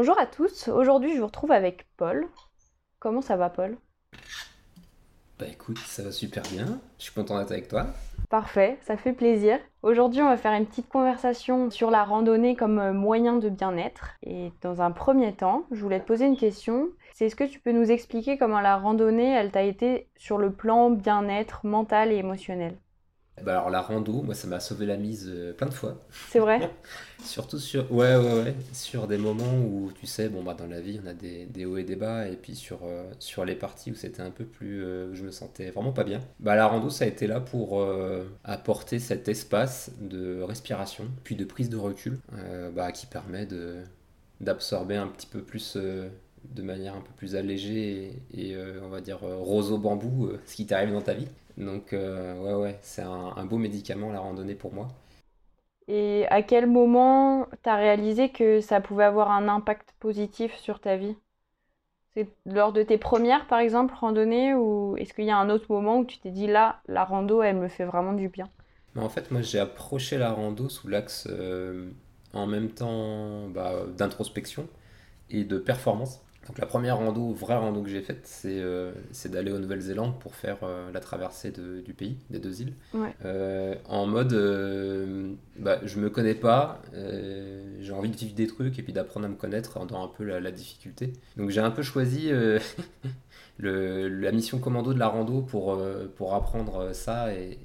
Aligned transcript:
Bonjour 0.00 0.16
à 0.20 0.26
tous, 0.26 0.68
aujourd'hui 0.68 1.16
je 1.16 1.18
vous 1.18 1.26
retrouve 1.26 1.50
avec 1.50 1.88
Paul. 1.96 2.28
Comment 3.00 3.20
ça 3.20 3.36
va 3.36 3.50
Paul? 3.50 3.76
Bah 5.40 5.46
écoute, 5.50 5.78
ça 5.78 6.04
va 6.04 6.12
super 6.12 6.44
bien, 6.52 6.80
je 6.98 7.02
suis 7.02 7.12
content 7.12 7.36
d'être 7.36 7.50
avec 7.50 7.66
toi. 7.66 7.88
Parfait, 8.30 8.78
ça 8.82 8.96
fait 8.96 9.12
plaisir. 9.12 9.58
Aujourd'hui 9.82 10.22
on 10.22 10.28
va 10.28 10.36
faire 10.36 10.52
une 10.52 10.66
petite 10.66 10.88
conversation 10.88 11.68
sur 11.72 11.90
la 11.90 12.04
randonnée 12.04 12.54
comme 12.54 12.78
euh, 12.78 12.92
moyen 12.92 13.38
de 13.38 13.48
bien-être. 13.48 14.10
Et 14.22 14.52
dans 14.62 14.82
un 14.82 14.92
premier 14.92 15.34
temps, 15.34 15.64
je 15.72 15.82
voulais 15.82 15.98
te 15.98 16.06
poser 16.06 16.26
une 16.26 16.36
question. 16.36 16.90
C'est 17.12 17.26
est-ce 17.26 17.34
que 17.34 17.42
tu 17.42 17.58
peux 17.58 17.72
nous 17.72 17.90
expliquer 17.90 18.38
comment 18.38 18.60
la 18.60 18.76
randonnée, 18.76 19.32
elle 19.32 19.50
t'a 19.50 19.62
été 19.64 20.08
sur 20.14 20.38
le 20.38 20.52
plan 20.52 20.90
bien-être 20.90 21.66
mental 21.66 22.12
et 22.12 22.18
émotionnel? 22.18 22.78
Bah 23.44 23.52
alors 23.52 23.70
la 23.70 23.80
rando, 23.80 24.22
moi 24.22 24.34
ça 24.34 24.46
m'a 24.46 24.60
sauvé 24.60 24.86
la 24.86 24.96
mise 24.96 25.26
euh, 25.28 25.52
plein 25.52 25.66
de 25.66 25.74
fois. 25.74 25.98
C'est 26.30 26.38
vrai 26.38 26.70
Surtout 27.24 27.58
sur 27.58 27.90
ouais, 27.92 28.16
ouais, 28.16 28.42
ouais, 28.42 28.54
sur 28.72 29.08
des 29.08 29.18
moments 29.18 29.58
où 29.58 29.90
tu 29.92 30.06
sais 30.06 30.28
bon 30.28 30.42
bah 30.42 30.54
dans 30.54 30.66
la 30.66 30.80
vie 30.80 31.00
on 31.02 31.06
a 31.08 31.14
des, 31.14 31.46
des 31.46 31.64
hauts 31.64 31.76
et 31.76 31.82
des 31.82 31.96
bas 31.96 32.28
et 32.28 32.36
puis 32.36 32.54
sur 32.54 32.80
euh, 32.84 33.10
sur 33.18 33.44
les 33.44 33.56
parties 33.56 33.90
où 33.90 33.94
c'était 33.94 34.22
un 34.22 34.30
peu 34.30 34.44
plus 34.44 34.84
euh, 34.84 35.10
où 35.10 35.14
je 35.14 35.24
me 35.24 35.30
sentais 35.30 35.70
vraiment 35.70 35.92
pas 35.92 36.04
bien. 36.04 36.20
Bah 36.38 36.54
la 36.54 36.66
rando 36.66 36.90
ça 36.90 37.04
a 37.04 37.08
été 37.08 37.26
là 37.26 37.40
pour 37.40 37.84
apporter 38.44 38.98
cet 38.98 39.28
espace 39.28 39.90
de 40.00 40.42
respiration 40.42 41.06
puis 41.24 41.34
de 41.34 41.44
prise 41.44 41.70
de 41.70 41.76
recul 41.76 42.18
bah, 42.74 42.92
qui 42.92 43.06
permet 43.06 43.46
de 43.46 43.76
d'absorber 44.40 44.96
un 44.96 45.08
petit 45.08 45.26
peu 45.26 45.42
plus 45.42 45.76
de 45.76 46.62
manière 46.62 46.94
un 46.94 47.00
peu 47.00 47.12
plus 47.16 47.34
allégée 47.34 48.22
et, 48.32 48.56
on 48.82 48.88
va 48.88 49.00
dire 49.00 49.18
rose 49.20 49.72
au 49.72 49.78
bambou 49.78 50.30
ce 50.46 50.54
qui 50.54 50.66
t'arrive 50.66 50.92
dans 50.92 51.02
ta 51.02 51.14
vie. 51.14 51.26
Donc, 51.58 51.92
euh, 51.92 52.40
ouais, 52.40 52.54
ouais, 52.54 52.78
c'est 52.82 53.02
un, 53.02 53.44
beau 53.44 53.58
médicament 53.58 54.12
la 54.12 54.20
randonnée 54.20 54.54
pour 54.54 54.72
moi. 54.72 54.88
Et 55.88 56.26
à 56.28 56.42
quel 56.42 56.66
moment 56.66 57.48
tu 57.62 57.68
as 57.68 57.76
réalisé 57.76 58.30
que 58.30 58.60
ça 58.60 58.80
pouvait 58.80 59.04
avoir 59.04 59.30
un 59.30 59.48
impact 59.48 59.94
positif 59.98 60.54
sur 60.56 60.80
ta 60.80 60.96
vie? 60.96 61.16
C'est 62.14 62.28
lors 62.46 62.72
de 62.72 62.82
tes 62.82 62.98
premières, 62.98 63.46
par 63.46 63.58
exemple, 63.58 63.94
randonnées 63.94 64.54
ou 64.54 64.96
est-ce 64.98 65.12
qu'il 65.12 65.24
y 65.24 65.30
a 65.30 65.36
un 65.36 65.50
autre 65.50 65.66
moment 65.68 65.98
où 65.98 66.04
tu 66.04 66.18
t'es 66.18 66.30
dit 66.30 66.46
là, 66.46 66.80
la 66.86 67.04
rando, 67.04 67.42
elle 67.42 67.56
me 67.56 67.68
fait 67.68 67.84
vraiment 67.84 68.12
du 68.12 68.28
bien? 68.28 68.48
En 68.96 69.08
fait, 69.08 69.30
moi, 69.30 69.42
j'ai 69.42 69.58
approché 69.58 70.18
la 70.18 70.32
rando 70.32 70.68
sous 70.68 70.88
l'axe 70.88 71.26
euh, 71.30 71.90
en 72.32 72.46
même 72.46 72.70
temps 72.70 73.48
bah, 73.48 73.84
d'introspection 73.96 74.68
et 75.30 75.44
de 75.44 75.58
performance. 75.58 76.20
Donc 76.48 76.58
la 76.58 76.66
première 76.66 76.96
rando, 76.96 77.32
vraie 77.32 77.56
rando 77.56 77.82
que 77.82 77.90
j'ai 77.90 78.00
faite, 78.00 78.22
c'est 78.24 78.58
euh, 78.60 78.92
d'aller 79.26 79.52
en 79.52 79.58
Nouvelle-Zélande 79.58 80.18
pour 80.18 80.34
faire 80.34 80.56
euh, 80.62 80.90
la 80.92 81.00
traversée 81.00 81.52
du 81.52 81.92
pays, 81.92 82.16
des 82.30 82.38
deux 82.38 82.62
îles. 82.62 82.72
Euh, 83.24 83.74
en 83.86 84.06
mode, 84.06 84.32
bah, 85.58 85.78
je 85.84 86.00
me 86.00 86.08
connais 86.08 86.34
pas, 86.34 86.80
j'ai 87.80 87.92
envie 87.92 88.08
de 88.08 88.16
vivre 88.16 88.34
des 88.34 88.46
trucs 88.46 88.78
et 88.78 88.82
puis 88.82 88.94
d'apprendre 88.94 89.26
à 89.26 89.28
me 89.28 89.34
connaître 89.34 89.84
dans 89.84 90.02
un 90.02 90.08
peu 90.08 90.24
la, 90.24 90.50
difficulté. 90.50 91.12
Donc 91.36 91.50
j'ai 91.50 91.60
un 91.60 91.70
peu 91.70 91.82
choisi 91.82 92.30
le, 93.58 94.08
la 94.08 94.32
mission 94.32 94.58
commando 94.58 94.94
de 94.94 94.98
la 94.98 95.08
rando 95.08 95.42
pour, 95.42 95.78
pour 96.16 96.34
apprendre 96.34 96.94
ça 96.94 97.34
et, 97.34 97.58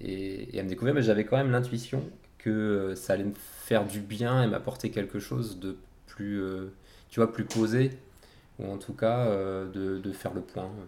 et 0.52 0.60
à 0.60 0.64
me 0.64 0.68
découvrir, 0.68 0.94
mais 0.94 1.04
j'avais 1.04 1.24
quand 1.24 1.38
même 1.38 1.52
l'intuition 1.52 2.04
que 2.38 2.94
ça 2.98 3.14
allait 3.14 3.24
me 3.24 3.34
faire 3.38 3.86
du 3.86 4.02
bien 4.02 4.44
et 4.44 4.48
m'apporter 4.48 4.92
quelque 4.92 5.20
chose 5.20 5.58
de 5.62 5.78
plus, 6.06 6.44
tu 7.10 7.22
vois, 7.22 7.32
plus 7.32 7.46
posé 7.46 7.92
ou 8.60 8.72
en 8.72 8.78
tout 8.78 8.94
cas 8.94 9.26
euh, 9.28 9.70
de, 9.72 10.00
de, 10.00 10.12
faire 10.12 10.34
le 10.34 10.42
point, 10.42 10.64
euh, 10.64 10.86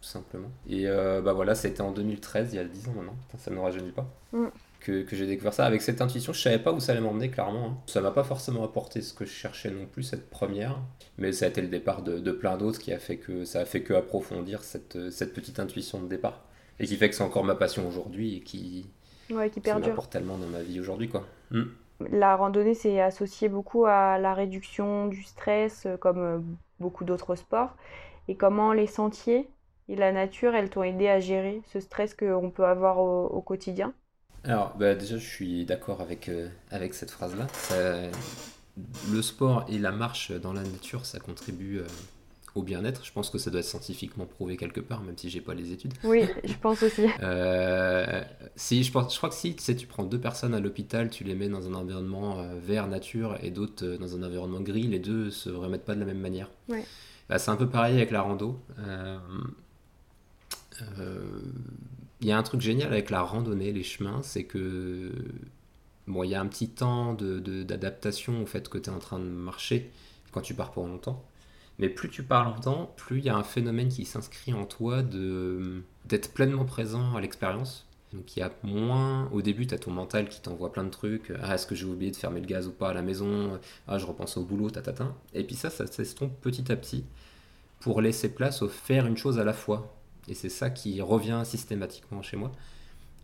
tout 0.00 0.08
simplement. 0.08 0.50
Et 0.68 0.86
euh, 0.86 1.20
bah 1.20 1.32
voilà, 1.32 1.54
c'était 1.54 1.80
en 1.80 1.92
2013, 1.92 2.52
il 2.52 2.56
y 2.56 2.58
a 2.58 2.64
10 2.64 2.88
ans 2.88 2.92
maintenant, 2.96 3.16
ça 3.38 3.50
ne 3.50 3.56
nous 3.56 3.62
rajeunit 3.62 3.92
pas. 3.92 4.06
Mm. 4.32 4.46
Que, 4.80 5.02
que 5.02 5.14
j'ai 5.14 5.26
découvert 5.26 5.52
ça 5.52 5.66
avec 5.66 5.82
cette 5.82 6.00
intuition. 6.00 6.32
Je 6.32 6.40
savais 6.40 6.58
pas 6.58 6.72
où 6.72 6.80
ça 6.80 6.92
allait 6.92 7.02
m'emmener, 7.02 7.28
clairement. 7.28 7.66
Hein. 7.66 7.76
Ça 7.86 8.00
m'a 8.00 8.12
pas 8.12 8.24
forcément 8.24 8.64
apporté 8.64 9.02
ce 9.02 9.12
que 9.12 9.26
je 9.26 9.30
cherchais 9.30 9.70
non 9.70 9.84
plus, 9.84 10.02
cette 10.02 10.30
première. 10.30 10.78
Mais 11.18 11.32
ça 11.32 11.44
a 11.44 11.48
été 11.48 11.60
le 11.60 11.68
départ 11.68 12.00
de, 12.02 12.18
de 12.18 12.32
plein 12.32 12.56
d'autres 12.56 12.78
qui 12.78 12.90
a 12.90 12.98
fait 12.98 13.18
que 13.18 13.44
ça 13.44 13.60
a 13.60 13.64
fait 13.66 13.82
que 13.82 13.92
approfondir 13.92 14.64
cette, 14.64 15.10
cette 15.10 15.34
petite 15.34 15.60
intuition 15.60 16.00
de 16.00 16.08
départ. 16.08 16.44
Et 16.78 16.86
qui 16.86 16.96
fait 16.96 17.10
que 17.10 17.14
c'est 17.14 17.22
encore 17.22 17.44
ma 17.44 17.56
passion 17.56 17.86
aujourd'hui 17.86 18.36
et 18.36 18.40
qui, 18.40 18.88
ouais, 19.28 19.50
qui, 19.50 19.60
m'apporte 19.60 20.10
tellement 20.10 20.38
dans 20.38 20.46
ma 20.46 20.62
vie 20.62 20.80
aujourd'hui. 20.80 21.10
quoi. 21.10 21.26
Mm. 21.50 21.64
La 22.12 22.34
randonnée, 22.36 22.72
c'est 22.72 23.02
associé 23.02 23.50
beaucoup 23.50 23.84
à 23.84 24.16
la 24.16 24.32
réduction 24.32 25.08
du 25.08 25.22
stress, 25.22 25.86
comme 26.00 26.56
beaucoup 26.80 27.04
d'autres 27.04 27.34
sports, 27.34 27.76
et 28.28 28.36
comment 28.36 28.72
les 28.72 28.86
sentiers 28.86 29.48
et 29.88 29.96
la 29.96 30.12
nature, 30.12 30.54
elles 30.54 30.70
t'ont 30.70 30.82
aidé 30.82 31.08
à 31.08 31.18
gérer 31.20 31.62
ce 31.72 31.80
stress 31.80 32.14
qu'on 32.14 32.50
peut 32.50 32.64
avoir 32.64 32.98
au, 32.98 33.42
quotidien? 33.42 33.92
Alors, 34.44 34.76
bah, 34.76 34.94
déjà, 34.94 35.18
je 35.18 35.26
suis 35.26 35.64
d'accord 35.64 36.00
avec, 36.00 36.28
euh, 36.28 36.48
avec 36.70 36.94
cette 36.94 37.10
phrase-là. 37.10 37.46
Le 39.10 39.22
sport 39.22 39.66
et 39.68 39.78
la 39.78 39.90
marche 39.90 40.30
dans 40.32 40.52
la 40.52 40.62
nature, 40.62 41.04
ça 41.04 41.18
contribue 41.18 41.78
euh, 41.78 41.86
au 42.54 42.62
bien-être. 42.62 43.04
Je 43.04 43.12
pense 43.12 43.30
que 43.30 43.38
ça 43.38 43.50
doit 43.50 43.60
être 43.60 43.66
scientifiquement 43.66 44.26
prouvé 44.26 44.56
quelque 44.56 44.80
part, 44.80 45.02
même 45.02 45.16
si 45.16 45.30
j'ai 45.30 45.40
pas 45.40 45.54
les 45.54 45.72
études. 45.72 45.94
Oui, 46.04 46.24
je 46.44 46.54
pense 46.54 46.82
aussi. 46.82 47.06
Euh, 47.22 48.22
si, 48.56 48.82
je, 48.82 48.90
pense, 48.90 49.12
je 49.12 49.18
crois 49.18 49.28
que 49.28 49.34
si 49.34 49.54
tu, 49.54 49.62
sais, 49.62 49.76
tu 49.76 49.86
prends 49.86 50.04
deux 50.04 50.18
personnes 50.18 50.54
à 50.54 50.60
l'hôpital, 50.60 51.10
tu 51.10 51.22
les 51.22 51.34
mets 51.34 51.48
dans 51.48 51.68
un 51.68 51.74
environnement 51.74 52.40
euh, 52.40 52.58
vert, 52.58 52.86
nature, 52.86 53.36
et 53.42 53.50
d'autres 53.50 53.84
euh, 53.84 53.98
dans 53.98 54.16
un 54.16 54.22
environnement 54.22 54.60
gris, 54.60 54.84
les 54.84 54.98
deux 54.98 55.30
se 55.30 55.50
remettent 55.50 55.84
pas 55.84 55.94
de 55.94 56.00
la 56.00 56.06
même 56.06 56.18
manière. 56.18 56.50
Ouais. 56.68 56.84
Bah, 57.28 57.38
c'est 57.38 57.50
un 57.50 57.56
peu 57.56 57.68
pareil 57.68 57.96
avec 57.96 58.10
la 58.10 58.22
rando. 58.22 58.58
Il 62.20 62.28
y 62.28 62.32
a 62.32 62.38
un 62.38 62.42
truc 62.42 62.60
génial 62.60 62.92
avec 62.92 63.10
la 63.10 63.22
randonnée, 63.22 63.72
les 63.72 63.82
chemins, 63.82 64.22
c'est 64.22 64.44
que 64.44 65.12
bon, 66.06 66.22
il 66.24 66.30
y 66.30 66.34
a 66.34 66.40
un 66.40 66.46
petit 66.46 66.68
temps 66.68 67.14
d'adaptation 67.14 68.38
de, 68.38 68.42
au 68.42 68.46
fait 68.46 68.68
que 68.68 68.78
tu 68.78 68.90
es 68.90 68.92
en 68.92 68.98
train 68.98 69.18
de 69.18 69.24
marcher 69.24 69.90
quand 70.32 70.40
tu 70.40 70.54
pars 70.54 70.70
pour 70.70 70.86
longtemps. 70.86 71.24
Mais 71.80 71.88
plus 71.88 72.10
tu 72.10 72.22
parles 72.22 72.54
longtemps, 72.54 72.92
plus 72.96 73.18
il 73.18 73.24
y 73.24 73.30
a 73.30 73.36
un 73.36 73.42
phénomène 73.42 73.88
qui 73.88 74.04
s'inscrit 74.04 74.52
en 74.52 74.66
toi 74.66 75.02
de 75.02 75.82
d'être 76.04 76.32
pleinement 76.34 76.66
présent 76.66 77.16
à 77.16 77.20
l'expérience. 77.20 77.86
Donc 78.12 78.36
il 78.36 78.40
y 78.40 78.42
a 78.42 78.52
moins, 78.62 79.30
au 79.32 79.40
début 79.40 79.66
tu 79.66 79.74
as 79.74 79.78
ton 79.78 79.90
mental 79.90 80.28
qui 80.28 80.40
t'envoie 80.42 80.72
plein 80.72 80.84
de 80.84 80.90
trucs, 80.90 81.32
ah 81.42 81.54
est-ce 81.54 81.66
que 81.66 81.74
j'ai 81.74 81.86
oublié 81.86 82.10
de 82.10 82.16
fermer 82.16 82.40
le 82.40 82.46
gaz 82.46 82.66
ou 82.66 82.72
pas 82.72 82.90
à 82.90 82.92
la 82.92 83.02
maison, 83.02 83.58
ah 83.88 83.98
je 83.98 84.04
repense 84.04 84.36
au 84.36 84.44
boulot, 84.44 84.68
tatata. 84.68 85.14
Et 85.32 85.42
puis 85.42 85.56
ça, 85.56 85.70
ça 85.70 85.86
s'estompe 85.86 86.38
petit 86.40 86.70
à 86.70 86.76
petit 86.76 87.04
pour 87.80 88.02
laisser 88.02 88.34
place 88.34 88.60
au 88.62 88.68
faire 88.68 89.06
une 89.06 89.16
chose 89.16 89.38
à 89.38 89.44
la 89.44 89.54
fois. 89.54 89.96
Et 90.28 90.34
c'est 90.34 90.50
ça 90.50 90.68
qui 90.70 91.00
revient 91.00 91.42
systématiquement 91.44 92.20
chez 92.20 92.36
moi, 92.36 92.52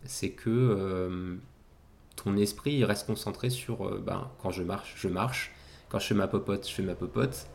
c'est 0.05 0.31
que 0.31 0.49
euh, 0.49 1.35
ton 2.15 2.35
esprit 2.37 2.83
reste 2.85 3.05
concentré 3.05 3.49
sur, 3.49 3.85
euh, 3.87 4.03
ben, 4.03 4.31
quand 4.41 4.51
je 4.51 4.63
marche, 4.63 4.95
je 4.97 5.07
marche, 5.07 5.53
quand 5.89 5.99
je 5.99 6.07
fais 6.07 6.15
ma 6.15 6.27
popote, 6.27 6.67
je 6.67 6.73
fais 6.73 6.83
ma 6.83 6.95
popote, 6.95 7.47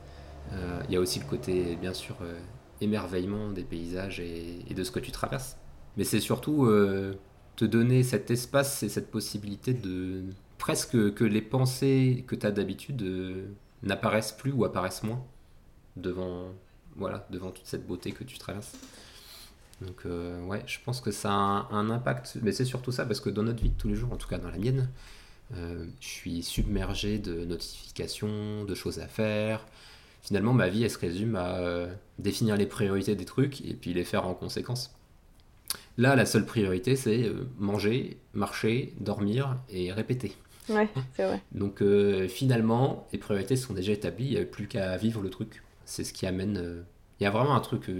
il 0.88 0.94
y 0.94 0.96
a 0.96 1.00
aussi 1.00 1.18
le 1.18 1.24
côté, 1.24 1.76
bien 1.76 1.94
sûr, 1.94 2.16
euh, 2.22 2.38
émerveillement 2.80 3.50
des 3.50 3.64
paysages 3.64 4.20
et, 4.20 4.62
de 4.74 4.84
ce 4.84 4.90
que 4.90 5.00
tu 5.00 5.10
traverses. 5.10 5.56
Mais 5.96 6.04
c'est 6.04 6.20
surtout 6.20 6.66
euh, 6.66 7.14
te 7.56 7.64
donner 7.64 8.02
cet 8.02 8.30
espace 8.30 8.82
et 8.82 8.88
cette 8.88 9.10
possibilité 9.10 9.74
de 9.74 10.24
presque 10.58 11.14
que 11.14 11.24
les 11.24 11.42
pensées 11.42 12.24
que 12.26 12.34
tu 12.34 12.46
as 12.46 12.50
d'habitude 12.50 13.02
n'apparaissent 13.82 14.32
plus 14.32 14.52
ou 14.52 14.64
apparaissent 14.64 15.02
moins 15.02 15.24
devant, 15.96 16.48
voilà, 16.96 17.26
devant 17.30 17.50
toute 17.50 17.66
cette 17.66 17.86
beauté 17.86 18.12
que 18.12 18.24
tu 18.24 18.38
traverses. 18.38 18.72
Donc 19.80 20.04
ouais, 20.04 20.62
je 20.66 20.78
pense 20.84 21.00
que 21.00 21.10
ça 21.10 21.32
a 21.32 21.68
un 21.72 21.90
impact, 21.90 22.38
mais 22.42 22.52
c'est 22.52 22.64
surtout 22.64 22.92
ça 22.92 23.04
parce 23.04 23.18
que 23.18 23.30
dans 23.30 23.42
notre 23.42 23.62
vie 23.62 23.70
de 23.70 23.78
tous 23.78 23.88
les 23.88 23.96
jours, 23.96 24.12
en 24.12 24.16
tout 24.16 24.28
cas 24.28 24.38
dans 24.38 24.50
la 24.50 24.58
mienne, 24.58 24.88
je 25.52 26.06
suis 26.06 26.42
submergé 26.44 27.18
de 27.18 27.44
notifications, 27.44 28.64
de 28.64 28.74
choses 28.74 29.00
à 29.00 29.08
faire, 29.08 29.66
finalement, 30.22 30.54
ma 30.54 30.68
vie, 30.68 30.84
elle 30.84 30.90
se 30.90 30.98
résume 30.98 31.36
à 31.36 31.58
euh, 31.58 31.92
définir 32.18 32.56
les 32.56 32.66
priorités 32.66 33.14
des 33.14 33.24
trucs 33.24 33.60
et 33.60 33.74
puis 33.74 33.92
les 33.92 34.04
faire 34.04 34.26
en 34.26 34.34
conséquence. 34.34 34.94
Là, 35.98 36.16
la 36.16 36.24
seule 36.24 36.46
priorité, 36.46 36.96
c'est 36.96 37.24
euh, 37.24 37.44
manger, 37.58 38.18
marcher, 38.32 38.94
dormir 39.00 39.58
et 39.68 39.92
répéter. 39.92 40.32
Ouais, 40.68 40.88
c'est 41.16 41.24
vrai. 41.24 41.42
Donc 41.52 41.82
euh, 41.82 42.28
finalement, 42.28 43.06
les 43.12 43.18
priorités 43.18 43.56
sont 43.56 43.74
déjà 43.74 43.92
établies, 43.92 44.26
il 44.26 44.34
n'y 44.34 44.38
a 44.38 44.44
plus 44.44 44.68
qu'à 44.68 44.96
vivre 44.96 45.20
le 45.20 45.28
truc. 45.28 45.62
C'est 45.84 46.04
ce 46.04 46.12
qui 46.12 46.26
amène... 46.26 46.84
Il 47.20 47.24
y 47.24 47.26
a 47.26 47.30
vraiment 47.30 47.54
un 47.54 47.60
truc, 47.60 47.90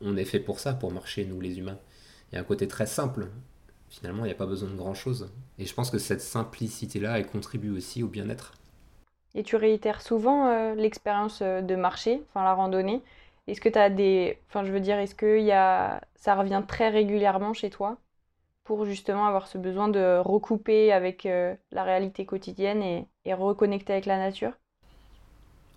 on 0.00 0.16
est 0.16 0.24
fait 0.24 0.38
pour 0.38 0.60
ça, 0.60 0.74
pour 0.74 0.92
marcher, 0.92 1.24
nous 1.24 1.40
les 1.40 1.58
humains. 1.58 1.78
Il 2.30 2.36
y 2.36 2.38
a 2.38 2.40
un 2.40 2.44
côté 2.44 2.68
très 2.68 2.86
simple. 2.86 3.28
Finalement, 3.88 4.24
il 4.24 4.28
n'y 4.28 4.32
a 4.32 4.36
pas 4.36 4.46
besoin 4.46 4.68
de 4.70 4.76
grand-chose. 4.76 5.30
Et 5.58 5.66
je 5.66 5.74
pense 5.74 5.90
que 5.90 5.98
cette 5.98 6.20
simplicité-là, 6.20 7.18
elle 7.18 7.26
contribue 7.26 7.70
aussi 7.70 8.04
au 8.04 8.08
bien-être. 8.08 8.52
Et 9.34 9.42
tu 9.42 9.56
réitères 9.56 10.02
souvent 10.02 10.48
euh, 10.48 10.74
l'expérience 10.74 11.40
euh, 11.42 11.62
de 11.62 11.76
marcher, 11.76 12.22
enfin 12.30 12.44
la 12.44 12.54
randonnée. 12.54 13.02
Est-ce 13.46 13.60
que 13.60 13.68
tu 13.68 13.78
as 13.78 13.90
des. 13.90 14.38
Enfin, 14.48 14.64
je 14.64 14.72
veux 14.72 14.80
dire, 14.80 14.98
est-ce 14.98 15.14
que 15.14 15.40
y 15.40 15.52
a... 15.52 16.00
ça 16.16 16.34
revient 16.34 16.62
très 16.66 16.88
régulièrement 16.90 17.52
chez 17.54 17.70
toi 17.70 17.98
pour 18.64 18.84
justement 18.86 19.26
avoir 19.26 19.48
ce 19.48 19.58
besoin 19.58 19.88
de 19.88 20.18
recouper 20.20 20.92
avec 20.92 21.26
euh, 21.26 21.54
la 21.72 21.84
réalité 21.84 22.26
quotidienne 22.26 22.82
et, 22.82 23.08
et, 23.26 23.34
reconnecter 23.34 23.92
avec 23.94 24.06
la 24.06 24.18
nature? 24.18 24.52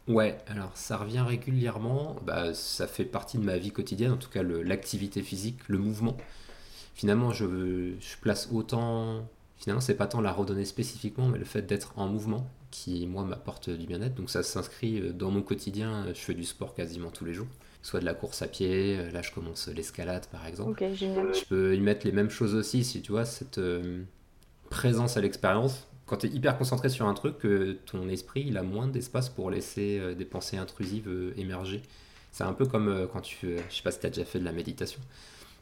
Ouais, 0.08 0.38
alors 0.48 0.76
ça 0.76 0.98
revient 0.98 1.22
régulièrement. 1.26 2.16
Bah, 2.24 2.54
ça 2.54 2.88
fait 2.88 3.06
partie 3.06 3.38
de 3.38 3.44
ma 3.44 3.58
vie 3.58 3.72
quotidienne, 3.72 4.12
en 4.12 4.18
tout 4.18 4.30
cas 4.30 4.44
l'activité 4.44 5.22
physique, 5.22 5.60
le 5.70 5.78
mouvement. 5.78 6.18
Finalement, 6.96 7.32
je, 7.32 7.96
je 8.00 8.18
place 8.22 8.50
autant 8.54 9.24
finalement, 9.64 9.80
c'est 9.80 9.96
pas 9.96 10.08
tant 10.08 10.20
la 10.20 10.34
randonnée 10.34 10.66
spécifiquement, 10.66 11.28
mais 11.30 11.40
le 11.40 11.46
fait 11.46 11.62
d'être 11.62 11.94
en 11.96 12.08
mouvement 12.08 12.50
qui, 12.70 13.08
moi, 13.08 13.24
m'apporte 13.24 13.70
du 13.70 13.88
bien-être. 13.88 14.16
Donc 14.16 14.30
ça 14.30 14.44
s'inscrit 14.44 15.00
euh, 15.00 15.14
dans 15.14 15.32
mon 15.32 15.42
quotidien. 15.42 16.08
Je 16.10 16.20
fais 16.20 16.34
du 16.34 16.44
sport 16.44 16.74
quasiment 16.74 17.12
tous 17.12 17.24
les 17.24 17.34
jours. 17.34 17.48
Soit 17.82 18.02
de 18.02 18.06
la 18.06 18.14
course 18.14 18.42
à 18.42 18.48
pied, 18.48 18.98
euh, 18.98 19.10
là 19.12 19.22
je 19.22 19.32
commence 19.32 19.70
l'escalade 19.70 20.26
par 20.28 20.46
exemple. 20.48 20.84
Ok, 20.84 20.94
génial. 20.94 21.34
Je 21.34 21.46
peux 21.46 21.76
y 21.76 21.80
mettre 21.80 22.06
les 22.06 22.12
mêmes 22.12 22.30
choses 22.30 22.56
aussi, 22.56 22.84
si 22.84 23.02
tu 23.02 23.14
vois, 23.14 23.24
cette 23.24 23.58
euh, 23.58 24.04
présence 24.70 25.16
à 25.16 25.22
l'expérience. 25.22 25.88
Quand 26.08 26.18
tu 26.18 26.28
es 26.28 26.30
hyper 26.30 26.58
concentré 26.58 26.90
sur 26.90 27.08
un 27.08 27.14
truc, 27.14 27.48
ton 27.86 28.10
esprit 28.10 28.44
il 28.46 28.58
a 28.58 28.64
moins 28.64 28.90
d'espace 28.90 29.30
pour 29.30 29.50
laisser 29.50 30.14
des 30.16 30.26
pensées 30.26 30.58
intrusives 30.58 31.10
émerger. 31.38 31.82
C'est 32.34 32.44
un 32.44 32.52
peu 32.52 32.66
comme 32.66 33.08
quand 33.14 33.22
tu. 33.22 33.56
je 33.70 33.74
sais 33.74 33.82
pas 33.84 33.92
si 33.92 34.02
tu 34.02 34.08
as 34.08 34.10
déjà 34.10 34.26
fait 34.26 34.40
de 34.40 34.44
la 34.44 34.52
méditation, 34.52 35.00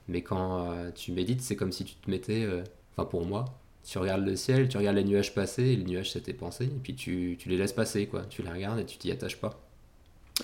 mais 0.08 0.24
quand 0.24 0.74
tu 0.96 1.12
médites, 1.12 1.42
c'est 1.42 1.56
comme 1.56 1.72
si 1.72 1.86
tu 1.86 1.94
te 1.94 2.10
mettais. 2.10 2.50
Enfin, 2.92 3.06
pour 3.06 3.24
moi, 3.24 3.61
tu 3.84 3.98
regardes 3.98 4.26
le 4.26 4.36
ciel, 4.36 4.70
tu 4.70 4.78
regardes 4.78 4.98
les 4.98 5.04
nuages 5.04 5.34
passer, 5.34 5.64
et 5.64 5.76
les 5.76 5.84
nuages 5.84 6.12
c'est 6.12 6.22
tes 6.22 6.34
pensées, 6.34 6.66
et 6.66 6.80
puis 6.82 6.96
tu, 6.96 7.36
tu, 7.40 7.50
les 7.50 7.58
laisses 7.58 7.74
passer, 7.74 8.08
quoi. 8.08 8.24
Tu 8.30 8.42
les 8.42 8.52
regardes 8.52 8.80
et 8.80 8.86
tu 8.86 8.98
t'y 8.98 9.12
attaches 9.12 9.38
pas. 9.38 9.60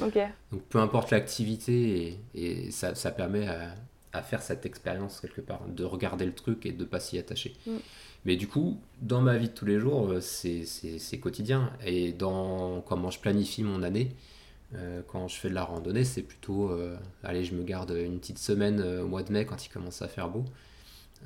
Ok. 0.01 0.17
Donc 0.51 0.61
peu 0.69 0.79
importe 0.79 1.11
l'activité, 1.11 2.19
et, 2.35 2.41
et 2.65 2.71
ça, 2.71 2.95
ça, 2.95 3.11
permet 3.11 3.47
à, 3.47 3.73
à 4.13 4.21
faire 4.21 4.41
cette 4.41 4.65
expérience 4.65 5.19
quelque 5.19 5.41
part, 5.41 5.61
de 5.67 5.83
regarder 5.83 6.25
le 6.25 6.33
truc 6.33 6.65
et 6.65 6.71
de 6.71 6.85
pas 6.85 6.99
s'y 6.99 7.17
attacher. 7.17 7.55
Mm. 7.65 7.77
Mais 8.25 8.35
du 8.35 8.47
coup, 8.47 8.77
dans 9.01 9.21
ma 9.21 9.37
vie 9.37 9.47
de 9.47 9.53
tous 9.53 9.65
les 9.65 9.79
jours, 9.79 10.09
euh, 10.09 10.19
c'est 10.21 11.17
quotidien. 11.19 11.71
Et 11.85 12.11
dans 12.11 12.81
comment 12.81 13.09
je 13.09 13.19
planifie 13.19 13.63
mon 13.63 13.83
année, 13.83 14.11
euh, 14.75 15.01
quand 15.07 15.27
je 15.27 15.35
fais 15.37 15.49
de 15.49 15.53
la 15.53 15.63
randonnée, 15.63 16.03
c'est 16.03 16.23
plutôt, 16.23 16.69
euh, 16.69 16.97
allez, 17.23 17.45
je 17.45 17.53
me 17.53 17.63
garde 17.63 17.91
une 17.91 18.19
petite 18.19 18.39
semaine 18.39 18.81
au 18.81 19.07
mois 19.07 19.23
de 19.23 19.31
mai 19.31 19.45
quand 19.45 19.65
il 19.65 19.69
commence 19.69 20.01
à 20.01 20.07
faire 20.07 20.29
beau. 20.29 20.43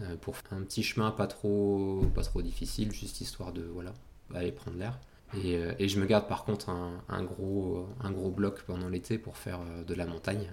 Euh, 0.01 0.15
pour 0.15 0.37
faire 0.37 0.57
un 0.57 0.63
petit 0.63 0.83
chemin 0.83 1.11
pas 1.11 1.27
trop, 1.27 2.03
pas 2.15 2.23
trop 2.23 2.41
difficile, 2.41 2.91
juste 2.91 3.19
histoire 3.19 3.51
de 3.51 3.63
voilà, 3.63 3.93
aller 4.33 4.51
prendre 4.51 4.77
l'air. 4.77 4.97
Et, 5.43 5.57
euh, 5.57 5.73
et, 5.79 5.87
je 5.87 5.99
me 5.99 6.05
garde 6.05 6.27
par 6.27 6.43
contre 6.43 6.69
un, 6.69 7.03
un, 7.09 7.23
gros, 7.23 7.87
un 8.01 8.11
gros 8.11 8.29
bloc 8.29 8.63
pendant 8.63 8.89
l'été 8.89 9.17
pour 9.17 9.37
faire 9.37 9.59
euh, 9.61 9.83
de 9.83 9.93
la 9.93 10.05
montagne. 10.05 10.49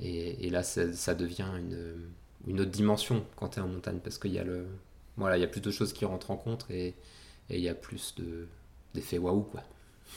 Et, 0.00 0.46
et, 0.46 0.50
là, 0.50 0.62
ça, 0.62 0.92
ça 0.92 1.14
devient 1.14 1.48
une, 1.58 2.10
une, 2.46 2.60
autre 2.60 2.70
dimension 2.70 3.24
quand 3.36 3.50
tu 3.50 3.58
es 3.58 3.62
en 3.62 3.68
montagne 3.68 4.00
parce 4.02 4.18
qu'il 4.18 4.32
y, 4.32 4.38
a 4.38 4.44
le, 4.44 4.66
voilà, 5.16 5.36
il 5.36 5.40
y 5.40 5.44
a 5.44 5.48
plus 5.48 5.60
de 5.60 5.70
choses 5.70 5.92
qui 5.92 6.04
rentrent 6.04 6.30
en 6.30 6.36
compte 6.36 6.66
et 6.70 6.94
il 7.50 7.60
y 7.60 7.68
a 7.68 7.74
plus 7.74 8.14
d'effets 8.94 9.18
waouh. 9.18 9.42
Quoi. 9.42 9.62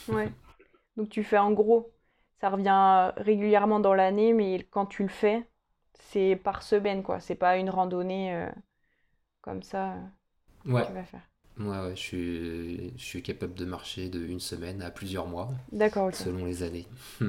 Ouais. 0.08 0.32
Donc 0.96 1.10
tu 1.10 1.22
fais 1.22 1.36
en 1.36 1.52
gros, 1.52 1.92
ça 2.40 2.48
revient 2.48 3.12
régulièrement 3.18 3.80
dans 3.80 3.92
l'année, 3.92 4.32
mais 4.32 4.66
quand 4.70 4.86
tu 4.86 5.02
le 5.02 5.10
fais, 5.10 5.46
c'est 6.00 6.36
par 6.36 6.62
semaine, 6.62 7.02
quoi. 7.02 7.20
C'est 7.20 7.34
pas 7.34 7.56
une 7.56 7.70
randonnée 7.70 8.34
euh, 8.34 8.48
comme 9.42 9.62
ça 9.62 9.94
euh, 9.94 10.72
ouais. 10.72 10.86
tu 10.86 11.10
faire. 11.10 11.28
Ouais, 11.58 11.78
ouais, 11.78 11.96
je 11.96 12.00
suis, 12.00 12.98
je 12.98 13.04
suis 13.04 13.22
capable 13.22 13.54
de 13.54 13.64
marcher 13.64 14.08
de 14.08 14.20
une 14.20 14.40
semaine 14.40 14.82
à 14.82 14.90
plusieurs 14.90 15.26
mois. 15.26 15.48
D'accord, 15.72 16.12
Selon 16.12 16.44
les 16.44 16.62
années. 16.62 16.86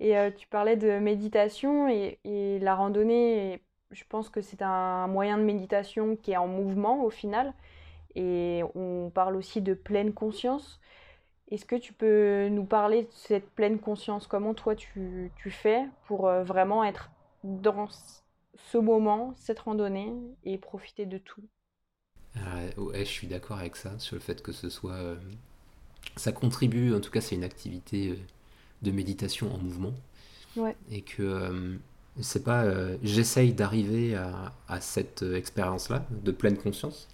et 0.00 0.16
euh, 0.16 0.30
tu 0.30 0.46
parlais 0.48 0.76
de 0.76 0.98
méditation 0.98 1.88
et, 1.88 2.18
et 2.24 2.58
la 2.60 2.74
randonnée, 2.74 3.62
je 3.90 4.04
pense 4.08 4.30
que 4.30 4.40
c'est 4.40 4.62
un 4.62 5.06
moyen 5.06 5.36
de 5.36 5.42
méditation 5.42 6.16
qui 6.16 6.32
est 6.32 6.38
en 6.38 6.48
mouvement 6.48 7.04
au 7.04 7.10
final. 7.10 7.52
Et 8.14 8.62
on 8.74 9.10
parle 9.14 9.36
aussi 9.36 9.60
de 9.60 9.74
pleine 9.74 10.12
conscience. 10.12 10.80
Est-ce 11.50 11.66
que 11.66 11.76
tu 11.76 11.92
peux 11.92 12.48
nous 12.48 12.64
parler 12.64 13.02
de 13.02 13.10
cette 13.10 13.50
pleine 13.50 13.78
conscience? 13.78 14.26
Comment 14.26 14.54
toi 14.54 14.74
tu, 14.74 15.30
tu 15.36 15.50
fais 15.50 15.84
pour 16.06 16.22
vraiment 16.30 16.84
être 16.84 17.10
dans 17.44 17.88
ce 18.70 18.78
moment, 18.78 19.34
cette 19.36 19.60
randonnée, 19.60 20.12
et 20.44 20.58
profiter 20.58 21.06
de 21.06 21.18
tout. 21.18 21.42
Ah, 22.36 22.60
ouais, 22.76 23.00
je 23.00 23.10
suis 23.10 23.26
d'accord 23.26 23.58
avec 23.58 23.76
ça, 23.76 23.98
sur 23.98 24.14
le 24.14 24.20
fait 24.20 24.42
que 24.42 24.52
ce 24.52 24.68
soit... 24.68 24.94
Euh, 24.94 25.16
ça 26.16 26.32
contribue, 26.32 26.94
en 26.94 27.00
tout 27.00 27.10
cas 27.10 27.20
c'est 27.20 27.34
une 27.34 27.44
activité 27.44 28.10
euh, 28.10 28.16
de 28.82 28.90
méditation 28.90 29.52
en 29.52 29.58
mouvement. 29.58 29.92
Ouais. 30.56 30.76
Et 30.90 31.02
que 31.02 31.22
euh, 31.22 31.76
c'est 32.20 32.44
pas... 32.44 32.66
J'essaye 33.02 33.52
d'arriver 33.52 34.14
à, 34.14 34.52
à, 34.68 34.80
cette 34.80 35.22
expérience-là, 35.22 36.06
de 36.10 36.32
pleine 36.32 36.56
conscience. 36.56 37.08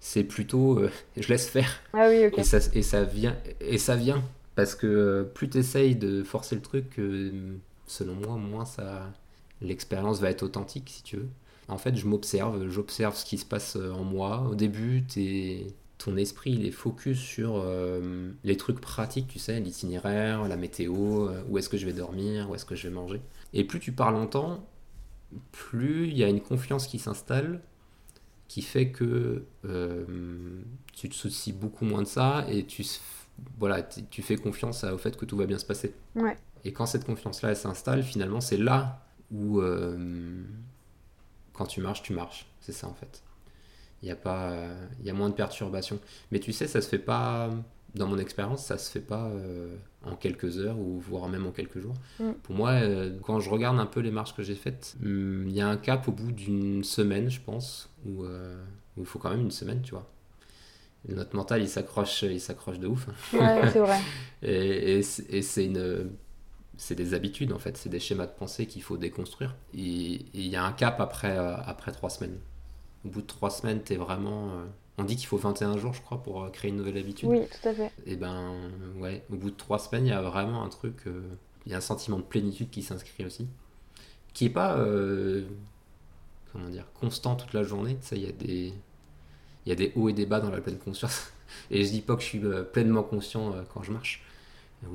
C'est 0.00 0.24
plutôt... 0.24 0.82
je 1.16 1.28
laisse 1.28 1.48
faire. 1.48 1.80
Ah 1.92 2.08
oui. 2.08 2.30
Et 2.36 2.44
ça, 2.44 2.58
et 2.74 2.82
ça, 2.82 3.04
vient, 3.04 3.36
et 3.60 3.78
ça 3.78 3.96
vient. 3.96 4.22
Parce 4.54 4.74
que 4.74 5.28
plus 5.34 5.48
tu 5.48 5.58
essayes 5.58 5.94
de 5.94 6.22
forcer 6.22 6.56
le 6.56 6.62
truc, 6.62 7.00
selon 7.86 8.14
moi, 8.14 8.36
moins 8.36 8.64
ça 8.64 9.10
l'expérience 9.60 10.20
va 10.20 10.30
être 10.30 10.42
authentique 10.42 10.90
si 10.90 11.02
tu 11.02 11.16
veux. 11.16 11.28
En 11.68 11.78
fait, 11.78 11.94
je 11.96 12.06
m'observe, 12.06 12.68
j'observe 12.68 13.14
ce 13.14 13.24
qui 13.24 13.38
se 13.38 13.44
passe 13.44 13.76
euh, 13.76 13.92
en 13.92 14.02
moi. 14.02 14.48
Au 14.50 14.54
début, 14.54 15.04
ton 15.98 16.16
esprit 16.16 16.52
il 16.52 16.66
est 16.66 16.72
focus 16.72 17.18
sur 17.18 17.56
euh, 17.56 18.32
les 18.42 18.56
trucs 18.56 18.80
pratiques, 18.80 19.28
tu 19.28 19.38
sais, 19.38 19.60
l'itinéraire, 19.60 20.48
la 20.48 20.56
météo, 20.56 21.28
euh, 21.28 21.42
où 21.48 21.58
est-ce 21.58 21.68
que 21.68 21.76
je 21.76 21.86
vais 21.86 21.92
dormir, 21.92 22.50
où 22.50 22.54
est-ce 22.54 22.64
que 22.64 22.74
je 22.74 22.88
vais 22.88 22.94
manger. 22.94 23.20
Et 23.52 23.64
plus 23.64 23.78
tu 23.78 23.92
pars 23.92 24.10
longtemps, 24.10 24.66
plus 25.52 26.08
il 26.08 26.18
y 26.18 26.24
a 26.24 26.28
une 26.28 26.40
confiance 26.40 26.88
qui 26.88 26.98
s'installe, 26.98 27.60
qui 28.48 28.62
fait 28.62 28.90
que 28.90 29.44
tu 30.92 31.08
te 31.08 31.14
soucies 31.14 31.52
beaucoup 31.52 31.84
moins 31.84 32.02
de 32.02 32.08
ça 32.08 32.44
et 32.48 32.66
tu, 32.66 32.84
voilà, 33.60 33.84
tu 33.84 34.22
fais 34.22 34.36
confiance 34.36 34.82
au 34.82 34.98
fait 34.98 35.16
que 35.16 35.24
tout 35.24 35.36
va 35.36 35.46
bien 35.46 35.58
se 35.58 35.64
passer. 35.64 35.94
Ouais. 36.16 36.36
Et 36.64 36.72
quand 36.72 36.86
cette 36.86 37.04
confiance-là 37.04 37.54
s'installe, 37.54 38.02
finalement, 38.02 38.40
c'est 38.40 38.56
là 38.56 39.06
où 39.30 39.60
euh, 39.60 40.42
quand 41.52 41.66
tu 41.66 41.80
marches, 41.80 42.02
tu 42.02 42.12
marches. 42.12 42.46
C'est 42.60 42.72
ça 42.72 42.88
en 42.88 42.94
fait. 42.94 43.22
Il 44.02 44.08
y 44.08 44.12
a 44.12 44.16
pas, 44.16 44.54
il 45.00 45.06
y 45.06 45.10
a 45.10 45.12
moins 45.12 45.28
de 45.28 45.34
perturbations. 45.34 45.98
Mais 46.32 46.38
tu 46.40 46.52
sais, 46.52 46.66
ça 46.66 46.80
se 46.80 46.88
fait 46.88 46.98
pas. 46.98 47.50
Dans 47.94 48.06
mon 48.06 48.18
expérience, 48.18 48.64
ça 48.64 48.78
se 48.78 48.88
fait 48.88 49.00
pas 49.00 49.26
euh, 49.26 49.74
en 50.04 50.14
quelques 50.14 50.58
heures 50.58 50.78
ou 50.78 51.00
voire 51.00 51.28
même 51.28 51.44
en 51.44 51.50
quelques 51.50 51.80
jours. 51.80 51.94
Mm. 52.20 52.30
Pour 52.44 52.54
moi, 52.54 52.70
euh, 52.70 53.18
quand 53.24 53.40
je 53.40 53.50
regarde 53.50 53.80
un 53.80 53.86
peu 53.86 53.98
les 53.98 54.12
marches 54.12 54.34
que 54.34 54.44
j'ai 54.44 54.54
faites, 54.54 54.94
mm, 55.00 55.48
il 55.48 55.52
y 55.52 55.60
a 55.60 55.68
un 55.68 55.76
cap 55.76 56.06
au 56.06 56.12
bout 56.12 56.30
d'une 56.30 56.84
semaine, 56.84 57.28
je 57.28 57.40
pense, 57.40 57.90
où, 58.06 58.24
il 58.96 59.04
faut 59.04 59.18
quand 59.18 59.30
même 59.30 59.40
une 59.40 59.50
semaine, 59.50 59.82
tu 59.82 59.92
vois 59.92 60.08
notre 61.08 61.34
mental 61.34 61.62
il 61.62 61.68
s'accroche 61.68 62.24
il 62.24 62.42
s'accroche 62.42 62.78
de 62.78 62.86
ouf 62.86 63.08
ouais, 63.32 63.62
c'est 63.72 63.78
vrai 63.78 63.98
et, 64.42 64.98
et 64.98 65.42
c'est 65.42 65.64
une 65.64 66.10
c'est 66.80 66.94
des 66.94 67.12
habitudes 67.12 67.52
en 67.52 67.58
fait, 67.58 67.76
c'est 67.76 67.90
des 67.90 68.00
schémas 68.00 68.24
de 68.24 68.32
pensée 68.32 68.66
qu'il 68.66 68.82
faut 68.82 68.96
déconstruire. 68.96 69.54
Et 69.74 70.24
il 70.32 70.46
y 70.46 70.56
a 70.56 70.64
un 70.64 70.72
cap 70.72 70.98
après, 70.98 71.36
euh, 71.36 71.54
après 71.66 71.92
trois 71.92 72.08
semaines. 72.08 72.38
Au 73.04 73.10
bout 73.10 73.20
de 73.20 73.26
trois 73.26 73.50
semaines, 73.50 73.82
tu 73.84 73.92
es 73.92 73.96
vraiment. 73.96 74.48
Euh, 74.48 74.64
on 74.96 75.04
dit 75.04 75.16
qu'il 75.16 75.26
faut 75.26 75.36
21 75.36 75.76
jours, 75.76 75.92
je 75.92 76.00
crois, 76.00 76.22
pour 76.22 76.42
euh, 76.42 76.48
créer 76.48 76.70
une 76.70 76.78
nouvelle 76.78 76.96
habitude. 76.96 77.28
Oui, 77.28 77.42
tout 77.48 77.68
à 77.68 77.74
fait. 77.74 77.92
Et 78.06 78.16
ben, 78.16 78.54
ouais, 78.96 79.22
au 79.30 79.36
bout 79.36 79.50
de 79.50 79.56
trois 79.56 79.78
semaines, 79.78 80.06
il 80.06 80.08
y 80.08 80.14
a 80.14 80.22
vraiment 80.22 80.64
un 80.64 80.70
truc. 80.70 81.04
Il 81.66 81.72
y 81.72 81.74
a 81.74 81.78
un 81.78 81.82
sentiment 81.82 82.16
de 82.16 82.22
plénitude 82.22 82.70
qui 82.70 82.82
s'inscrit 82.82 83.26
aussi. 83.26 83.46
Qui 84.32 84.46
est 84.46 84.50
pas. 84.50 84.74
comment 86.52 86.68
dire 86.70 86.86
Constant 86.98 87.36
toute 87.36 87.52
la 87.52 87.62
journée. 87.62 87.98
Tu 88.00 88.06
sais, 88.06 88.16
il 88.16 88.24
y 88.24 88.28
a 88.28 88.32
des. 88.32 88.72
Il 89.66 89.68
y 89.68 89.72
a 89.72 89.74
des 89.74 89.92
hauts 89.96 90.08
et 90.08 90.14
des 90.14 90.24
bas 90.24 90.40
dans 90.40 90.50
la 90.50 90.62
pleine 90.62 90.78
conscience. 90.78 91.30
Et 91.70 91.84
je 91.84 91.90
dis 91.90 92.00
pas 92.00 92.16
que 92.16 92.22
je 92.22 92.26
suis 92.26 92.42
pleinement 92.72 93.02
conscient 93.02 93.52
quand 93.74 93.82
je 93.82 93.92
marche. 93.92 94.24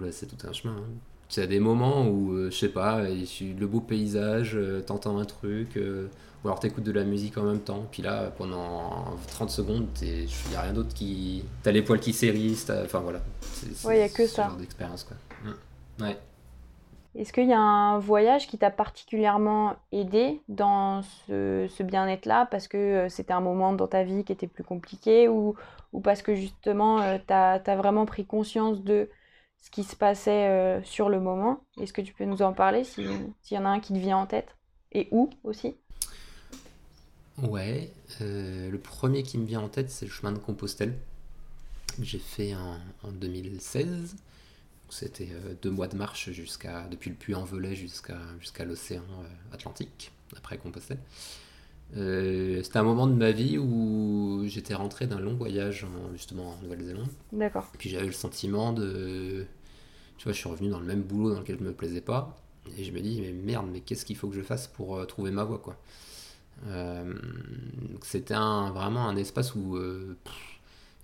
C'est 0.10 0.26
tout 0.26 0.48
un 0.48 0.52
chemin. 0.52 0.78
Hein. 0.78 0.90
Tu 1.28 1.40
as 1.40 1.48
des 1.48 1.60
moments 1.60 2.08
où, 2.08 2.34
euh, 2.34 2.52
je 2.52 2.58
sais 2.58 2.70
pas, 2.70 3.02
le 3.02 3.66
beau 3.66 3.80
paysage, 3.80 4.56
euh, 4.56 4.82
t'entends 4.82 5.18
un 5.18 5.26
truc, 5.26 5.76
euh, 5.76 6.08
ou 6.44 6.48
alors 6.48 6.60
t'écoutes 6.60 6.84
de 6.84 6.92
la 6.92 7.04
musique 7.04 7.38
en 7.38 7.44
même 7.44 7.62
temps. 7.62 7.86
Puis 7.92 8.04
là, 8.04 8.32
pendant 8.38 9.06
30 9.28 9.50
secondes, 9.50 9.88
il 10.02 10.28
n'y 10.50 10.56
a 10.56 10.62
rien 10.62 10.74
d'autre 10.74 10.94
qui. 10.94 11.44
T'as 11.64 11.72
les 11.72 11.82
poils 11.82 12.00
qui 12.00 12.14
s'érissent, 12.14 12.70
enfin 12.84 13.00
voilà. 13.00 13.20
Ouais, 13.86 13.96
il 13.96 14.00
n'y 14.00 14.04
a 14.04 14.10
que 14.10 14.28
ça. 14.28 14.50
genre 14.50 14.58
d'expérience, 14.58 15.04
quoi. 15.04 15.18
Mmh. 15.44 16.04
Ouais. 16.04 16.18
Est-ce 17.16 17.32
qu'il 17.32 17.48
y 17.48 17.54
a 17.54 17.60
un 17.60 17.98
voyage 17.98 18.48
qui 18.48 18.58
t'a 18.58 18.70
particulièrement 18.70 19.78
aidé 19.94 20.42
dans 20.50 21.02
ce, 21.02 21.66
ce 21.70 21.82
bien-être-là 21.82 22.46
parce 22.52 22.68
que 22.68 23.08
c'était 23.10 23.32
un 23.32 23.40
moment 23.40 23.72
dans 23.72 23.88
ta 23.88 24.04
vie 24.04 24.26
qui 24.26 24.34
était 24.34 24.48
plus 24.48 24.66
compliqué 24.66 25.30
ou, 25.30 25.56
ou 25.94 26.02
parce 26.02 26.22
que 26.22 26.36
justement 26.36 27.00
tu 27.26 27.34
as, 27.34 27.62
as, 27.66 27.76
vraiment 27.78 28.06
pris 28.06 28.26
conscience 28.26 28.84
de 28.84 29.10
ce 29.66 29.72
qui 29.72 29.84
se 29.84 29.96
passait 29.96 30.48
euh, 30.48 30.84
sur 30.84 31.10
le 31.10 31.20
moment. 31.20 31.60
Est-ce 31.82 31.92
que 31.92 32.02
tu 32.02 32.14
peux 32.14 32.26
nous 32.26 32.44
en 32.44 32.54
parler 32.54 32.84
s'il 32.84 33.34
y 33.52 33.58
en 33.58 33.66
a 33.66 33.70
un 33.70 33.80
qui 33.80 33.94
te 33.94 33.98
vient 33.98 34.18
en 34.18 34.28
tête? 34.28 34.56
Et 34.92 35.08
où 35.12 35.32
aussi? 35.44 35.76
Ouais, 37.42 37.90
euh, 38.22 38.70
le 38.70 38.78
premier 38.78 39.24
qui 39.24 39.40
me 39.40 39.46
vient 39.46 39.62
en 39.62 39.68
tête, 39.68 39.90
c'est 39.90 40.06
le 40.06 40.12
chemin 40.12 40.32
de 40.32 40.38
Compostelle. 40.38 40.94
J'ai 42.00 42.20
fait 42.20 42.54
en, 42.54 43.12
2016. 43.12 44.16
C'était 44.90 45.30
euh, 45.32 45.56
deux 45.64 45.72
mois 45.72 45.88
de 45.88 45.98
marche 45.98 46.30
jusqu'à 46.30 46.88
depuis 46.88 47.10
le 47.10 47.16
Puy-en-Velay 47.16 47.76
jusqu'à 47.76 48.20
jusqu'à 48.40 48.66
l'océan 48.66 49.02
Atlantique, 49.52 50.12
après 50.38 50.60
Compostelle. 50.60 51.00
c'était 51.92 52.78
un 52.78 52.84
moment 52.84 53.08
de 53.08 53.16
ma 53.16 53.32
vie 53.32 53.58
où 53.58 54.44
j'étais 54.46 54.76
rentré 54.76 55.08
d'un 55.08 55.20
long 55.20 55.34
voyage 55.34 55.88
justement 56.14 56.52
en 56.52 56.62
Nouvelle-Zélande. 56.62 57.10
D'accord. 57.32 57.72
Puis 57.80 57.90
j'avais 57.90 58.06
le 58.06 58.12
sentiment 58.12 58.72
de 58.72 59.48
tu 60.18 60.26
vois, 60.26 60.34
je 60.34 60.38
suis 60.38 60.50
revenu 60.50 60.70
dans 60.70 60.80
le 60.80 60.86
même 60.86 61.02
boulot 61.02 61.34
dans 61.34 61.40
lequel 61.40 61.58
je 61.60 61.64
me 61.64 61.74
plaisais 61.74 62.02
pas. 62.02 62.36
Et 62.78 62.84
je 62.84 62.92
me 62.92 63.00
dis, 63.00 63.22
mais 63.22 63.32
merde, 63.32 63.68
mais 63.72 63.82
qu'est-ce 63.82 64.06
qu'il 64.06 64.16
faut 64.16 64.28
que 64.28 64.36
je 64.36 64.42
fasse 64.42 64.68
pour 64.68 64.98
euh, 64.98 65.06
trouver 65.06 65.32
ma 65.32 65.44
voie, 65.44 65.60
quoi 65.60 65.78
C'était 68.02 68.34
un, 68.34 68.72
vraiment 68.72 69.08
un 69.08 69.16
espace 69.18 69.56
où 69.56 69.78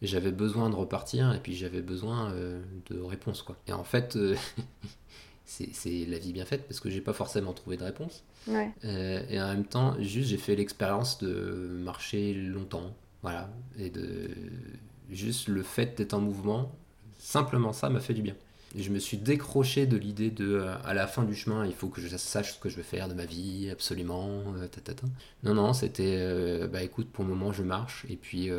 j'avais 0.01 0.31
besoin 0.31 0.69
de 0.69 0.75
repartir 0.75 1.33
et 1.33 1.39
puis 1.39 1.55
j'avais 1.55 1.81
besoin 1.81 2.33
de 2.89 2.99
réponses. 3.01 3.43
Quoi. 3.43 3.57
Et 3.67 3.73
en 3.73 3.83
fait, 3.83 4.17
c'est 5.45 6.05
la 6.07 6.17
vie 6.17 6.33
bien 6.33 6.45
faite 6.45 6.67
parce 6.67 6.79
que 6.79 6.89
j'ai 6.89 7.01
pas 7.01 7.13
forcément 7.13 7.53
trouvé 7.53 7.77
de 7.77 7.83
réponse. 7.83 8.23
et 8.47 9.39
en 9.39 9.47
même 9.49 9.65
temps, 9.65 9.95
juste 9.99 10.29
j'ai 10.29 10.37
fait 10.37 10.55
l'expérience 10.55 11.19
de 11.19 11.69
marcher 11.83 12.33
longtemps. 12.33 12.95
Voilà. 13.21 13.49
Et 13.77 13.89
de 13.89 14.29
juste 15.09 15.47
le 15.47 15.63
fait 15.63 15.97
d'être 15.97 16.13
en 16.13 16.21
mouvement, 16.21 16.71
simplement 17.17 17.73
ça 17.73 17.89
m'a 17.89 17.99
fait 17.99 18.13
du 18.13 18.21
bien. 18.21 18.35
Et 18.75 18.83
je 18.83 18.91
me 18.91 18.99
suis 18.99 19.17
décroché 19.17 19.85
de 19.85 19.97
l'idée 19.97 20.31
de 20.31 20.55
euh, 20.55 20.75
à 20.85 20.93
la 20.93 21.05
fin 21.07 21.23
du 21.23 21.35
chemin, 21.35 21.65
il 21.65 21.73
faut 21.73 21.89
que 21.89 21.99
je 21.99 22.15
sache 22.15 22.53
ce 22.53 22.59
que 22.59 22.69
je 22.69 22.77
veux 22.77 22.83
faire 22.83 23.09
de 23.09 23.13
ma 23.13 23.25
vie, 23.25 23.69
absolument. 23.69 24.43
Euh, 24.57 24.67
Non, 25.43 25.53
non, 25.53 25.73
c'était 25.73 26.15
euh, 26.19 26.67
bah 26.67 26.81
écoute, 26.81 27.09
pour 27.11 27.23
le 27.25 27.31
moment 27.31 27.51
je 27.51 27.63
marche. 27.63 28.05
Et 28.09 28.15
puis, 28.15 28.49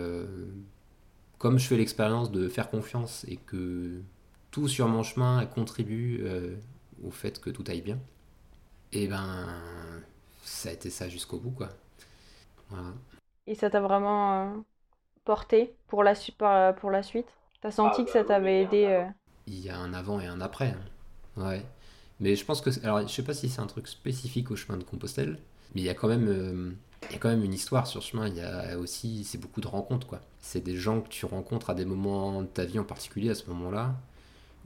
comme 1.39 1.59
je 1.59 1.67
fais 1.67 1.77
l'expérience 1.77 2.31
de 2.31 2.49
faire 2.49 2.71
confiance 2.71 3.25
et 3.29 3.37
que 3.37 4.01
tout 4.51 4.69
sur 4.69 4.89
mon 4.89 5.03
chemin 5.03 5.45
contribue 5.47 6.25
au 7.05 7.11
fait 7.11 7.41
que 7.41 7.51
tout 7.51 7.65
aille 7.69 7.83
bien, 7.83 7.99
et 8.93 9.05
eh 9.05 9.09
ben 9.09 9.47
ça 10.45 10.71
a 10.71 10.73
été 10.73 10.91
ça 10.91 11.09
jusqu'au 11.09 11.39
bout, 11.39 11.51
quoi. 11.53 11.71
Et 13.47 13.55
ça 13.55 13.71
t'a 13.71 13.81
vraiment 13.81 14.65
porté 15.25 15.75
pour 15.89 16.03
la, 16.05 16.15
pour 16.75 16.91
la 16.91 17.03
suite? 17.03 17.29
T'as 17.61 17.71
senti 17.71 18.03
ah, 18.03 18.05
que 18.05 18.11
ça 18.11 18.25
bah 18.25 18.29
t'avait 18.29 18.63
aidé 18.63 19.09
il 19.47 19.61
y 19.61 19.71
a 19.71 19.79
un 19.79 19.93
avant 19.95 20.21
et 20.21 20.27
un 20.27 20.41
après. 20.41 20.75
Hein. 21.37 21.43
Ouais. 21.43 21.65
Mais 22.21 22.37
je 22.37 22.45
pense 22.45 22.61
que. 22.61 22.71
Alors, 22.85 23.07
je 23.07 23.13
sais 23.13 23.25
pas 23.25 23.35
si 23.35 23.49
c'est 23.49 23.61
un 23.61 23.67
truc 23.67 23.89
spécifique 23.89 24.51
au 24.51 24.57
chemin 24.57 24.79
de 24.79 24.85
Compostelle, 24.85 25.39
mais 25.75 25.81
il 25.81 25.85
y 25.85 25.89
a 25.89 25.95
quand 25.95 26.09
même. 26.09 26.29
Euh, 26.29 26.71
il 27.09 27.13
y 27.13 27.17
a 27.17 27.19
quand 27.19 27.31
même 27.31 27.43
une 27.43 27.53
histoire 27.53 27.87
sur 27.87 28.03
ce 28.03 28.11
chemin. 28.11 28.29
Il 28.29 28.37
y 28.37 28.41
a 28.41 28.79
aussi. 28.79 29.25
C'est 29.25 29.39
beaucoup 29.39 29.61
de 29.61 29.67
rencontres, 29.67 30.07
quoi. 30.07 30.21
C'est 30.41 30.63
des 30.63 30.77
gens 30.77 31.01
que 31.01 31.09
tu 31.09 31.27
rencontres 31.27 31.71
à 31.71 31.75
des 31.75 31.85
moments 31.85 32.43
de 32.43 32.47
ta 32.47 32.65
vie 32.65 32.79
en 32.79 32.85
particulier, 32.85 33.31
à 33.31 33.35
ce 33.35 33.47
moment-là, 33.49 33.97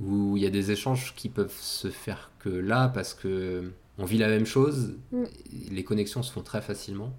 où 0.01 0.37
il 0.37 0.43
y 0.43 0.47
a 0.47 0.51
des 0.51 0.71
échanges 0.71 1.15
qui 1.17 1.29
peuvent 1.29 1.57
se 1.59 1.89
faire 1.89 2.31
que 2.41 2.51
là, 2.51 2.89
parce 2.89 3.15
que 3.15 3.73
on 3.99 4.05
vit 4.05 4.19
la 4.19 4.29
même 4.29 4.45
chose, 4.45 4.95
mm. 5.13 5.25
les 5.71 5.85
connexions 5.85 6.23
se 6.23 6.33
font 6.33 6.43
très 6.43 6.61
facilement. 6.61 7.13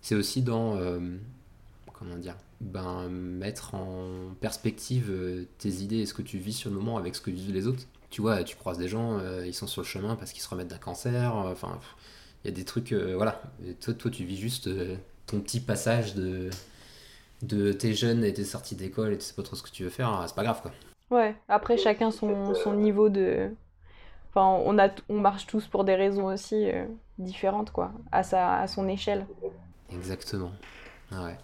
C'est 0.00 0.14
aussi 0.14 0.42
dans. 0.42 0.76
Euh, 0.76 1.00
comment 1.92 2.16
dire 2.16 2.36
ben, 2.62 3.08
mettre 3.08 3.74
en 3.74 4.34
perspective 4.40 5.10
euh, 5.10 5.46
tes 5.58 5.68
idées 5.68 5.98
et 5.98 6.06
ce 6.06 6.14
que 6.14 6.22
tu 6.22 6.38
vis 6.38 6.52
sur 6.52 6.70
le 6.70 6.76
moment 6.76 6.96
avec 6.96 7.16
ce 7.16 7.20
que 7.20 7.30
vivent 7.30 7.52
les 7.52 7.66
autres. 7.66 7.82
Tu 8.08 8.20
vois, 8.20 8.44
tu 8.44 8.56
croises 8.56 8.78
des 8.78 8.88
gens, 8.88 9.18
euh, 9.18 9.44
ils 9.46 9.54
sont 9.54 9.66
sur 9.66 9.82
le 9.82 9.86
chemin 9.86 10.14
parce 10.14 10.32
qu'ils 10.32 10.42
se 10.42 10.48
remettent 10.48 10.68
d'un 10.68 10.78
cancer, 10.78 11.36
euh, 11.36 11.50
enfin, 11.52 11.78
il 12.44 12.50
y 12.50 12.52
a 12.52 12.54
des 12.54 12.64
trucs, 12.64 12.92
voilà. 12.92 13.42
toi, 13.80 13.94
toi, 13.94 14.10
tu 14.10 14.24
vis 14.24 14.36
juste 14.36 14.68
ton 15.26 15.40
petit 15.40 15.60
passage 15.60 16.14
de, 16.14 16.50
de 17.42 17.72
tes 17.72 17.94
jeunes 17.94 18.24
et 18.24 18.32
tes 18.32 18.44
sorties 18.44 18.76
d'école 18.76 19.12
et 19.12 19.18
tu 19.18 19.24
sais 19.24 19.34
pas 19.34 19.42
trop 19.42 19.56
ce 19.56 19.62
que 19.62 19.70
tu 19.70 19.84
veux 19.84 19.90
faire, 19.90 20.24
c'est 20.26 20.34
pas 20.34 20.42
grave 20.42 20.60
quoi. 20.60 20.72
Ouais, 21.10 21.36
après 21.48 21.76
chacun 21.76 22.10
son, 22.10 22.54
son 22.54 22.74
niveau 22.74 23.08
de. 23.08 23.50
Enfin, 24.30 24.46
on, 24.64 24.78
a, 24.78 24.88
on 25.08 25.20
marche 25.20 25.46
tous 25.46 25.66
pour 25.66 25.84
des 25.84 25.94
raisons 25.94 26.26
aussi 26.26 26.66
différentes, 27.18 27.70
quoi, 27.70 27.92
à, 28.10 28.22
sa, 28.22 28.58
à 28.58 28.66
son 28.66 28.88
échelle. 28.88 29.26
Exactement. 29.90 30.50
Ouais. 31.12 31.36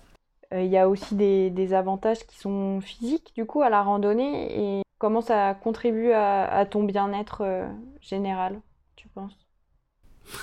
Euh, 0.54 0.62
il 0.62 0.70
y 0.70 0.78
a 0.78 0.88
aussi 0.88 1.14
des, 1.14 1.74
avantages 1.74 2.26
qui 2.26 2.38
sont 2.38 2.80
physiques 2.80 3.32
du 3.34 3.44
coup 3.44 3.60
à 3.60 3.68
la 3.68 3.82
randonnée 3.82 4.78
et 4.78 4.82
comment 4.98 5.20
ça 5.20 5.54
contribue 5.54 6.12
à, 6.12 6.66
ton 6.70 6.84
bien-être 6.84 7.42
euh, 7.42 7.68
général, 8.00 8.60
tu 8.96 9.08
penses? 9.08 9.38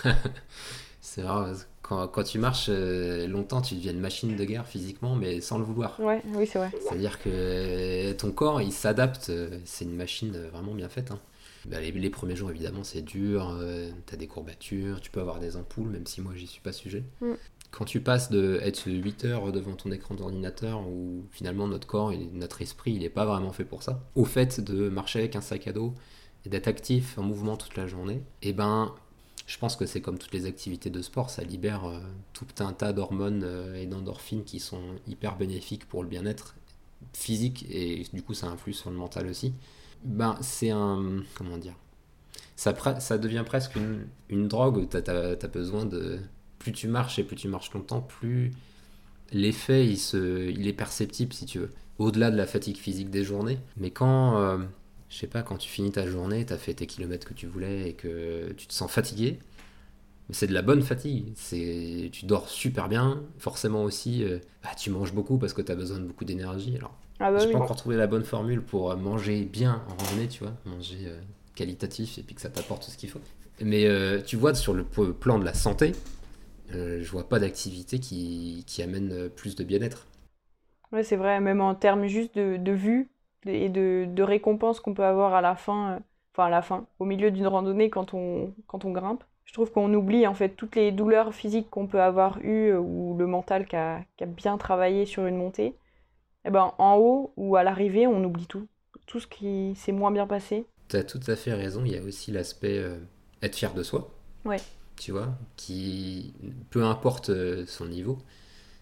C'est 1.01 1.21
vrai, 1.21 1.53
quand, 1.81 2.07
quand, 2.07 2.23
tu 2.23 2.39
marches 2.39 2.67
euh, 2.69 3.27
longtemps, 3.27 3.61
tu 3.61 3.75
deviens 3.75 3.93
une 3.93 3.99
machine 3.99 4.35
de 4.35 4.43
guerre 4.43 4.67
physiquement, 4.67 5.15
mais 5.15 5.41
sans 5.41 5.57
le 5.57 5.63
vouloir. 5.63 5.99
Ouais, 5.99 6.21
oui, 6.33 6.45
c'est 6.45 6.59
vrai. 6.59 6.71
C'est-à-dire 6.81 7.19
que 7.19 8.11
ton 8.13 8.31
corps, 8.31 8.61
il 8.61 8.73
s'adapte. 8.73 9.31
C'est 9.65 9.85
une 9.85 9.95
machine 9.95 10.35
vraiment 10.51 10.73
bien 10.73 10.89
faite. 10.89 11.11
Hein. 11.11 11.19
Bah, 11.65 11.79
les, 11.79 12.09
premiers 12.09 12.35
jours, 12.35 12.49
évidemment, 12.49 12.83
c'est 12.83 13.03
dur. 13.03 13.57
tu 14.07 14.13
as 14.13 14.17
des 14.17 14.27
courbatures, 14.27 14.99
tu 14.99 15.11
peux 15.11 15.21
avoir 15.21 15.39
des 15.39 15.57
ampoules, 15.57 15.89
même 15.89 16.07
si 16.07 16.21
moi, 16.21 16.33
j'y 16.35 16.47
suis 16.47 16.61
pas 16.61 16.73
sujet. 16.73 17.03
Mm 17.21 17.35
quand 17.75 17.83
tu 17.83 17.99
passes 17.99 18.31
de 18.31 18.57
être 18.63 18.89
8 18.89 19.25
heures 19.25 19.51
devant 19.51 19.73
ton 19.73 19.91
écran 19.91 20.15
d'ordinateur 20.15 20.87
où 20.87 21.25
finalement 21.31 21.67
notre 21.67 21.85
corps 21.85 22.13
et 22.13 22.29
notre 22.31 22.61
esprit 22.61 22.93
il 22.93 23.01
n'est 23.01 23.09
pas 23.09 23.25
vraiment 23.25 23.51
fait 23.51 23.65
pour 23.65 23.83
ça, 23.83 24.01
au 24.15 24.23
fait 24.23 24.61
de 24.61 24.87
marcher 24.87 25.19
avec 25.19 25.35
un 25.35 25.41
sac 25.41 25.67
à 25.67 25.73
dos 25.73 25.93
et 26.45 26.49
d'être 26.49 26.69
actif 26.69 27.17
en 27.17 27.23
mouvement 27.23 27.57
toute 27.57 27.75
la 27.75 27.85
journée, 27.85 28.23
et 28.41 28.49
eh 28.49 28.53
ben 28.53 28.95
je 29.45 29.57
pense 29.57 29.75
que 29.75 29.85
c'est 29.85 29.99
comme 29.99 30.17
toutes 30.17 30.31
les 30.31 30.45
activités 30.45 30.89
de 30.89 31.01
sport, 31.01 31.29
ça 31.29 31.43
libère 31.43 31.83
euh, 31.83 31.99
tout 32.31 32.47
un 32.59 32.71
tas 32.71 32.93
d'hormones 32.93 33.43
euh, 33.43 33.75
et 33.75 33.87
d'endorphines 33.87 34.45
qui 34.45 34.61
sont 34.61 34.95
hyper 35.05 35.35
bénéfiques 35.35 35.85
pour 35.85 36.01
le 36.01 36.07
bien-être 36.07 36.55
physique 37.11 37.65
et 37.69 38.05
du 38.13 38.23
coup 38.23 38.33
ça 38.33 38.47
influe 38.47 38.73
sur 38.73 38.89
le 38.89 38.95
mental 38.95 39.27
aussi. 39.27 39.53
Ben 40.05 40.37
c'est 40.39 40.69
un 40.69 41.23
comment 41.35 41.57
dire 41.57 41.75
ça, 42.55 42.71
devient 43.17 43.43
presque 43.45 43.75
une, 43.75 44.07
une 44.29 44.47
drogue 44.47 44.87
tu 44.89 44.97
as 45.11 45.47
besoin 45.49 45.85
de 45.85 46.21
plus 46.65 46.71
tu 46.71 46.87
marches 46.87 47.19
et 47.19 47.23
plus 47.23 47.35
tu 47.35 47.47
marches 47.47 47.71
longtemps, 47.73 48.01
plus 48.01 48.51
l'effet 49.31 49.85
il, 49.85 49.97
se, 49.97 50.49
il 50.49 50.67
est 50.67 50.73
perceptible 50.73 51.31
si 51.31 51.45
tu 51.45 51.59
veux. 51.59 51.69
Au-delà 51.99 52.31
de 52.31 52.37
la 52.37 52.47
fatigue 52.47 52.77
physique 52.77 53.11
des 53.11 53.23
journées. 53.23 53.59
Mais 53.77 53.91
quand, 53.91 54.39
euh, 54.39 54.57
je 55.09 55.15
sais 55.15 55.27
pas, 55.27 55.43
quand 55.43 55.57
tu 55.57 55.69
finis 55.69 55.91
ta 55.91 56.07
journée, 56.07 56.43
tu 56.43 56.53
as 56.53 56.57
fait 56.57 56.73
tes 56.73 56.87
kilomètres 56.87 57.27
que 57.27 57.35
tu 57.35 57.45
voulais 57.45 57.89
et 57.89 57.93
que 57.93 58.51
tu 58.57 58.65
te 58.65 58.73
sens 58.73 58.89
fatigué, 58.91 59.37
c'est 60.31 60.47
de 60.47 60.55
la 60.55 60.63
bonne 60.63 60.81
fatigue. 60.81 61.33
C'est, 61.35 62.09
tu 62.11 62.25
dors 62.25 62.49
super 62.49 62.89
bien. 62.89 63.21
Forcément 63.37 63.83
aussi, 63.83 64.23
euh, 64.23 64.39
bah, 64.63 64.71
tu 64.75 64.89
manges 64.89 65.13
beaucoup 65.13 65.37
parce 65.37 65.53
que 65.53 65.61
tu 65.61 65.71
as 65.71 65.75
besoin 65.75 65.99
de 65.99 66.05
beaucoup 66.05 66.25
d'énergie. 66.25 66.75
Alors, 66.77 66.97
ah 67.19 67.31
bah 67.31 67.45
pas 67.45 67.59
encore 67.59 67.75
trouvé 67.75 67.95
la 67.95 68.07
bonne 68.07 68.25
formule 68.25 68.63
pour 68.63 68.89
euh, 68.89 68.95
manger 68.95 69.43
bien 69.43 69.83
en 69.87 70.03
randonnée, 70.03 70.29
tu 70.29 70.43
vois, 70.43 70.53
manger 70.65 71.11
qualitatif 71.53 72.17
et 72.17 72.23
puis 72.23 72.33
que 72.33 72.41
ça 72.41 72.49
t'apporte 72.49 72.85
ce 72.85 72.97
qu'il 72.97 73.09
faut. 73.11 73.21
Mais 73.61 73.87
tu 74.25 74.35
vois, 74.35 74.55
sur 74.55 74.73
le 74.73 74.83
plan 74.83 75.37
de 75.37 75.45
la 75.45 75.53
santé, 75.53 75.93
euh, 76.73 77.01
je 77.01 77.11
vois 77.11 77.29
pas 77.29 77.39
d'activité 77.39 77.99
qui, 77.99 78.63
qui, 78.65 78.81
amène 78.81 79.11
euh, 79.11 79.29
plus 79.29 79.55
de 79.55 79.63
bien-être. 79.63 80.07
Ouais, 80.91 81.03
c'est 81.03 81.15
vrai, 81.15 81.39
même 81.39 81.61
en 81.61 81.75
termes 81.75 82.07
juste 82.07 82.35
de, 82.35 82.57
de 82.57 82.71
vue 82.71 83.09
et 83.45 83.69
de, 83.69 84.05
de 84.07 84.23
récompense 84.23 84.79
qu'on 84.79 84.93
peut 84.93 85.03
avoir 85.03 85.33
à 85.33 85.41
la 85.41 85.55
fin, 85.55 85.91
euh, 85.91 85.99
enfin 86.33 86.45
à 86.45 86.49
la 86.49 86.61
fin, 86.61 86.87
au 86.99 87.05
milieu 87.05 87.31
d'une 87.31 87.47
randonnée 87.47 87.89
quand 87.89 88.13
on, 88.13 88.53
quand 88.67 88.85
on 88.85 88.91
grimpe. 88.91 89.23
Je 89.45 89.53
trouve 89.53 89.71
qu'on 89.71 89.93
oublie 89.93 90.25
en 90.25 90.33
fait 90.33 90.49
toutes 90.49 90.75
les 90.75 90.91
douleurs 90.91 91.33
physiques 91.33 91.69
qu'on 91.69 91.87
peut 91.87 92.01
avoir 92.01 92.39
eues 92.41 92.73
ou 92.73 93.15
le 93.17 93.27
mental 93.27 93.67
qui 93.67 93.75
a, 93.75 94.03
bien 94.25 94.57
travaillé 94.57 95.05
sur 95.05 95.27
une 95.27 95.37
montée. 95.37 95.75
Eh 96.45 96.49
ben, 96.49 96.73
en 96.79 96.97
haut 96.97 97.31
ou 97.37 97.55
à 97.55 97.63
l'arrivée, 97.63 98.07
on 98.07 98.23
oublie 98.23 98.47
tout. 98.47 98.67
Tout 99.05 99.19
ce 99.19 99.27
qui 99.27 99.75
s'est 99.75 99.91
moins 99.91 100.11
bien 100.11 100.25
passé. 100.25 100.65
Tu 100.89 100.97
as 100.97 101.03
tout 101.03 101.19
à 101.27 101.35
fait 101.35 101.53
raison, 101.53 101.83
il 101.85 101.91
y 101.91 101.97
a 101.97 102.01
aussi 102.01 102.31
l'aspect 102.31 102.83
être 103.43 103.55
fier 103.55 103.73
de 103.73 103.83
soi. 103.83 104.09
Ouais 104.45 104.57
tu 104.97 105.11
vois, 105.11 105.35
qui, 105.55 106.33
peu 106.69 106.83
importe 106.83 107.29
euh, 107.29 107.65
son 107.67 107.85
niveau, 107.85 108.17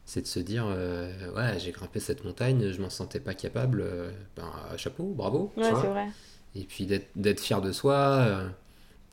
c'est 0.05 0.21
de 0.21 0.27
se 0.27 0.39
dire 0.39 0.65
euh, 0.67 1.31
ouais 1.33 1.59
j'ai 1.59 1.71
grimpé 1.71 2.01
cette 2.01 2.25
montagne 2.25 2.73
je 2.73 2.81
m'en 2.81 2.89
sentais 2.89 3.21
pas 3.21 3.33
capable 3.33 3.79
euh, 3.81 4.11
ben 4.35 4.51
chapeau 4.75 5.05
bravo 5.05 5.53
ouais, 5.55 5.63
c'est 5.63 5.71
vrai. 5.71 6.09
Et 6.55 6.65
puis 6.65 6.85
d'être 7.15 7.39
fier 7.39 7.61
de 7.61 7.71
soi 7.71 8.51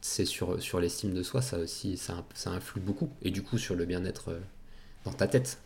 c'est 0.00 0.24
sur 0.24 0.60
sur 0.60 0.80
l'estime 0.80 1.14
de 1.14 1.22
soi 1.22 1.42
ça 1.42 1.58
aussi 1.58 1.96
ça, 1.96 2.24
ça, 2.34 2.50
influe 2.50 2.80
beaucoup. 2.80 3.10
Et 3.22 3.30
du 3.30 3.42
coup 3.42 3.56
sur 3.56 3.76
le 3.76 3.84
bien-être 3.84 4.34
dans 5.04 5.12
ta 5.12 5.26
tête. 5.28 5.58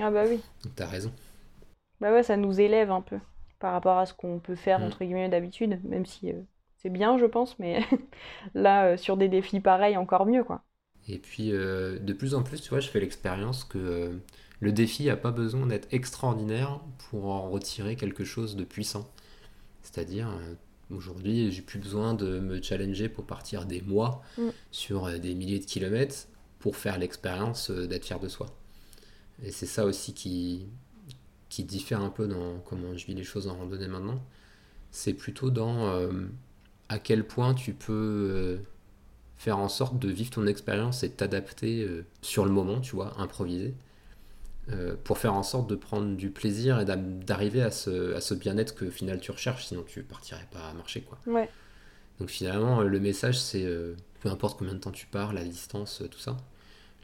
Ah 0.00 0.10
bah 0.10 0.24
oui. 0.28 0.40
Donc 0.62 0.74
t'as 0.76 0.86
raison. 0.86 1.12
Bah 2.00 2.12
ouais 2.12 2.22
ça 2.22 2.36
nous 2.36 2.60
élève 2.60 2.90
un 2.90 3.00
peu 3.00 3.18
par 3.60 3.72
rapport 3.72 3.98
à 3.98 4.06
ce 4.06 4.12
qu'on 4.12 4.40
peut 4.40 4.56
faire 4.56 4.80
mm. 4.80 4.84
entre 4.84 5.04
guillemets 5.04 5.28
d'habitude 5.30 5.80
même 5.84 6.04
si 6.04 6.32
c'est 6.84 6.90
bien, 6.90 7.16
je 7.16 7.24
pense, 7.24 7.58
mais 7.58 7.82
là, 8.54 8.88
euh, 8.88 8.96
sur 8.98 9.16
des 9.16 9.28
défis 9.28 9.60
pareils, 9.60 9.96
encore 9.96 10.26
mieux, 10.26 10.44
quoi. 10.44 10.62
Et 11.08 11.18
puis, 11.18 11.50
euh, 11.50 11.98
de 11.98 12.12
plus 12.12 12.34
en 12.34 12.42
plus, 12.42 12.60
tu 12.60 12.68
vois, 12.68 12.80
je 12.80 12.88
fais 12.88 13.00
l'expérience 13.00 13.64
que 13.64 13.78
euh, 13.78 14.12
le 14.60 14.70
défi 14.70 15.06
n'a 15.06 15.16
pas 15.16 15.30
besoin 15.30 15.66
d'être 15.66 15.88
extraordinaire 15.92 16.80
pour 17.10 17.26
en 17.26 17.50
retirer 17.50 17.96
quelque 17.96 18.24
chose 18.24 18.54
de 18.54 18.64
puissant. 18.64 19.10
C'est-à-dire, 19.82 20.28
aujourd'hui, 20.90 21.50
j'ai 21.50 21.62
plus 21.62 21.78
besoin 21.78 22.14
de 22.14 22.38
me 22.38 22.60
challenger 22.60 23.08
pour 23.08 23.24
partir 23.24 23.64
des 23.64 23.80
mois 23.82 24.22
mm. 24.38 24.48
sur 24.70 25.18
des 25.18 25.34
milliers 25.34 25.58
de 25.58 25.66
kilomètres 25.66 26.26
pour 26.58 26.76
faire 26.76 26.98
l'expérience 26.98 27.70
d'être 27.70 28.04
fier 28.04 28.18
de 28.18 28.28
soi. 28.28 28.46
Et 29.42 29.50
c'est 29.50 29.66
ça 29.66 29.84
aussi 29.84 30.14
qui, 30.14 30.66
qui 31.50 31.64
diffère 31.64 32.00
un 32.00 32.08
peu 32.08 32.26
dans 32.26 32.60
comment 32.60 32.96
je 32.96 33.04
vis 33.04 33.14
les 33.14 33.24
choses 33.24 33.46
en 33.46 33.56
randonnée 33.56 33.88
maintenant. 33.88 34.22
C'est 34.90 35.12
plutôt 35.12 35.50
dans 35.50 36.08
à 36.88 36.98
quel 36.98 37.26
point 37.26 37.54
tu 37.54 37.72
peux 37.72 37.92
euh, 37.92 38.58
faire 39.36 39.58
en 39.58 39.68
sorte 39.68 39.98
de 39.98 40.08
vivre 40.08 40.30
ton 40.30 40.46
expérience 40.46 41.02
et 41.02 41.10
t'adapter 41.10 41.82
euh, 41.82 42.04
sur 42.22 42.44
le 42.44 42.50
moment, 42.50 42.80
tu 42.80 42.94
vois, 42.94 43.18
improviser, 43.18 43.74
euh, 44.70 44.94
pour 45.04 45.18
faire 45.18 45.34
en 45.34 45.42
sorte 45.42 45.68
de 45.68 45.74
prendre 45.74 46.16
du 46.16 46.30
plaisir 46.30 46.80
et 46.80 46.84
d'arriver 46.84 47.62
à 47.62 47.70
ce, 47.70 48.14
à 48.14 48.20
ce 48.20 48.34
bien-être 48.34 48.74
que 48.74 48.90
final 48.90 49.20
tu 49.20 49.30
recherches, 49.30 49.66
sinon 49.66 49.82
tu 49.86 50.02
partirais 50.02 50.48
pas 50.50 50.68
à 50.68 50.72
marcher, 50.74 51.02
quoi. 51.02 51.18
Ouais. 51.26 51.50
Donc 52.20 52.30
finalement, 52.30 52.80
le 52.82 53.00
message, 53.00 53.40
c'est 53.40 53.66
peu 54.20 54.28
importe 54.28 54.56
combien 54.58 54.74
de 54.74 54.78
temps 54.78 54.92
tu 54.92 55.06
pars, 55.06 55.32
la 55.32 55.42
distance, 55.42 56.02
tout 56.10 56.20
ça, 56.20 56.36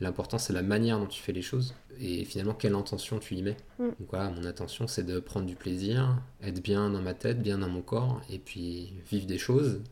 L'important, 0.00 0.38
c'est 0.38 0.52
la 0.52 0.62
manière 0.62 0.98
dont 0.98 1.06
tu 1.06 1.20
fais 1.22 1.32
les 1.32 1.42
choses 1.42 1.74
et 1.98 2.24
finalement 2.24 2.54
quelle 2.54 2.74
intention 2.74 3.18
tu 3.18 3.34
y 3.34 3.42
mets. 3.42 3.56
Mm. 3.78 3.88
Donc 3.88 4.08
voilà, 4.10 4.30
mon 4.30 4.44
intention, 4.44 4.86
c'est 4.86 5.04
de 5.04 5.20
prendre 5.20 5.46
du 5.46 5.56
plaisir, 5.56 6.16
être 6.42 6.62
bien 6.62 6.88
dans 6.90 7.02
ma 7.02 7.14
tête, 7.14 7.42
bien 7.42 7.58
dans 7.58 7.68
mon 7.68 7.82
corps, 7.82 8.20
et 8.30 8.38
puis 8.38 8.94
vivre 9.10 9.26
des 9.26 9.38
choses, 9.38 9.82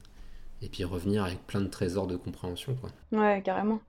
et 0.62 0.68
puis 0.68 0.84
revenir 0.84 1.24
avec 1.24 1.46
plein 1.46 1.60
de 1.60 1.68
trésors 1.68 2.06
de 2.06 2.16
compréhension. 2.16 2.74
Quoi. 2.76 2.90
Ouais, 3.12 3.42
carrément. 3.44 3.80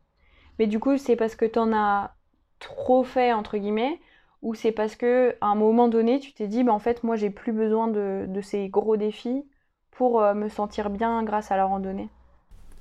Mais 0.59 0.67
du 0.67 0.79
coup, 0.79 0.97
c'est 0.97 1.15
parce 1.15 1.35
que 1.35 1.45
t'en 1.45 1.73
as 1.73 2.15
trop 2.59 3.03
fait, 3.03 3.33
entre 3.33 3.57
guillemets, 3.57 3.99
ou 4.41 4.55
c'est 4.55 4.71
parce 4.71 4.95
que 4.95 5.35
à 5.41 5.47
un 5.47 5.55
moment 5.55 5.87
donné, 5.87 6.19
tu 6.19 6.33
t'es 6.33 6.47
dit, 6.47 6.63
bah, 6.63 6.73
en 6.73 6.79
fait, 6.79 7.03
moi, 7.03 7.15
j'ai 7.15 7.29
plus 7.29 7.53
besoin 7.53 7.87
de, 7.87 8.25
de 8.27 8.41
ces 8.41 8.69
gros 8.69 8.97
défis 8.97 9.45
pour 9.91 10.21
euh, 10.21 10.33
me 10.33 10.49
sentir 10.49 10.89
bien 10.89 11.23
grâce 11.23 11.51
à 11.51 11.57
la 11.57 11.65
randonnée? 11.65 12.09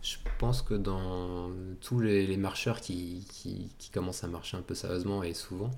Je 0.02 0.16
pense 0.38 0.62
que 0.62 0.74
dans 0.74 1.50
tous 1.80 2.00
les, 2.00 2.26
les 2.26 2.36
marcheurs 2.36 2.80
qui, 2.80 3.26
qui, 3.32 3.70
qui 3.78 3.90
commencent 3.90 4.22
à 4.24 4.28
marcher 4.28 4.56
un 4.56 4.62
peu 4.62 4.74
sérieusement 4.74 5.22
et 5.22 5.34
souvent, 5.34 5.70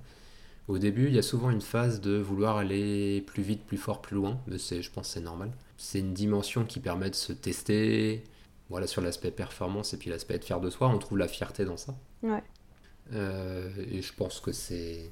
au 0.68 0.78
début, 0.78 1.06
il 1.08 1.14
y 1.14 1.18
a 1.18 1.22
souvent 1.22 1.50
une 1.50 1.62
phase 1.62 2.00
de 2.00 2.16
vouloir 2.18 2.58
aller 2.58 3.22
plus 3.22 3.42
vite, 3.42 3.64
plus 3.66 3.78
fort, 3.78 4.00
plus 4.02 4.16
loin, 4.16 4.40
mais 4.46 4.58
c'est, 4.58 4.82
je 4.82 4.90
pense 4.90 5.08
que 5.08 5.14
c'est 5.14 5.20
normal. 5.20 5.50
C'est 5.78 6.00
une 6.00 6.12
dimension 6.14 6.64
qui 6.64 6.80
permet 6.80 7.10
de 7.10 7.14
se 7.14 7.32
tester, 7.32 8.22
voilà, 8.68 8.86
sur 8.86 9.02
l'aspect 9.02 9.30
performance 9.30 9.94
et 9.94 9.96
puis 9.96 10.10
l'aspect 10.10 10.38
de 10.38 10.44
faire 10.44 10.60
de 10.60 10.70
soi, 10.70 10.88
on 10.88 10.98
trouve 10.98 11.18
la 11.18 11.26
fierté 11.28 11.64
dans 11.64 11.78
ça. 11.78 11.94
Ouais. 12.22 12.42
Euh, 13.14 13.70
et 13.90 14.02
je 14.02 14.12
pense 14.12 14.38
que 14.38 14.52
c'est, 14.52 15.10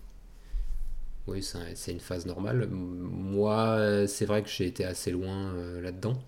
oui, 1.26 1.42
c'est 1.42 1.58
un- 1.58 1.74
c'est 1.74 1.92
une 1.92 2.00
phase 2.00 2.26
normale. 2.26 2.68
Moi, 2.70 4.06
c'est 4.06 4.26
vrai 4.26 4.42
que 4.42 4.48
j'ai 4.48 4.66
été 4.66 4.84
assez 4.84 5.10
loin 5.10 5.52
euh, 5.54 5.80
là-dedans. 5.80 6.22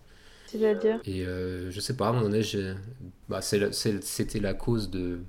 C'est-à-dire? 0.50 1.00
Et 1.04 1.24
euh, 1.26 1.70
je 1.70 1.80
sais 1.80 1.96
pas, 1.96 2.06
à 2.06 2.10
un 2.10 2.12
moment 2.12 2.28
donné, 2.28 2.42
bah, 3.28 3.40
c'était 3.42 4.40
la 4.40 4.54
cause 4.54 4.90
de, 4.90 5.20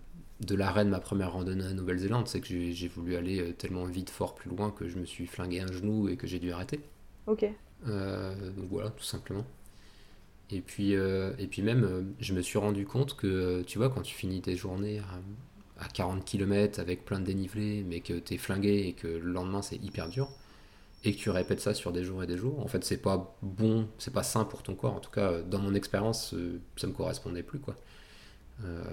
de 0.42 0.56
l'arrêt 0.56 0.86
de 0.86 0.90
ma 0.90 1.00
première 1.00 1.34
randonnée 1.34 1.66
en 1.66 1.74
Nouvelle-Zélande. 1.74 2.28
C'est 2.28 2.42
que 2.42 2.48
j'ai 2.72 2.88
voulu 2.88 3.16
aller 3.16 3.40
euh, 3.40 3.54
tellement 3.54 3.86
vite, 3.86 4.10
fort, 4.10 4.36
plus 4.36 4.50
loin 4.50 4.72
que 4.72 4.88
je 4.88 4.98
me 4.98 5.06
suis 5.06 5.28
flingué 5.28 5.62
un 5.62 5.72
genou 5.72 6.10
et 6.10 6.18
que 6.18 6.28
j'ai 6.28 6.40
dû 6.40 6.51
arrêter. 6.51 6.82
Ok. 7.25 7.46
Euh, 7.88 8.51
donc 8.51 8.68
voilà, 8.70 8.90
tout 8.92 9.04
simplement. 9.04 9.46
Et 10.50 10.62
puis, 10.62 10.96
euh, 10.96 11.34
et 11.40 11.48
puis 11.48 11.62
même, 11.62 12.13
je 12.20 12.34
me 12.34 12.42
suis 12.42 12.58
rendu 12.60 12.86
compte 12.86 13.16
que, 13.16 13.62
tu 13.63 13.78
vois, 13.78 13.90
quand 13.90 14.01
tu 14.01 14.13
finis 14.13 14.42
tes 14.42 14.56
journées 14.56 15.00
à, 15.00 15.86
à 15.86 15.88
40 15.88 16.25
km 16.25 16.80
avec 16.80 17.06
plein 17.06 17.20
de 17.20 17.25
dénivelé, 17.25 17.84
mais 17.88 18.01
que 18.01 18.13
t'es 18.13 18.38
flingué 18.38 18.88
et 18.88 18.94
que 18.94 19.08
le 19.08 19.32
lendemain 19.32 19.62
c'est 19.62 19.78
hyper 19.78 20.10
dur, 20.10 20.30
et 21.03 21.13
que 21.13 21.17
tu 21.17 21.29
répètes 21.29 21.62
ça 21.62 21.74
sur 21.74 21.91
des 21.91 22.03
jours 22.03 22.24
et 22.24 22.27
des 22.27 22.38
jours, 22.38 22.60
en 22.60 22.67
fait, 22.67 22.84
c'est 22.84 22.98
pas 22.98 23.36
bon, 23.41 23.88
c'est 23.98 24.13
pas 24.13 24.24
sain 24.24 24.46
pour 24.46 24.62
ton 24.62 24.75
corps. 24.75 24.93
En 24.93 25.00
tout 25.00 25.10
cas, 25.10 25.41
dans 25.41 25.60
mon 25.60 25.74
expérience, 25.74 26.34
euh, 26.34 26.60
ça 26.77 26.88
me 26.88 26.93
correspondait 26.93 27.43
plus, 27.43 27.60
quoi. 27.60 27.75
Euh, 28.65 28.84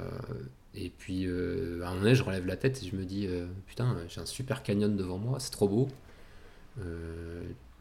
et 0.74 0.90
puis, 0.90 1.26
euh, 1.26 1.82
à 1.82 1.86
un 1.86 1.90
moment 1.90 2.02
donné, 2.02 2.14
je 2.14 2.22
relève 2.22 2.46
la 2.46 2.56
tête 2.56 2.82
et 2.82 2.86
je 2.86 2.96
me 2.96 3.04
dis, 3.04 3.26
euh, 3.26 3.46
putain, 3.66 3.96
j'ai 4.08 4.20
un 4.20 4.26
super 4.26 4.62
canyon 4.62 4.96
devant 4.96 5.18
moi, 5.18 5.40
c'est 5.40 5.50
trop 5.50 5.68
beau. 5.68 5.88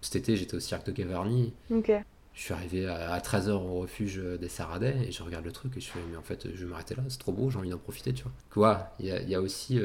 Cet 0.02 0.16
été, 0.16 0.38
j'étais 0.38 0.56
au 0.56 0.60
cirque 0.60 0.88
de 0.88 0.92
Gavarnie. 0.92 1.54
Ok. 1.70 1.92
Je 2.34 2.42
suis 2.42 2.54
arrivé 2.54 2.88
à, 2.88 3.18
13h 3.20 3.52
au 3.52 3.80
refuge 3.80 4.22
des 4.40 4.48
Saradais 4.48 4.96
et 5.08 5.12
je 5.12 5.24
regarde 5.24 5.46
le 5.46 5.52
truc 5.52 5.76
et 5.76 5.80
je 5.80 5.90
fais, 5.90 6.00
mais 6.10 6.18
en 6.18 6.22
fait, 6.22 6.48
je 6.54 6.66
vais 6.66 6.70
m'arrêter 6.70 6.94
là, 6.94 7.04
c'est 7.10 7.18
trop 7.18 7.32
beau, 7.32 7.50
j'ai 7.50 7.58
envie 7.58 7.70
d'en 7.70 7.80
profiter, 7.80 8.14
tu 8.14 8.24
vois. 8.24 8.32
Quoi, 8.52 8.94
il 9.00 9.08
y 9.08 9.12
a, 9.12 9.22
il 9.22 9.30
y 9.30 9.36
a 9.36 9.42
aussi. 9.42 9.80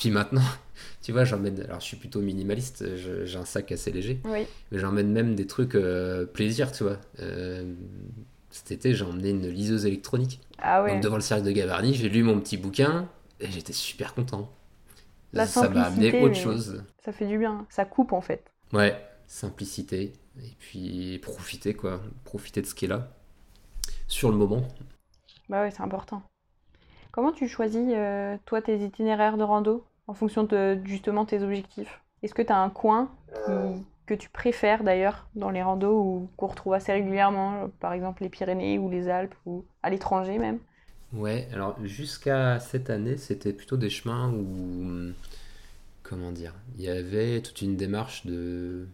Euh, 0.00 0.02
Puis 0.02 0.10
maintenant, 0.10 0.42
tu 1.02 1.12
vois, 1.12 1.24
j'emmène. 1.24 1.60
Alors, 1.62 1.80
je 1.80 1.84
suis 1.86 1.96
plutôt 1.96 2.20
minimaliste, 2.20 2.96
je- 2.96 3.24
j'ai 3.24 3.38
un 3.38 3.44
sac 3.44 3.72
assez 3.72 3.90
léger, 3.92 4.20
Oui. 4.24 4.46
mais 4.72 4.78
j'emmène 4.78 5.12
même 5.12 5.34
des 5.34 5.46
trucs 5.46 5.74
euh, 5.74 6.26
plaisir, 6.26 6.72
tu 6.72 6.84
vois. 6.84 6.98
Euh, 7.20 7.74
cet 8.50 8.72
été, 8.72 8.94
j'ai 8.94 9.04
emmené 9.04 9.30
une 9.30 9.48
liseuse 9.48 9.86
électronique. 9.86 10.40
Ah 10.58 10.82
ouais. 10.82 10.94
Donc, 10.94 11.02
devant 11.02 11.16
le 11.16 11.22
cirque 11.22 11.42
de 11.42 11.52
Gavarnie, 11.52 11.94
j'ai 11.94 12.08
lu 12.08 12.22
mon 12.22 12.40
petit 12.40 12.56
bouquin 12.56 13.08
et 13.40 13.50
j'étais 13.50 13.72
super 13.72 14.14
content. 14.14 14.50
La 15.32 15.46
ça 15.46 15.68
m'a 15.68 15.82
amené 15.82 16.20
autre 16.22 16.34
chose. 16.34 16.82
Ça 17.04 17.12
fait 17.12 17.26
du 17.26 17.38
bien. 17.38 17.66
Ça 17.70 17.84
coupe 17.84 18.12
en 18.12 18.20
fait. 18.20 18.50
Ouais, 18.72 19.00
simplicité. 19.28 20.12
Et 20.42 20.54
puis 20.58 21.18
profiter, 21.20 21.74
quoi. 21.74 22.00
Profiter 22.24 22.62
de 22.62 22.66
ce 22.66 22.74
qui 22.74 22.86
est 22.86 22.88
là. 22.88 23.12
Sur 24.08 24.30
le 24.30 24.36
moment. 24.36 24.66
Bah 25.48 25.62
ouais, 25.62 25.70
c'est 25.70 25.82
important. 25.82 26.22
Comment 27.12 27.32
tu 27.32 27.48
choisis, 27.48 27.88
euh, 27.94 28.36
toi, 28.46 28.62
tes 28.62 28.78
itinéraires 28.84 29.36
de 29.36 29.42
rando? 29.42 29.84
En 30.10 30.14
fonction 30.14 30.44
de 30.44 30.80
justement 30.84 31.24
tes 31.24 31.42
objectifs? 31.42 32.00
Est-ce 32.22 32.34
que 32.34 32.42
tu 32.42 32.52
as 32.52 32.58
un 32.58 32.70
coin 32.70 33.10
qui- 33.44 33.84
que 34.06 34.14
tu 34.14 34.28
préfères 34.28 34.84
d'ailleurs 34.84 35.28
dans 35.34 35.50
les 35.50 35.62
randos 35.62 36.00
ou 36.02 36.30
qu'on 36.36 36.48
retrouve 36.48 36.74
assez 36.74 36.92
régulièrement, 36.92 37.68
par 37.80 37.92
exemple 37.92 38.22
les 38.22 38.28
Pyrénées 38.28 38.78
ou 38.78 38.90
les 38.90 39.08
Alpes 39.08 39.34
ou 39.46 39.64
à 39.82 39.90
l'étranger 39.90 40.38
même? 40.38 40.60
Ouais, 41.12 41.48
alors 41.52 41.76
jusqu'à 41.84 42.60
cette 42.60 42.88
année, 42.88 43.16
c'était 43.16 43.52
plutôt 43.52 43.76
des 43.76 43.90
chemins 43.90 44.30
où, 44.32 45.12
comment 46.02 46.32
dire, 46.32 46.54
il 46.78 46.84
y 46.84 46.88
avait 46.88 47.40
toute 47.42 47.62
une 47.62 47.76
démarche 47.76 48.26
de, 48.26 48.86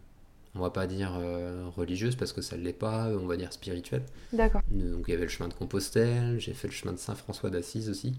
on 0.55 0.61
va 0.61 0.71
pas 0.71 0.87
dire 0.87 1.15
euh, 1.17 1.69
religieuse 1.77 2.17
parce 2.17 2.33
que 2.33 2.43
ça 2.43 2.57
ne 2.57 2.63
l'est 2.63 2.73
pas, 2.73 3.09
on 3.11 3.27
va 3.27 3.37
dire 3.37 3.53
spirituelle. 3.53 4.05
D'accord. 4.33 4.63
Donc 4.71 5.07
il 5.09 5.13
y 5.13 5.15
avait 5.15 5.25
le 5.25 5.31
chemin 5.31 5.49
de 5.49 5.55
Compostelle, 5.55 6.41
j'ai 6.41 6.55
fait 6.55 6.69
le 6.69 6.75
chemin 6.75 6.93
de 6.95 6.99
Saint-François 6.99 7.51
d'Assise 7.51 7.91
aussi, 7.91 8.15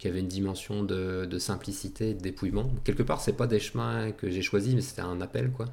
qui 0.00 0.08
avait 0.08 0.20
une 0.20 0.28
dimension 0.28 0.82
de, 0.82 1.26
de 1.26 1.38
simplicité, 1.38 2.14
de 2.14 2.20
dépouillement. 2.20 2.72
Quelque 2.84 3.02
part, 3.02 3.20
c'est 3.20 3.34
pas 3.34 3.46
des 3.46 3.60
chemins 3.60 4.12
que 4.12 4.30
j'ai 4.30 4.40
choisis, 4.40 4.74
mais 4.74 4.80
c'était 4.80 5.02
un 5.02 5.20
appel, 5.20 5.50
quoi. 5.50 5.66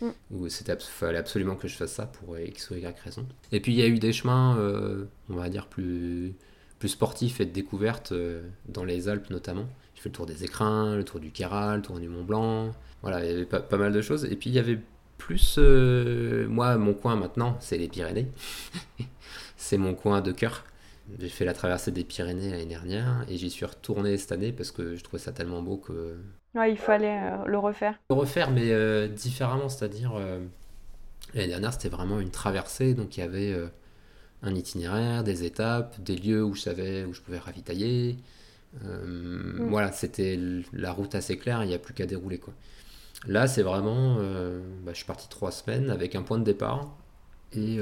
Mm. 0.00 0.08
Où 0.30 0.48
c'était 0.48 0.74
fallait 0.80 1.18
absolument 1.18 1.54
que 1.54 1.68
je 1.68 1.76
fasse 1.76 1.92
ça 1.92 2.06
pour 2.06 2.38
X 2.38 2.70
ou 2.70 2.76
Y 2.76 2.98
raison. 3.04 3.26
Et 3.52 3.60
puis 3.60 3.72
il 3.72 3.78
y 3.78 3.82
a 3.82 3.86
eu 3.86 3.98
des 3.98 4.14
chemins, 4.14 4.56
euh, 4.56 5.04
on 5.28 5.34
va 5.34 5.50
dire, 5.50 5.66
plus, 5.66 6.34
plus 6.78 6.88
sportifs 6.88 7.42
et 7.42 7.44
de 7.44 7.52
découverte, 7.52 8.12
euh, 8.12 8.48
dans 8.70 8.84
les 8.84 9.06
Alpes 9.10 9.28
notamment. 9.28 9.68
J'ai 9.94 10.00
fait 10.00 10.08
le 10.08 10.14
tour 10.14 10.24
des 10.24 10.44
Écrins, 10.44 10.96
le 10.96 11.04
tour 11.04 11.20
du 11.20 11.30
Kéral, 11.30 11.76
le 11.76 11.82
tour 11.82 12.00
du 12.00 12.08
Mont 12.08 12.24
Blanc. 12.24 12.70
Voilà, 13.02 13.22
il 13.22 13.30
y 13.30 13.34
avait 13.34 13.44
pas, 13.44 13.60
pas 13.60 13.76
mal 13.76 13.92
de 13.92 14.00
choses. 14.00 14.24
Et 14.24 14.34
puis 14.34 14.48
il 14.48 14.54
y 14.54 14.58
avait 14.58 14.80
plus. 15.18 15.56
euh, 15.58 16.48
moi, 16.48 16.78
mon 16.78 16.94
coin 16.94 17.16
maintenant, 17.16 17.58
c'est 17.60 17.76
les 17.76 17.88
Pyrénées. 17.88 18.28
c'est 19.58 19.76
mon 19.76 19.94
coin 19.94 20.22
de 20.22 20.32
cœur. 20.32 20.64
J'ai 21.18 21.28
fait 21.28 21.44
la 21.44 21.52
traversée 21.52 21.90
des 21.90 22.04
Pyrénées 22.04 22.50
l'année 22.50 22.64
dernière 22.64 23.24
et 23.28 23.36
j'y 23.36 23.50
suis 23.50 23.66
retourné 23.66 24.16
cette 24.16 24.32
année 24.32 24.52
parce 24.52 24.70
que 24.70 24.96
je 24.96 25.04
trouvais 25.04 25.22
ça 25.22 25.32
tellement 25.32 25.62
beau 25.62 25.76
que. 25.76 26.16
Ouais, 26.54 26.72
il 26.72 26.78
fallait 26.78 27.20
euh, 27.22 27.44
le 27.44 27.58
refaire. 27.58 27.98
Le 28.08 28.16
refaire, 28.16 28.50
mais 28.50 28.70
euh, 28.70 29.08
différemment, 29.08 29.68
c'est-à-dire. 29.68 30.14
euh, 30.16 30.40
l'année 31.34 31.48
dernière, 31.48 31.72
c'était 31.72 31.88
vraiment 31.88 32.20
une 32.20 32.30
traversée, 32.30 32.94
donc 32.94 33.16
il 33.16 33.20
y 33.20 33.22
avait 33.22 33.54
un 34.42 34.54
itinéraire, 34.54 35.24
des 35.24 35.44
étapes, 35.44 36.00
des 36.00 36.16
lieux 36.16 36.44
où 36.44 36.54
je 36.54 36.62
savais 36.62 37.04
où 37.04 37.12
je 37.12 37.20
pouvais 37.20 37.38
ravitailler. 37.38 38.16
Mm. 38.82 39.68
Voilà, 39.68 39.92
c'était 39.92 40.38
la 40.72 40.92
route 40.92 41.14
assez 41.14 41.36
claire, 41.36 41.62
il 41.64 41.68
n'y 41.68 41.74
a 41.74 41.78
plus 41.78 41.94
qu'à 41.94 42.06
dérouler 42.06 42.38
quoi. 42.38 42.54
Là, 43.26 43.46
c'est 43.46 43.62
vraiment. 43.62 44.16
bah, 44.16 44.92
je 44.92 44.96
suis 44.96 45.06
parti 45.06 45.28
trois 45.28 45.50
semaines 45.50 45.90
avec 45.90 46.14
un 46.14 46.22
point 46.22 46.38
de 46.38 46.44
départ 46.44 46.96
et 47.52 47.78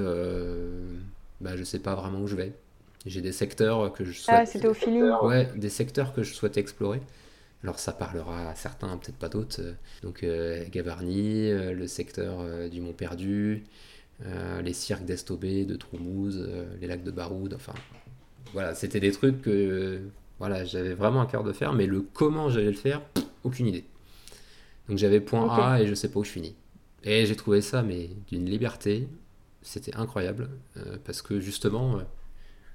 bah, 1.41 1.57
je 1.57 1.65
sais 1.65 1.79
pas 1.79 1.95
vraiment 1.95 2.21
où 2.21 2.27
je 2.27 2.37
vais. 2.37 2.53
J'ai 3.05 3.21
des 3.21 3.33
secteurs 3.33 3.93
que 3.93 4.05
je 4.05 4.13
souhaite. 4.13 4.37
Ah, 4.39 4.47
c'était 4.47 4.69
au 4.69 4.75
feeling. 4.75 5.11
Ouais, 5.23 5.51
des 5.57 5.71
secteurs 5.71 6.13
que 6.13 6.23
je 6.23 6.33
souhaite 6.35 6.57
explorer. 6.57 7.01
Alors 7.65 7.79
ça 7.79 7.93
parlera 7.93 8.51
à 8.51 8.55
certains, 8.55 8.97
peut-être 8.97 9.17
pas 9.17 9.29
d'autres. 9.29 9.61
Euh, 9.61 9.73
Donc 10.03 10.23
euh, 10.25 10.65
Gavarnie, 10.71 11.51
euh, 11.51 11.73
le 11.73 11.87
secteur 11.87 12.39
euh, 12.41 12.69
du 12.69 12.81
Mont 12.81 12.93
Perdu, 12.93 13.65
les 14.63 14.73
cirques 14.73 15.05
d'Estobé, 15.05 15.65
de 15.65 15.75
Troumouze, 15.75 16.49
les 16.81 16.87
lacs 16.87 17.03
de 17.03 17.11
Baroud, 17.11 17.55
enfin 17.55 17.75
voilà, 18.53 18.73
c'était 18.77 19.01
des 19.01 19.11
trucs 19.11 19.43
que 19.43 20.01
voilà, 20.39 20.65
j'avais 20.65 20.95
vraiment 20.95 21.23
un 21.23 21.27
cœur 21.27 21.43
de 21.43 21.53
faire, 21.53 21.73
mais 21.73 21.87
le 21.87 22.03
comment 22.03 22.49
j'allais 22.49 22.71
le 22.71 22.77
faire, 22.77 23.01
pff, 23.01 23.25
aucune 23.43 23.67
idée. 23.67 23.85
Donc 24.89 24.99
j'avais 24.99 25.19
point. 25.19 25.49
A 25.51 25.81
et 25.81 25.89
je 25.89 25.95
sais 25.95 26.09
pas 26.09 26.21
où 26.21 26.25
je 26.25 26.31
finis. 26.31 26.55
Et 27.03 27.27
j'ai 27.27 27.35
trouvé 27.35 27.61
ça, 27.63 27.83
mais 27.83 28.11
d'une 28.29 28.49
liberté, 28.49 29.09
c'était 29.61 29.97
incroyable, 29.97 30.51
parce 31.05 31.21
que 31.21 31.41
justement, 31.41 31.99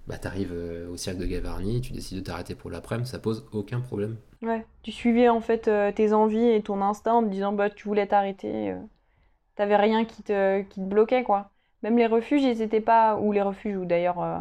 bah, 0.07 0.17
t'arrives 0.17 0.51
euh, 0.53 0.89
au 0.89 0.97
cirque 0.97 1.17
de 1.17 1.25
Gavarnie, 1.25 1.81
tu 1.81 1.93
décides 1.93 2.17
de 2.19 2.23
t'arrêter 2.23 2.55
pour 2.55 2.69
l'après-midi, 2.69 3.09
ça 3.09 3.19
pose 3.19 3.45
aucun 3.51 3.79
problème. 3.81 4.17
Ouais. 4.41 4.65
Tu 4.83 4.91
suivais 4.91 5.29
en 5.29 5.41
fait 5.41 5.67
euh, 5.67 5.91
tes 5.91 6.13
envies 6.13 6.49
et 6.49 6.61
ton 6.63 6.81
instinct 6.81 7.13
en 7.15 7.23
te 7.23 7.29
disant 7.29 7.53
bah 7.53 7.69
tu 7.69 7.87
voulais 7.87 8.07
t'arrêter. 8.07 8.71
euh, 8.71 8.79
T'avais 9.55 9.75
rien 9.77 10.05
qui 10.05 10.23
te, 10.23 10.61
qui 10.63 10.81
te 10.81 10.85
bloquait 10.85 11.23
quoi. 11.23 11.51
Même 11.83 11.97
les 11.97 12.07
refuges, 12.07 12.43
ils 12.43 12.61
étaient 12.61 12.81
pas. 12.81 13.17
Ou 13.19 13.31
les 13.33 13.41
refuges, 13.41 13.77
ou 13.77 13.85
d'ailleurs. 13.85 14.21
euh, 14.21 14.39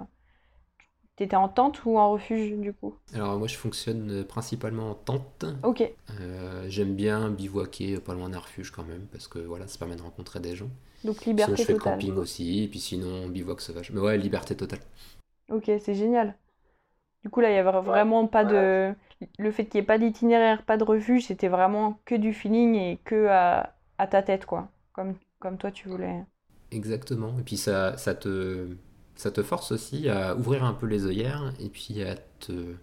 T'étais 1.16 1.36
en 1.36 1.48
tente 1.50 1.84
ou 1.84 1.98
en 1.98 2.10
refuge 2.12 2.52
du 2.58 2.72
coup? 2.72 2.94
Alors 3.14 3.38
moi 3.38 3.48
je 3.48 3.56
fonctionne 3.56 4.24
principalement 4.24 4.90
en 4.90 4.94
tente. 4.94 5.44
Ok. 5.62 5.82
J'aime 6.68 6.94
bien 6.94 7.30
bivouaquer 7.30 7.98
pas 8.00 8.14
loin 8.14 8.28
d'un 8.28 8.38
refuge 8.38 8.70
quand 8.70 8.84
même, 8.84 9.06
parce 9.12 9.28
que 9.28 9.38
voilà, 9.38 9.66
ça 9.68 9.78
permet 9.78 9.96
de 9.96 10.02
rencontrer 10.02 10.40
des 10.40 10.56
gens. 10.56 10.70
Donc 11.04 11.24
Sinon 11.36 11.56
liberté 11.56 11.56
je 11.56 11.64
fais 11.64 11.72
totale. 11.72 11.98
camping 11.98 12.16
aussi, 12.16 12.64
et 12.64 12.68
puis 12.68 12.80
sinon 12.80 13.28
bivouac 13.28 13.60
sauvage. 13.60 13.90
Mais 13.92 14.00
ouais, 14.00 14.18
liberté 14.18 14.56
totale. 14.56 14.80
Ok, 15.50 15.64
c'est 15.80 15.94
génial. 15.94 16.36
Du 17.24 17.30
coup, 17.30 17.40
là, 17.40 17.50
il 17.50 17.54
y 17.54 17.58
avait 17.58 17.72
vraiment 17.82 18.26
pas 18.28 18.44
de. 18.44 18.94
Le 19.38 19.52
fait 19.52 19.66
qu'il 19.66 19.80
n'y 19.80 19.84
ait 19.84 19.86
pas 19.86 19.98
d'itinéraire, 19.98 20.64
pas 20.64 20.76
de 20.78 20.84
refuge, 20.84 21.26
c'était 21.26 21.48
vraiment 21.48 22.00
que 22.06 22.14
du 22.16 22.34
feeling 22.34 22.74
et 22.76 22.98
que 23.04 23.28
à, 23.28 23.74
à 23.98 24.06
ta 24.08 24.22
tête, 24.22 24.46
quoi. 24.46 24.70
Comme, 24.92 25.16
comme 25.40 25.58
toi, 25.58 25.72
tu 25.72 25.88
voulais. 25.88 26.24
Exactement. 26.70 27.38
Et 27.38 27.42
puis 27.42 27.56
ça, 27.56 27.96
ça 27.96 28.14
te, 28.14 28.68
ça 29.14 29.30
te 29.30 29.42
force 29.42 29.72
aussi 29.72 30.08
à 30.08 30.34
ouvrir 30.36 30.64
un 30.64 30.72
peu 30.74 30.86
les 30.86 31.06
œillères 31.06 31.52
et 31.60 31.68
puis 31.68 32.02
à 32.02 32.16
te 32.16 32.74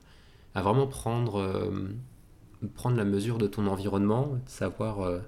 à 0.55 0.61
vraiment 0.63 0.87
prendre, 0.87 1.37
euh, 1.39 1.89
prendre 2.75 2.97
la 2.97 3.05
mesure 3.05 3.37
de 3.39 3.47
ton 3.47 3.67
environnement, 3.67 4.37
savoir, 4.47 5.01
euh, 5.01 5.19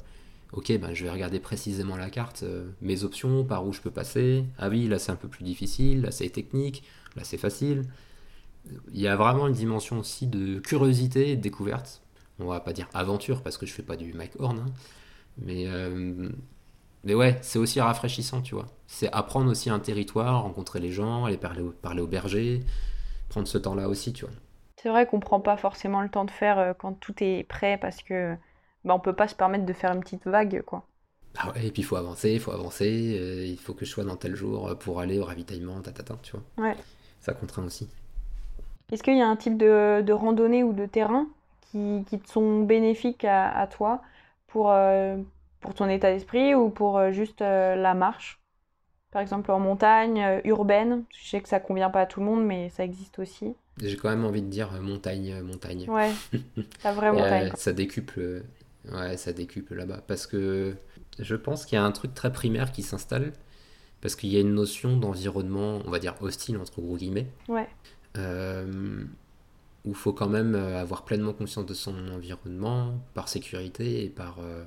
ok, 0.54 0.78
ben, 0.80 0.94
je 0.94 1.04
vais 1.04 1.12
regarder 1.12 1.40
précisément 1.40 1.98
la 1.98 2.10
carte, 2.10 2.44
euh, 2.44 2.70
mes 2.82 3.04
options, 3.04 3.44
par 3.44 3.66
où 3.66 3.74
je 3.74 3.82
peux 3.82 3.92
passer. 3.92 4.46
Ah 4.58 4.70
oui, 4.70 4.88
là 4.88 5.00
c'est 5.00 5.12
un 5.12 5.16
peu 5.18 5.28
plus 5.28 5.44
difficile, 5.44 6.02
là 6.02 6.12
c'est 6.12 6.30
technique, 6.30 6.84
là 7.16 7.24
c'est 7.24 7.38
facile. 7.38 7.84
Il 8.94 9.00
y 9.00 9.08
a 9.08 9.16
vraiment 9.16 9.48
une 9.48 9.54
dimension 9.54 10.00
aussi 10.00 10.28
de 10.28 10.60
curiosité 10.60 11.32
et 11.32 11.36
de 11.36 11.42
découverte. 11.42 12.02
On 12.40 12.48
va 12.48 12.60
pas 12.60 12.74
dire 12.74 12.90
aventure 12.94 13.42
parce 13.44 13.58
que 13.58 13.66
je 13.66 13.74
fais 13.74 13.84
pas 13.84 13.96
du 13.96 14.14
Mike 14.14 14.40
Horn, 14.40 14.60
hein. 14.60 14.66
mais, 15.38 15.68
mais 17.06 17.14
ouais, 17.14 17.38
c'est 17.42 17.60
aussi 17.60 17.80
rafraîchissant, 17.80 18.42
tu 18.42 18.56
vois. 18.56 18.66
C'est 18.88 19.12
apprendre 19.14 19.50
aussi 19.50 19.70
un 19.70 19.80
territoire, 19.80 20.42
rencontrer 20.42 20.80
les 20.80 20.92
gens, 20.92 21.26
aller 21.26 21.38
parler, 21.38 21.64
parler 21.82 22.02
aux 22.02 22.08
bergers, 22.08 22.64
prendre 23.30 23.48
ce 23.48 23.60
temps-là 23.60 23.88
aussi, 23.88 24.12
tu 24.12 24.26
vois. 24.26 24.34
C'est 24.82 24.90
vrai 24.90 25.06
qu'on 25.06 25.20
prend 25.20 25.40
pas 25.40 25.56
forcément 25.56 26.02
le 26.02 26.10
temps 26.10 26.26
de 26.26 26.32
faire 26.32 26.60
euh, 26.60 26.74
quand 26.78 26.94
tout 26.94 27.16
est 27.24 27.44
prêt 27.44 27.78
parce 27.80 28.02
que 28.02 28.36
bah, 28.86 28.94
on 28.96 29.00
peut 29.02 29.14
pas 29.16 29.28
se 29.28 29.36
permettre 29.36 29.66
de 29.66 29.74
faire 29.74 29.92
une 29.94 30.02
petite 30.02 30.26
vague, 30.28 30.62
quoi. 30.64 30.86
Ah 31.38 31.52
ouais, 31.52 31.68
et 31.68 31.72
puis 31.72 31.82
il 31.82 31.86
faut 31.86 31.96
avancer, 31.98 32.32
il 32.34 32.40
faut 32.40 32.52
avancer, 32.52 33.18
euh, 33.20 33.46
il 33.46 33.58
faut 33.60 33.74
que 33.74 33.86
je 33.86 33.92
sois 33.92 34.04
dans 34.06 34.16
tel 34.16 34.36
jour 34.36 34.78
pour 34.80 35.00
aller 35.02 35.20
au 35.20 35.26
ravitaillement, 35.26 35.82
tatata, 35.82 36.18
tu 36.24 36.32
vois. 36.32 36.44
Ouais. 36.58 36.86
Ça 37.22 37.34
contraint 37.34 37.66
aussi. 37.66 37.90
Est-ce 38.92 39.04
qu'il 39.04 39.18
y 39.18 39.22
a 39.22 39.28
un 39.28 39.36
type 39.36 39.58
de, 39.58 40.02
de 40.02 40.14
randonnée 40.14 40.64
ou 40.64 40.74
de 40.74 40.86
terrain 40.86 41.28
qui, 41.62 42.04
qui 42.08 42.20
te 42.20 42.30
sont 42.30 42.62
bénéfiques 42.62 43.26
à, 43.26 43.50
à 43.50 43.68
toi 43.68 44.02
pour, 44.48 44.72
euh, 44.72 45.18
pour 45.60 45.74
ton 45.74 45.90
état 45.90 46.12
d'esprit 46.12 46.56
ou 46.56 46.70
pour 46.70 47.12
juste 47.12 47.42
la 47.42 47.94
marche? 47.94 48.40
Par 49.12 49.22
exemple 49.22 49.52
en 49.52 49.60
montagne, 49.60 50.42
urbaine, 50.46 51.04
je 51.12 51.30
sais 51.30 51.42
que 51.42 51.50
ça 51.50 51.60
convient 51.60 51.90
pas 51.90 52.02
à 52.02 52.06
tout 52.06 52.20
le 52.20 52.28
monde, 52.28 52.46
mais 52.46 52.70
ça 52.70 52.84
existe 52.84 53.20
aussi. 53.20 53.56
J'ai 53.82 53.98
quand 53.98 54.10
même 54.10 54.24
envie 54.24 54.42
de 54.42 54.48
dire 54.48 54.72
montagne, 54.82 55.42
montagne. 55.42 55.90
Ouais, 55.90 56.12
la 56.84 56.94
vraie 56.94 57.12
montagne. 57.12 57.52
ça 57.58 57.74
décuple, 57.74 58.44
ouais, 58.94 59.18
ça 59.18 59.34
décuple 59.34 59.76
là-bas. 59.76 60.02
Parce 60.08 60.28
que 60.28 60.76
je 61.20 61.36
pense 61.36 61.66
qu'il 61.66 61.78
y 61.78 61.80
a 61.80 61.84
un 61.84 61.92
truc 61.92 62.14
très 62.14 62.32
primaire 62.32 62.72
qui 62.72 62.84
s'installe. 62.84 63.34
Parce 64.02 64.16
qu'il 64.16 64.30
y 64.30 64.38
a 64.38 64.42
une 64.42 64.54
notion 64.54 64.98
d'environnement, 64.98 65.80
on 65.86 65.90
va 65.90 66.00
dire 66.00 66.16
hostile, 66.22 66.58
entre 66.58 66.82
gros 66.82 66.98
guillemets. 66.98 67.28
Ouais. 67.48 67.68
Euh, 68.18 69.04
où 69.86 69.90
il 69.90 69.96
faut 69.96 70.14
quand 70.14 70.30
même 70.30 70.56
avoir 70.56 71.06
pleinement 71.06 71.34
conscience 71.34 71.66
de 71.66 71.74
son 71.74 71.96
environnement, 72.10 73.00
par 73.14 73.30
sécurité 73.30 74.04
et 74.04 74.10
par 74.10 74.40
euh, 74.40 74.64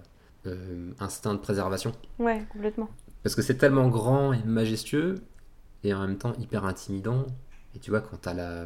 euh, 0.46 0.92
instinct 1.00 1.34
de 1.34 1.40
préservation. 1.40 1.92
Ouais, 2.18 2.44
complètement. 2.52 2.88
Parce 3.22 3.34
que 3.34 3.42
c'est 3.42 3.56
tellement 3.56 3.88
grand 3.88 4.32
et 4.32 4.42
majestueux, 4.44 5.16
et 5.82 5.92
en 5.92 6.00
même 6.06 6.16
temps 6.16 6.32
hyper 6.38 6.64
intimidant, 6.64 7.26
et 7.78 7.80
tu 7.80 7.90
vois, 7.90 8.00
quand 8.00 8.16
tu 8.20 8.28
as 8.28 8.34
la, 8.34 8.64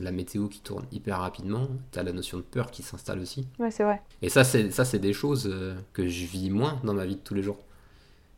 la, 0.00 0.10
météo 0.10 0.48
qui 0.48 0.60
tourne 0.60 0.84
hyper 0.90 1.20
rapidement, 1.20 1.68
tu 1.92 2.00
as 2.00 2.02
la 2.02 2.12
notion 2.12 2.36
de 2.36 2.42
peur 2.42 2.72
qui 2.72 2.82
s'installe 2.82 3.20
aussi. 3.20 3.46
Ouais, 3.60 3.70
c'est 3.70 3.84
vrai. 3.84 4.02
Et 4.22 4.28
ça, 4.28 4.42
c'est, 4.42 4.72
ça, 4.72 4.84
c'est 4.84 4.98
des 4.98 5.12
choses 5.12 5.48
euh, 5.48 5.76
que 5.92 6.08
je 6.08 6.26
vis 6.26 6.50
moins 6.50 6.80
dans 6.82 6.92
ma 6.92 7.06
vie 7.06 7.14
de 7.14 7.20
tous 7.20 7.34
les 7.34 7.44
jours. 7.44 7.58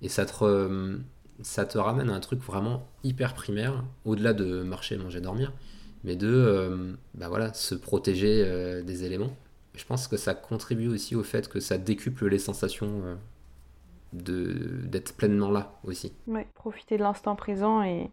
Et 0.03 0.11
ça 0.11 0.27
te, 0.27 0.99
ça 1.41 1.65
te 1.65 1.79
ramène 1.79 2.11
à 2.11 2.15
un 2.15 2.21
truc 2.21 2.43
vraiment 2.43 2.87
hyper 3.05 3.33
primaire, 3.33 3.85
au-delà 4.05 4.35
de 4.35 4.63
marcher, 4.63 4.99
manger, 4.99 5.23
dormir, 5.23 5.51
mais 6.05 6.15
de 6.15 6.29
euh, 6.29 6.93
bah 7.15 7.31
voilà, 7.31 7.55
se 7.55 7.75
protéger 7.75 8.45
euh, 8.45 8.83
des 8.83 9.05
éléments. 9.05 9.35
Je 9.75 9.87
pense 9.87 10.09
que 10.09 10.19
ça 10.19 10.35
contribue 10.35 10.89
aussi 10.89 11.17
au 11.17 11.23
fait 11.23 11.49
que 11.49 11.59
ça 11.59 11.79
décuple 11.79 12.27
les 12.27 12.39
sensations 12.39 13.17
de, 14.13 14.83
d'être 14.85 15.15
pleinement 15.15 15.51
là 15.51 15.81
aussi. 15.85 16.13
Ouais, 16.27 16.47
profiter 16.53 16.99
de 16.99 17.03
l'instant 17.03 17.35
présent 17.35 17.83
et 17.83 18.11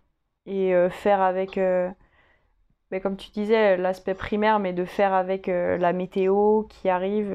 et 0.49 0.73
euh, 0.73 0.89
faire 0.89 1.21
avec, 1.21 1.57
euh, 1.57 1.89
mais 2.91 2.99
comme 2.99 3.15
tu 3.15 3.29
disais, 3.29 3.77
l'aspect 3.77 4.15
primaire, 4.15 4.59
mais 4.59 4.73
de 4.73 4.83
faire 4.83 5.13
avec 5.13 5.47
euh, 5.47 5.77
la 5.77 5.93
météo 5.93 6.63
qui 6.63 6.89
arrive, 6.89 7.31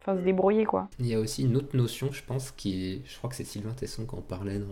enfin 0.00 0.16
se 0.16 0.22
débrouiller 0.22 0.64
quoi. 0.64 0.88
Il 1.00 1.06
y 1.06 1.14
a 1.14 1.18
aussi 1.20 1.44
une 1.44 1.56
autre 1.56 1.74
notion, 1.74 2.12
je 2.12 2.22
pense, 2.22 2.50
qui 2.52 2.92
est, 2.92 3.02
je 3.06 3.16
crois 3.16 3.30
que 3.30 3.36
c'est 3.36 3.44
Sylvain 3.44 3.72
Tesson 3.72 4.04
qui 4.04 4.14
en 4.14 4.20
parlait 4.20 4.58
dans, 4.58 4.66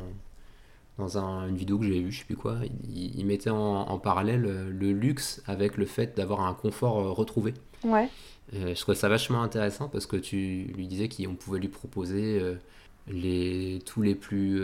dans 0.98 1.18
un, 1.18 1.48
une 1.48 1.56
vidéo 1.56 1.78
que 1.78 1.86
j'ai 1.86 2.00
vue, 2.00 2.12
je 2.12 2.20
sais 2.20 2.26
plus 2.26 2.36
quoi, 2.36 2.58
il, 2.88 3.24
mettait 3.24 3.50
en, 3.50 3.98
parallèle 3.98 4.42
le 4.42 4.92
luxe 4.92 5.42
avec 5.46 5.78
le 5.78 5.86
fait 5.86 6.14
d'avoir 6.16 6.42
un 6.42 6.54
confort 6.54 7.16
retrouvé. 7.16 7.54
Ouais. 7.84 8.08
je 8.52 8.78
trouvais 8.80 8.96
ça 8.96 9.08
vachement 9.08 9.42
intéressant 9.42 9.88
parce 9.88 10.06
que 10.06 10.16
tu 10.16 10.70
lui 10.76 10.86
disais 10.86 11.08
qu'on 11.08 11.34
pouvait 11.34 11.58
lui 11.58 11.68
proposer 11.68 12.40
les, 13.08 13.80
tous 13.86 14.02
les 14.02 14.14
plus 14.14 14.60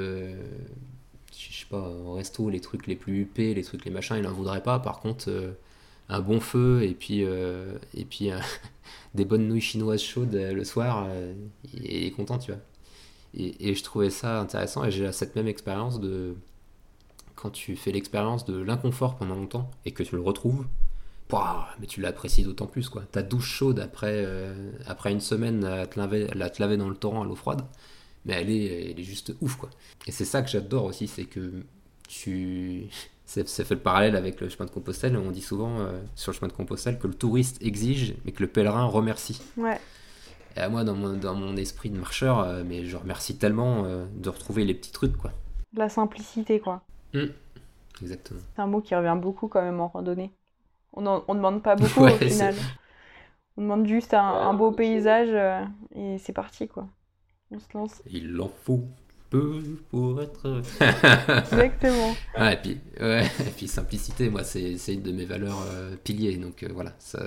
je 1.38 1.61
sais 1.61 1.66
pas, 1.66 1.88
au 1.88 2.14
resto, 2.14 2.51
les 2.51 2.61
trucs 2.61 2.87
les 2.87 2.96
plus 2.96 3.20
huppés, 3.20 3.55
les 3.55 3.62
trucs 3.62 3.85
les 3.85 3.90
machins, 3.90 4.16
il 4.16 4.22
n'en 4.22 4.33
voudrait 4.33 4.62
pas. 4.62 4.81
Par 4.81 5.01
contre, 5.01 5.27
euh, 5.29 5.53
un 6.09 6.20
bon 6.20 6.40
feu 6.40 6.83
et 6.83 6.94
puis, 6.94 7.24
euh, 7.24 7.79
et 7.94 8.05
puis 8.05 8.33
euh, 8.33 8.38
des 9.14 9.24
bonnes 9.24 9.46
nouilles 9.46 9.61
chinoises 9.61 10.03
chaudes 10.03 10.35
le 10.35 10.64
soir, 10.64 11.07
il 11.72 12.07
est 12.07 12.11
content, 12.11 12.38
tu 12.38 12.51
vois. 12.53 12.61
Et, 13.35 13.74
je 13.74 13.85
trouvais 13.85 14.11
ça 14.11 14.40
intéressant 14.40 14.85
et 14.85 14.90
j'ai 14.90 15.12
cette 15.12 15.37
même 15.37 15.46
expérience 15.46 16.01
de 16.01 16.35
quand 17.37 17.51
tu 17.51 17.77
fais 17.77 17.92
l'expérience 17.92 18.44
de 18.46 18.59
l'inconfort 18.61 19.16
pendant 19.16 19.37
longtemps 19.37 19.70
et 19.85 19.92
que 19.92 20.03
tu 20.03 20.16
le 20.16 20.22
retrouves, 20.22 20.66
mais 21.79 21.87
tu 21.87 22.01
l'apprécies 22.01 22.42
d'autant 22.42 22.66
plus 22.66 22.88
quoi. 22.88 23.03
Ta 23.12 23.22
douche 23.22 23.48
chaude 23.48 23.79
après, 23.79 24.27
après 24.87 25.12
une 25.12 25.20
semaine 25.20 25.61
te, 25.90 25.98
laver, 26.01 26.29
à 26.40 26.51
te 26.51 26.61
laver 26.61 26.79
dans 26.79 26.88
le 26.88 26.96
torrent 26.96 27.22
à 27.22 27.24
l'eau 27.27 27.37
froide, 27.37 27.62
mais 28.24 28.35
elle 28.35 28.50
est, 28.50 28.90
elle 28.90 29.00
est 29.00 29.04
juste 29.04 29.35
ouf, 29.40 29.57
quoi. 29.57 29.70
Et 30.07 30.12
c'est 30.12 30.24
ça 30.24 30.42
que 30.42 30.48
j'adore 30.48 30.85
aussi, 30.85 31.09
c'est 31.09 31.24
que 31.24 31.64
tu... 32.09 32.87
Ça 33.28 33.44
fait 33.44 33.74
le 33.74 33.81
parallèle 33.81 34.16
avec 34.16 34.40
le 34.40 34.48
chemin 34.48 34.64
de 34.64 34.70
Compostelle, 34.70 35.14
on 35.18 35.31
dit 35.31 35.42
souvent 35.42 35.81
euh, 35.81 36.00
sur 36.14 36.33
le 36.33 36.37
chemin 36.38 36.48
de 36.48 36.54
Compostelle 36.54 36.98
que 36.98 37.07
le 37.07 37.12
touriste 37.12 37.62
exige, 37.62 38.14
mais 38.24 38.33
que 38.33 38.42
le 38.42 38.48
pèlerin 38.48 38.87
remercie. 38.87 39.42
Ouais. 39.59 39.78
Et 40.57 40.61
à 40.61 40.70
moi, 40.70 40.83
dans 40.83 40.94
mon, 40.94 41.12
dans 41.12 41.35
mon 41.35 41.54
esprit 41.59 41.90
de 41.90 41.98
marcheur, 41.98 42.38
euh, 42.38 42.62
mais 42.66 42.87
je 42.87 42.96
remercie 42.96 43.37
tellement 43.37 43.85
euh, 43.85 44.07
de 44.16 44.31
retrouver 44.31 44.64
les 44.64 44.72
petits 44.72 44.92
trucs, 44.92 45.14
quoi. 45.14 45.33
La 45.74 45.90
simplicité, 45.90 46.59
quoi. 46.59 46.81
Mmh. 47.12 47.26
Exactement. 48.00 48.40
C'est 48.57 48.62
un 48.62 48.66
mot 48.66 48.81
qui 48.81 48.94
revient 48.94 49.18
beaucoup 49.20 49.48
quand 49.48 49.61
même 49.61 49.81
en 49.81 49.88
randonnée. 49.88 50.33
On 50.94 51.02
ne 51.02 51.35
demande 51.35 51.62
pas 51.62 51.76
beaucoup 51.76 52.04
au 52.04 52.16
final. 52.16 52.54
On 53.59 53.61
demande 53.61 53.87
juste 53.87 54.14
un, 54.14 54.24
un 54.24 54.54
beau 54.54 54.72
paysage 54.72 55.28
et 55.94 56.16
c'est 56.16 56.33
parti, 56.33 56.66
quoi. 56.66 56.88
On 57.51 57.59
se 57.59 57.67
lance. 57.75 58.03
Il 58.11 58.41
en 58.41 58.49
faut 58.49 58.85
peu 59.31 59.63
pour 59.91 60.23
être. 60.23 60.63
Exactement. 60.81 62.15
et, 62.39 62.57
puis, 62.57 62.81
ouais, 63.01 63.25
et 63.41 63.51
puis 63.57 63.69
simplicité, 63.69 64.31
moi, 64.31 64.45
c'est 64.45 64.77
une 64.89 65.03
de 65.03 65.13
mes 65.13 65.25
valeurs 65.25 65.65
euh, 65.71 65.97
piliers. 66.03 66.37
Donc 66.37 66.63
euh, 66.63 66.69
voilà, 66.73 66.93
ça, 66.99 67.21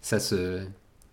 ça 0.00 0.18
se. 0.18 0.66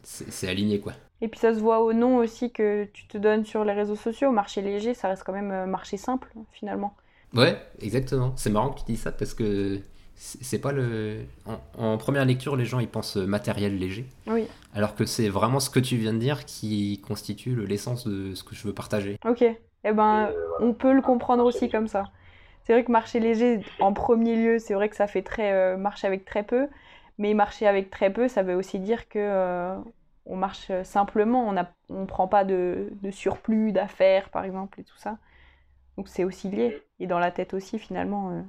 C'est 0.03 0.47
aligné, 0.47 0.79
quoi. 0.79 0.93
Et 1.21 1.27
puis 1.27 1.39
ça 1.39 1.53
se 1.53 1.59
voit 1.59 1.81
au 1.81 1.93
nom 1.93 2.17
aussi 2.17 2.51
que 2.51 2.85
tu 2.91 3.05
te 3.05 3.17
donnes 3.17 3.45
sur 3.45 3.63
les 3.63 3.73
réseaux 3.73 3.95
sociaux. 3.95 4.31
Marché 4.31 4.61
léger, 4.61 4.95
ça 4.95 5.07
reste 5.07 5.23
quand 5.23 5.33
même 5.33 5.51
euh, 5.51 5.65
marché 5.67 5.97
simple, 5.97 6.31
finalement. 6.51 6.95
Ouais, 7.35 7.61
exactement. 7.79 8.33
C'est 8.35 8.49
marrant 8.49 8.71
que 8.71 8.79
tu 8.79 8.85
dis 8.85 8.97
ça 8.97 9.11
parce 9.11 9.35
que 9.35 9.79
c'est 10.23 10.61
pas 10.61 10.71
le. 10.71 11.25
En, 11.79 11.97
première 11.97 12.25
lecture, 12.25 12.55
les 12.55 12.65
gens 12.65 12.79
ils 12.79 12.87
pensent 12.87 13.15
matériel 13.15 13.79
léger. 13.79 14.05
Oui. 14.27 14.47
Alors 14.75 14.93
que 14.93 15.05
c'est 15.05 15.29
vraiment 15.29 15.59
ce 15.59 15.71
que 15.71 15.79
tu 15.79 15.97
viens 15.97 16.13
de 16.13 16.19
dire 16.19 16.45
qui 16.45 17.01
constitue 17.07 17.65
l'essence 17.65 18.07
de 18.07 18.35
ce 18.35 18.43
que 18.43 18.53
je 18.53 18.67
veux 18.67 18.73
partager. 18.73 19.17
Ok. 19.25 19.41
Eh 19.41 19.91
ben, 19.91 20.29
on 20.59 20.73
peut 20.73 20.93
le 20.93 21.01
comprendre 21.01 21.43
aussi 21.43 21.69
comme 21.69 21.87
ça. 21.87 22.03
C'est 22.63 22.73
vrai 22.73 22.83
que 22.83 22.91
marcher 22.91 23.19
léger, 23.19 23.61
en 23.79 23.93
premier 23.93 24.35
lieu, 24.35 24.59
c'est 24.59 24.75
vrai 24.75 24.89
que 24.89 24.95
ça 24.95 25.07
fait 25.07 25.23
très 25.23 25.53
euh, 25.53 25.75
marcher 25.75 26.05
avec 26.05 26.23
très 26.23 26.43
peu. 26.43 26.67
Mais 27.17 27.33
marcher 27.33 27.65
avec 27.65 27.89
très 27.89 28.13
peu, 28.13 28.27
ça 28.27 28.43
veut 28.43 28.55
aussi 28.55 28.77
dire 28.77 29.09
que 29.09 29.17
euh, 29.17 29.75
on 30.27 30.35
marche 30.35 30.71
simplement. 30.83 31.47
On 31.49 31.53
ne 31.53 31.63
on 31.89 32.05
prend 32.05 32.27
pas 32.27 32.45
de, 32.45 32.89
de 33.01 33.09
surplus 33.09 33.71
d'affaires, 33.71 34.29
par 34.29 34.43
exemple, 34.43 34.79
et 34.79 34.83
tout 34.83 34.97
ça. 34.97 35.17
Donc 35.97 36.07
c'est 36.07 36.23
aussi 36.23 36.49
lié. 36.49 36.79
Et 36.99 37.07
dans 37.07 37.19
la 37.19 37.31
tête 37.31 37.55
aussi, 37.55 37.79
finalement, 37.79 38.29
euh, 38.29 38.41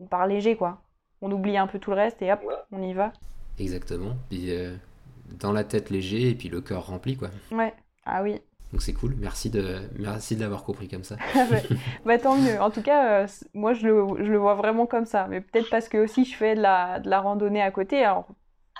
on 0.00 0.06
part 0.06 0.26
léger, 0.26 0.56
quoi 0.56 0.82
on 1.22 1.30
oublie 1.30 1.56
un 1.56 1.66
peu 1.66 1.78
tout 1.78 1.90
le 1.90 1.96
reste 1.96 2.22
et 2.22 2.32
hop, 2.32 2.40
on 2.72 2.82
y 2.82 2.92
va. 2.94 3.12
Exactement. 3.58 4.16
Puis 4.28 4.52
euh, 4.52 4.74
dans 5.40 5.52
la 5.52 5.64
tête 5.64 5.90
léger 5.90 6.30
et 6.30 6.34
puis 6.34 6.48
le 6.48 6.60
cœur 6.60 6.86
rempli, 6.86 7.16
quoi. 7.16 7.30
Ouais, 7.50 7.74
ah 8.04 8.22
oui. 8.22 8.40
Donc 8.72 8.82
c'est 8.82 8.92
cool, 8.92 9.14
merci 9.18 9.48
de 9.48 9.78
merci 9.98 10.34
d'avoir 10.36 10.64
compris 10.64 10.88
comme 10.88 11.04
ça. 11.04 11.16
bah 12.04 12.18
tant 12.18 12.36
mieux. 12.36 12.60
En 12.60 12.70
tout 12.70 12.82
cas, 12.82 13.22
euh, 13.22 13.26
moi 13.54 13.74
je 13.74 13.86
le, 13.86 14.24
je 14.24 14.30
le, 14.30 14.38
vois 14.38 14.54
vraiment 14.54 14.86
comme 14.86 15.06
ça. 15.06 15.26
Mais 15.28 15.40
peut-être 15.40 15.70
parce 15.70 15.88
que 15.88 15.98
aussi 15.98 16.24
je 16.24 16.34
fais 16.34 16.54
de 16.56 16.60
la, 16.60 16.98
de 16.98 17.08
la 17.08 17.20
randonnée 17.20 17.62
à 17.62 17.70
côté. 17.70 18.04
Alors 18.04 18.26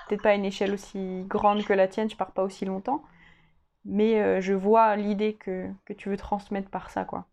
peut-être 0.07 0.21
pas 0.21 0.31
à 0.31 0.35
une 0.35 0.45
échelle 0.45 0.73
aussi 0.73 1.23
grande 1.27 1.63
que 1.63 1.73
la 1.73 1.87
tienne, 1.87 2.09
je 2.09 2.17
pars 2.17 2.31
pas 2.31 2.43
aussi 2.43 2.65
longtemps. 2.65 3.01
Mais 3.85 4.21
euh, 4.21 4.41
je 4.41 4.53
vois 4.53 4.95
l'idée 4.97 5.35
que, 5.35 5.67
que 5.85 5.93
tu 5.93 6.09
veux 6.09 6.17
transmettre 6.17 6.69
par 6.69 6.89
ça, 6.89 7.05
quoi. 7.05 7.25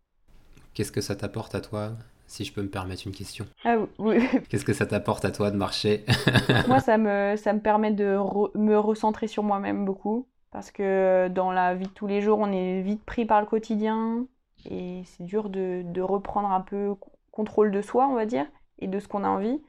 Qu'est-ce 0.73 0.91
que 0.91 1.01
ça 1.01 1.15
t'apporte 1.15 1.55
à 1.55 1.61
toi? 1.61 1.91
Si 2.27 2.43
je 2.43 2.53
peux 2.53 2.61
me 2.61 2.69
permettre 2.69 3.03
une 3.05 3.13
question. 3.13 3.45
Ah 3.63 3.77
oui. 3.99 4.17
Qu'est-ce 4.49 4.65
que 4.65 4.73
ça 4.73 4.85
t'apporte 4.85 5.25
à 5.25 5.31
toi 5.31 5.51
de 5.51 5.57
marcher 5.57 6.05
Moi, 6.67 6.79
ça 6.79 6.97
me, 6.97 7.35
ça 7.37 7.53
me 7.53 7.59
permet 7.59 7.91
de 7.91 8.17
me 8.57 8.77
recentrer 8.77 9.27
sur 9.27 9.43
moi-même 9.43 9.85
beaucoup. 9.85 10.27
Parce 10.51 10.71
que 10.71 11.27
dans 11.27 11.51
la 11.51 11.75
vie 11.75 11.87
de 11.87 11.91
tous 11.91 12.07
les 12.07 12.21
jours, 12.21 12.39
on 12.39 12.51
est 12.51 12.81
vite 12.81 13.03
pris 13.03 13.25
par 13.25 13.41
le 13.41 13.47
quotidien. 13.47 14.25
Et 14.69 15.03
c'est 15.05 15.23
dur 15.23 15.49
de, 15.49 15.83
de, 15.83 16.01
reprendre 16.01 16.49
un 16.49 16.61
peu 16.61 16.95
contrôle 17.31 17.71
de 17.71 17.81
soi, 17.81 18.07
on 18.07 18.15
va 18.15 18.25
dire, 18.25 18.47
et 18.79 18.87
de 18.87 18.99
ce 18.99 19.07
qu'on 19.07 19.23
a 19.23 19.27
envie. 19.27 19.61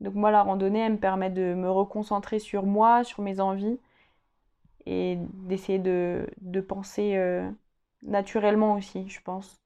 Donc 0.00 0.14
moi, 0.14 0.30
la 0.30 0.42
randonnée, 0.42 0.80
elle 0.80 0.92
me 0.92 0.98
permet 0.98 1.28
de 1.28 1.54
me 1.54 1.70
reconcentrer 1.70 2.38
sur 2.38 2.64
moi, 2.64 3.04
sur 3.04 3.22
mes 3.22 3.40
envies 3.40 3.78
et 4.86 5.18
d'essayer 5.44 5.78
de, 5.78 6.26
de 6.40 6.60
penser 6.60 7.16
euh, 7.16 7.48
naturellement 8.02 8.74
aussi, 8.74 9.08
je 9.08 9.20
pense. 9.22 9.61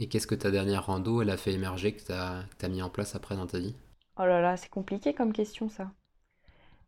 Et 0.00 0.08
qu'est-ce 0.08 0.26
que 0.26 0.34
ta 0.34 0.50
dernière 0.50 0.86
rando, 0.86 1.22
elle 1.22 1.30
a 1.30 1.36
fait 1.36 1.52
émerger, 1.52 1.94
que 1.94 2.02
tu 2.02 2.12
as, 2.12 2.68
mis 2.68 2.82
en 2.82 2.90
place 2.90 3.14
après 3.14 3.36
dans 3.36 3.46
ta 3.46 3.58
vie? 3.58 3.74
Oh 4.18 4.24
là 4.24 4.40
là, 4.40 4.56
c'est 4.56 4.68
compliqué 4.68 5.14
comme 5.14 5.32
question 5.32 5.68
ça. 5.68 5.90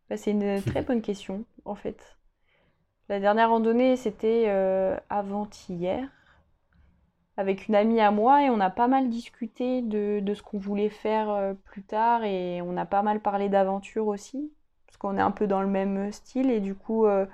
Bah, 0.09 0.17
c'est 0.17 0.31
une 0.31 0.61
très 0.65 0.81
bonne 0.81 1.01
question, 1.01 1.45
en 1.65 1.75
fait. 1.75 2.17
La 3.09 3.19
dernière 3.19 3.49
randonnée, 3.49 3.95
c'était 3.95 4.45
euh, 4.47 4.97
avant-hier, 5.09 6.09
avec 7.37 7.69
une 7.69 7.75
amie 7.75 8.01
à 8.01 8.11
moi, 8.11 8.43
et 8.43 8.49
on 8.49 8.59
a 8.59 8.69
pas 8.69 8.89
mal 8.89 9.09
discuté 9.09 9.81
de, 9.81 10.19
de 10.21 10.33
ce 10.33 10.43
qu'on 10.43 10.57
voulait 10.57 10.89
faire 10.89 11.29
euh, 11.29 11.53
plus 11.53 11.83
tard, 11.83 12.25
et 12.25 12.61
on 12.61 12.75
a 12.75 12.85
pas 12.85 13.03
mal 13.03 13.21
parlé 13.21 13.47
d'aventure 13.47 14.07
aussi, 14.07 14.51
parce 14.85 14.97
qu'on 14.97 15.17
est 15.17 15.21
un 15.21 15.31
peu 15.31 15.47
dans 15.47 15.61
le 15.61 15.67
même 15.67 16.11
style, 16.11 16.51
et 16.51 16.59
du 16.59 16.75
coup, 16.75 17.05
euh, 17.05 17.25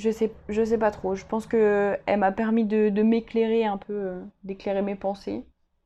je 0.00 0.10
sais, 0.10 0.32
je 0.48 0.64
sais 0.64 0.78
pas 0.78 0.90
trop. 0.90 1.14
Je 1.14 1.24
pense 1.24 1.46
que 1.46 1.96
elle 2.06 2.18
m'a 2.18 2.32
permis 2.32 2.64
de, 2.64 2.88
de 2.88 3.02
m'éclairer 3.02 3.64
un 3.64 3.76
peu, 3.76 3.92
euh, 3.92 4.20
d'éclairer 4.44 4.82
mes 4.82 4.96
pensées 4.96 5.44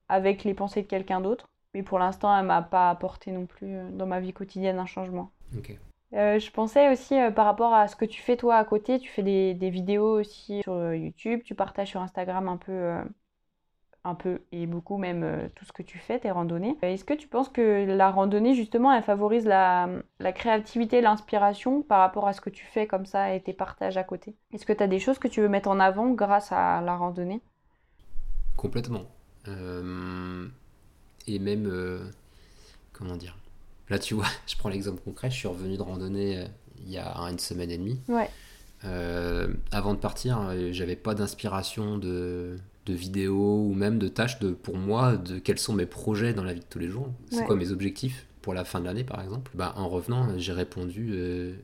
avec 0.09 0.45
les 0.45 0.55
pensées 0.55 0.83
de 0.83 0.87
quelqu'un 0.87 1.21
d'autre. 1.21 1.47
Mais 1.75 1.83
pour 1.83 1.99
l'instant, 1.99 2.37
elle 2.37 2.47
m'a 2.47 2.63
pas 2.63 2.91
apporté 2.91 3.33
non 3.33 3.47
plus 3.47 3.77
euh, 3.77 3.91
dans 3.91 4.07
ma 4.07 4.21
vie 4.21 4.33
quotidienne 4.33 4.79
un 4.79 4.87
changement. 4.87 5.31
Ok. 5.57 5.77
Euh, 6.13 6.39
je 6.39 6.51
pensais 6.53 6.93
aussi 6.93 7.17
par 7.35 7.45
rapport 7.45 7.75
à 7.75 7.89
ce 7.89 7.97
que 7.97 8.05
tu 8.05 8.23
fais 8.23 8.37
toi 8.37 8.55
à 8.55 8.65
côté, 8.65 9.01
tu 9.01 9.11
fais 9.11 9.25
des, 9.25 9.53
des 9.55 9.71
vidéos 9.71 10.21
aussi 10.21 10.63
sur 10.63 10.95
YouTube, 10.95 11.41
tu 11.45 11.57
partages 11.57 11.89
sur 11.89 12.01
Instagram 12.01 12.47
un 12.47 12.57
peu 12.57 12.95
un 14.05 14.15
peu 14.15 14.43
et 14.53 14.67
beaucoup 14.67 14.99
même 14.99 15.23
euh, 15.25 15.49
tout 15.55 15.65
ce 15.65 15.73
que 15.73 15.83
tu 15.83 15.99
fais, 15.99 16.21
tes 16.21 16.31
randonnées. 16.31 16.77
Euh, 16.85 16.93
est-ce 16.93 17.05
que 17.05 17.15
tu 17.15 17.27
penses 17.27 17.49
que 17.49 17.85
la 17.87 18.11
randonnée, 18.11 18.55
justement, 18.55 18.93
elle 18.93 19.03
favorise 19.03 19.47
la, 19.47 19.89
la 20.21 20.33
créativité, 20.33 21.01
l'inspiration 21.01 21.83
par 21.83 22.01
rapport 22.01 22.29
à 22.29 22.35
ce 22.35 22.41
que 22.41 22.51
tu 22.51 22.65
fais 22.67 22.87
comme 22.87 23.07
ça 23.07 23.35
et 23.35 23.43
tes 23.43 23.55
partages 23.55 23.97
à 23.97 24.05
côté? 24.05 24.37
Est-ce 24.53 24.67
que 24.67 24.73
tu 24.73 24.83
as 24.83 24.87
des 24.87 24.99
choses 24.99 25.19
que 25.19 25.29
tu 25.29 25.41
veux 25.41 25.49
mettre 25.49 25.69
en 25.69 25.81
avant 25.81 26.11
grâce 26.11 26.53
à 26.53 26.83
la 26.83 26.97
randonnée? 26.97 27.41
Complètement. 28.57 29.07
Euh, 29.49 30.47
et 31.27 31.39
même, 31.39 31.71
comment 32.93 33.17
dire? 33.17 33.37
Là, 33.89 33.99
tu 33.99 34.15
vois, 34.15 34.27
je 34.47 34.57
prends 34.57 34.69
l'exemple 34.69 35.01
concret, 35.03 35.31
je 35.31 35.37
suis 35.37 35.49
revenu 35.49 35.77
de 35.77 35.83
randonnée 35.83 36.45
il 36.87 36.93
y 36.93 36.99
a 36.99 37.17
une 37.31 37.39
semaine 37.39 37.71
et 37.71 37.79
demie. 37.79 38.01
Ouais. 38.09 38.29
avant 39.73 39.95
de 39.95 39.99
partir, 39.99 40.53
j'avais 40.73 40.97
pas 40.97 41.15
d'inspiration 41.15 41.97
de 41.97 42.59
de 42.87 42.95
vidéos 42.95 43.65
ou 43.67 43.75
même 43.75 43.99
de 43.99 44.09
tâches 44.09 44.39
de, 44.41 44.51
pour 44.51 44.77
moi 44.77 45.17
de 45.17 45.39
quels 45.39 45.59
sont 45.59 45.73
mes 45.73 45.87
projets 45.87 46.35
dans 46.35 46.45
la 46.45 46.53
vie 46.53 46.61
de 46.61 46.67
tous 46.69 46.79
les 46.79 46.89
jours. 46.89 47.09
C'est 47.31 47.45
quoi 47.45 47.57
mes 47.57 47.71
objectifs 47.71 48.27
pour 48.43 48.55
la 48.55 48.65
fin 48.65 48.81
de 48.81 48.85
l'année 48.85 49.05
par 49.05 49.23
exemple? 49.23 49.51
Bah, 49.55 49.73
En 49.77 49.89
revenant, 49.89 50.39
j'ai 50.39 50.53
répondu 50.53 51.11
euh, 51.13 51.55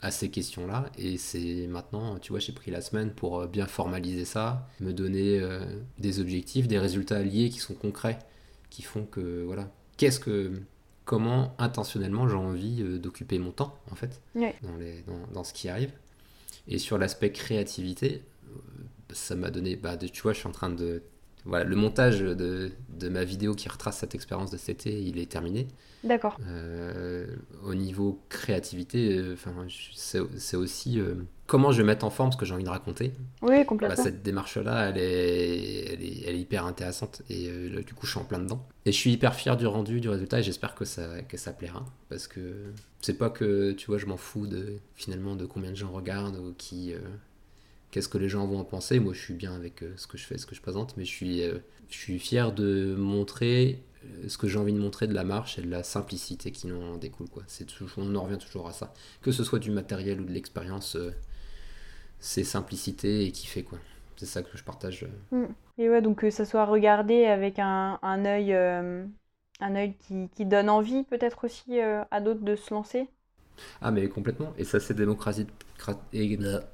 à 0.00 0.10
ces 0.10 0.30
questions-là 0.30 0.90
et 0.96 1.18
c'est 1.18 1.66
maintenant, 1.66 2.18
tu 2.18 2.32
vois, 2.32 2.38
j'ai 2.38 2.52
pris 2.52 2.70
la 2.70 2.80
semaine 2.80 3.10
pour 3.10 3.40
euh, 3.40 3.46
bien 3.46 3.66
formaliser 3.66 4.24
ça, 4.24 4.68
me 4.80 4.92
donner 4.92 5.38
euh, 5.40 5.60
des 5.98 6.20
objectifs, 6.20 6.66
des 6.66 6.78
résultats 6.78 7.22
liés 7.22 7.50
qui 7.50 7.58
sont 7.58 7.74
concrets, 7.74 8.18
qui 8.70 8.82
font 8.82 9.04
que, 9.04 9.44
voilà, 9.44 9.70
qu'est-ce 9.96 10.20
que 10.20 10.52
comment 11.04 11.54
intentionnellement 11.58 12.26
j'ai 12.26 12.36
envie 12.36 12.82
d'occuper 12.98 13.38
mon 13.38 13.50
temps 13.50 13.78
en 13.92 13.94
fait 13.94 14.22
dans, 14.34 14.76
les, 14.78 15.02
dans, 15.02 15.34
dans, 15.34 15.44
ce 15.44 15.52
qui 15.52 15.68
arrive. 15.68 15.92
Et 16.66 16.78
sur 16.78 16.96
l'aspect 16.96 17.30
créativité, 17.30 18.22
ça 19.14 19.34
m'a 19.34 19.50
donné. 19.50 19.76
Bah, 19.76 19.96
tu 19.96 20.22
vois, 20.22 20.32
je 20.32 20.38
suis 20.38 20.48
en 20.48 20.52
train 20.52 20.70
de. 20.70 21.02
Voilà, 21.46 21.64
le 21.64 21.76
montage 21.76 22.20
de, 22.20 22.72
de, 22.88 23.08
ma 23.10 23.22
vidéo 23.22 23.54
qui 23.54 23.68
retrace 23.68 23.98
cette 23.98 24.14
expérience 24.14 24.50
de 24.50 24.56
cet 24.56 24.80
été, 24.80 25.02
il 25.02 25.18
est 25.18 25.30
terminé. 25.30 25.66
D'accord. 26.02 26.38
Euh, 26.46 27.26
au 27.64 27.74
niveau 27.74 28.22
créativité, 28.30 29.16
euh, 29.18 29.34
enfin, 29.34 29.54
c'est 29.94 30.56
aussi 30.56 31.00
euh, 31.00 31.14
comment 31.46 31.70
je 31.70 31.78
vais 31.78 31.86
mettre 31.86 32.06
en 32.06 32.10
forme 32.10 32.32
ce 32.32 32.38
que 32.38 32.46
j'ai 32.46 32.54
envie 32.54 32.64
de 32.64 32.70
raconter. 32.70 33.12
Oui, 33.42 33.64
complètement. 33.66 34.02
cette 34.02 34.22
démarche-là, 34.22 34.88
elle 34.88 34.98
est, 34.98 35.92
elle, 35.92 36.02
est, 36.02 36.22
elle 36.26 36.34
est, 36.34 36.40
hyper 36.40 36.64
intéressante 36.64 37.20
et 37.28 37.50
du 37.86 37.92
coup, 37.94 38.06
je 38.06 38.12
suis 38.12 38.20
en 38.20 38.24
plein 38.24 38.38
dedans. 38.38 38.66
Et 38.86 38.92
je 38.92 38.96
suis 38.96 39.12
hyper 39.12 39.34
fier 39.34 39.56
du 39.58 39.66
rendu, 39.66 40.00
du 40.00 40.08
résultat 40.08 40.40
et 40.40 40.42
j'espère 40.42 40.74
que 40.74 40.84
ça, 40.86 41.22
que 41.28 41.36
ça 41.36 41.52
plaira 41.52 41.84
parce 42.08 42.26
que 42.26 42.72
c'est 43.00 43.18
pas 43.18 43.28
que, 43.30 43.72
tu 43.72 43.86
vois, 43.86 43.98
je 43.98 44.06
m'en 44.06 44.16
fous 44.18 44.46
de 44.46 44.78
finalement 44.94 45.36
de 45.36 45.44
combien 45.44 45.70
de 45.70 45.76
gens 45.76 45.90
regardent 45.90 46.38
ou 46.38 46.54
qui 46.56 46.94
qu'est-ce 47.94 48.08
que 48.08 48.18
les 48.18 48.28
gens 48.28 48.44
vont 48.44 48.58
en 48.58 48.64
penser. 48.64 48.98
Moi, 48.98 49.12
je 49.12 49.20
suis 49.20 49.34
bien 49.34 49.54
avec 49.54 49.84
euh, 49.84 49.92
ce 49.96 50.08
que 50.08 50.18
je 50.18 50.24
fais, 50.24 50.36
ce 50.36 50.46
que 50.46 50.56
je 50.56 50.60
présente, 50.60 50.96
mais 50.96 51.04
je 51.04 51.10
suis, 51.10 51.44
euh, 51.44 51.58
je 51.88 51.96
suis 51.96 52.18
fier 52.18 52.50
de 52.50 52.96
montrer 52.98 53.84
euh, 54.04 54.28
ce 54.28 54.36
que 54.36 54.48
j'ai 54.48 54.58
envie 54.58 54.72
de 54.72 54.80
montrer 54.80 55.06
de 55.06 55.14
la 55.14 55.22
marche 55.22 55.60
et 55.60 55.62
de 55.62 55.70
la 55.70 55.84
simplicité 55.84 56.50
qui 56.50 56.72
en 56.72 56.96
découle. 56.96 57.28
Quoi. 57.28 57.44
C'est 57.46 57.66
toujours, 57.66 57.88
on 57.98 58.12
en 58.16 58.22
revient 58.24 58.38
toujours 58.38 58.66
à 58.66 58.72
ça. 58.72 58.92
Que 59.22 59.30
ce 59.30 59.44
soit 59.44 59.60
du 59.60 59.70
matériel 59.70 60.20
ou 60.20 60.24
de 60.24 60.32
l'expérience, 60.32 60.96
c'est 62.18 62.42
simplicité 62.42 63.26
et 63.26 63.30
qui 63.30 63.46
fait 63.46 63.62
quoi. 63.62 63.78
C'est 64.16 64.26
ça 64.26 64.42
que 64.42 64.58
je 64.58 64.64
partage. 64.64 65.06
Mm. 65.30 65.44
Et 65.78 65.88
ouais, 65.88 66.02
donc 66.02 66.18
que 66.18 66.30
ça 66.30 66.44
soit 66.44 66.66
regardé 66.66 67.26
avec 67.26 67.60
un, 67.60 68.00
un 68.02 68.24
œil, 68.24 68.52
un 68.52 69.74
œil 69.76 69.94
qui, 70.00 70.28
qui, 70.34 70.44
donne 70.46 70.68
envie 70.68 71.04
peut-être 71.04 71.44
aussi 71.44 71.78
à 71.80 72.20
d'autres 72.20 72.42
de 72.42 72.56
se 72.56 72.74
lancer. 72.74 73.08
Ah 73.80 73.92
mais 73.92 74.08
complètement. 74.08 74.52
Et 74.58 74.64
ça 74.64 74.80
s'est 74.80 74.94
démocratisé, 74.94 75.46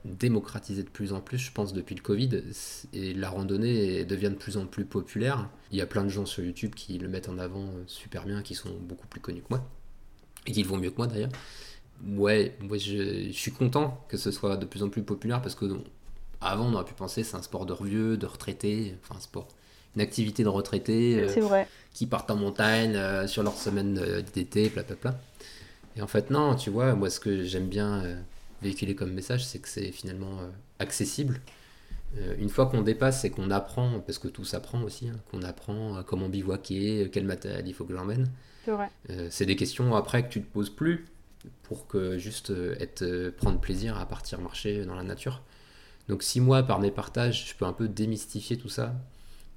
démocratisé 0.04 0.82
de 0.82 0.88
plus 0.88 1.12
en 1.12 1.20
plus, 1.20 1.38
je 1.38 1.52
pense, 1.52 1.72
depuis 1.72 1.94
le 1.94 2.02
Covid. 2.02 2.42
Et 2.92 3.14
la 3.14 3.28
randonnée 3.28 4.04
devient 4.04 4.30
de 4.30 4.36
plus 4.36 4.56
en 4.56 4.66
plus 4.66 4.84
populaire. 4.84 5.48
Il 5.72 5.78
y 5.78 5.80
a 5.80 5.86
plein 5.86 6.04
de 6.04 6.08
gens 6.08 6.26
sur 6.26 6.44
YouTube 6.44 6.74
qui 6.74 6.98
le 6.98 7.08
mettent 7.08 7.28
en 7.28 7.38
avant 7.38 7.64
euh, 7.64 7.84
super 7.86 8.24
bien, 8.24 8.42
qui 8.42 8.54
sont 8.54 8.70
beaucoup 8.80 9.06
plus 9.06 9.20
connus 9.20 9.42
que 9.42 9.48
moi. 9.50 9.64
Et 10.46 10.52
qui 10.52 10.62
le 10.62 10.68
vont 10.68 10.76
mieux 10.76 10.90
que 10.90 10.96
moi 10.96 11.06
d'ailleurs. 11.06 11.30
Ouais, 12.16 12.56
moi 12.60 12.78
je, 12.78 13.30
suis 13.32 13.52
content 13.52 14.04
que 14.08 14.16
ce 14.16 14.30
soit 14.30 14.56
de 14.56 14.64
plus 14.64 14.82
en 14.82 14.88
plus 14.88 15.02
populaire 15.02 15.42
parce 15.42 15.54
que 15.54 15.66
avant 16.40 16.64
on 16.64 16.72
aurait 16.72 16.86
pu 16.86 16.94
penser 16.94 17.24
c'est 17.24 17.36
un 17.36 17.42
sport 17.42 17.66
de 17.66 17.74
vieux, 17.84 18.16
de 18.16 18.24
retraités, 18.24 18.96
enfin 19.02 19.16
un 19.18 19.20
sport, 19.20 19.48
une 19.94 20.00
activité 20.00 20.42
de 20.42 20.48
retraités 20.48 21.28
euh, 21.28 21.64
qui 21.92 22.06
partent 22.06 22.30
en 22.30 22.36
montagne 22.36 22.96
euh, 22.96 23.26
sur 23.26 23.42
leur 23.42 23.54
semaine 23.54 24.00
d'été, 24.32 24.70
bla 24.70 24.82
bla. 24.82 25.14
Et 25.96 26.02
en 26.02 26.06
fait, 26.06 26.30
non, 26.30 26.54
tu 26.54 26.70
vois, 26.70 26.94
moi, 26.94 27.10
ce 27.10 27.20
que 27.20 27.42
j'aime 27.42 27.68
bien 27.68 28.04
euh, 28.04 28.16
véhiculer 28.62 28.94
comme 28.94 29.12
message, 29.12 29.44
c'est 29.44 29.58
que 29.58 29.68
c'est 29.68 29.92
finalement 29.92 30.40
euh, 30.40 30.48
accessible. 30.78 31.40
Euh, 32.18 32.34
une 32.38 32.48
fois 32.48 32.66
qu'on 32.66 32.82
dépasse 32.82 33.24
et 33.24 33.30
qu'on 33.30 33.50
apprend, 33.50 34.00
parce 34.00 34.18
que 34.18 34.28
tout 34.28 34.44
s'apprend 34.44 34.82
aussi, 34.82 35.08
hein, 35.08 35.16
qu'on 35.30 35.42
apprend 35.42 36.02
comment 36.04 36.28
bivouaquer, 36.28 37.08
quel 37.12 37.24
matériel 37.24 37.66
il 37.66 37.74
faut 37.74 37.84
que 37.84 37.94
j'emmène. 37.94 38.30
C'est 39.30 39.46
des 39.46 39.56
questions 39.56 39.96
après 39.96 40.24
que 40.24 40.28
tu 40.32 40.42
te 40.42 40.52
poses 40.52 40.70
plus 40.70 41.06
pour 41.64 41.88
que 41.88 42.18
juste 42.18 42.52
être, 42.78 43.30
prendre 43.30 43.58
plaisir 43.58 43.98
à 43.98 44.06
partir 44.06 44.40
marcher 44.40 44.84
dans 44.84 44.94
la 44.94 45.02
nature. 45.02 45.42
Donc 46.08 46.22
si 46.22 46.40
moi, 46.40 46.62
par 46.62 46.78
mes 46.78 46.92
partages, 46.92 47.48
je 47.48 47.54
peux 47.56 47.64
un 47.64 47.72
peu 47.72 47.88
démystifier 47.88 48.58
tout 48.58 48.68
ça 48.68 48.94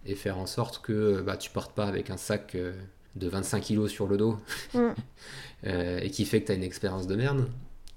et 0.06 0.16
faire 0.16 0.40
en 0.40 0.48
sorte 0.48 0.82
que 0.82 1.22
bah, 1.22 1.38
tu 1.38 1.52
partes 1.52 1.76
pas 1.76 1.86
avec 1.86 2.10
un 2.10 2.18
sac 2.18 2.58
de 3.16 3.28
25 3.28 3.60
kilos 3.62 3.92
sur 3.92 4.08
le 4.08 4.18
dos 4.18 4.40
mm. 4.74 4.80
euh, 5.68 6.00
et 6.00 6.10
qui 6.10 6.26
fait 6.26 6.42
que 6.42 6.48
tu 6.48 6.52
as 6.52 6.56
une 6.56 6.64
expérience 6.64 7.08
de 7.08 7.16
merde 7.16 7.48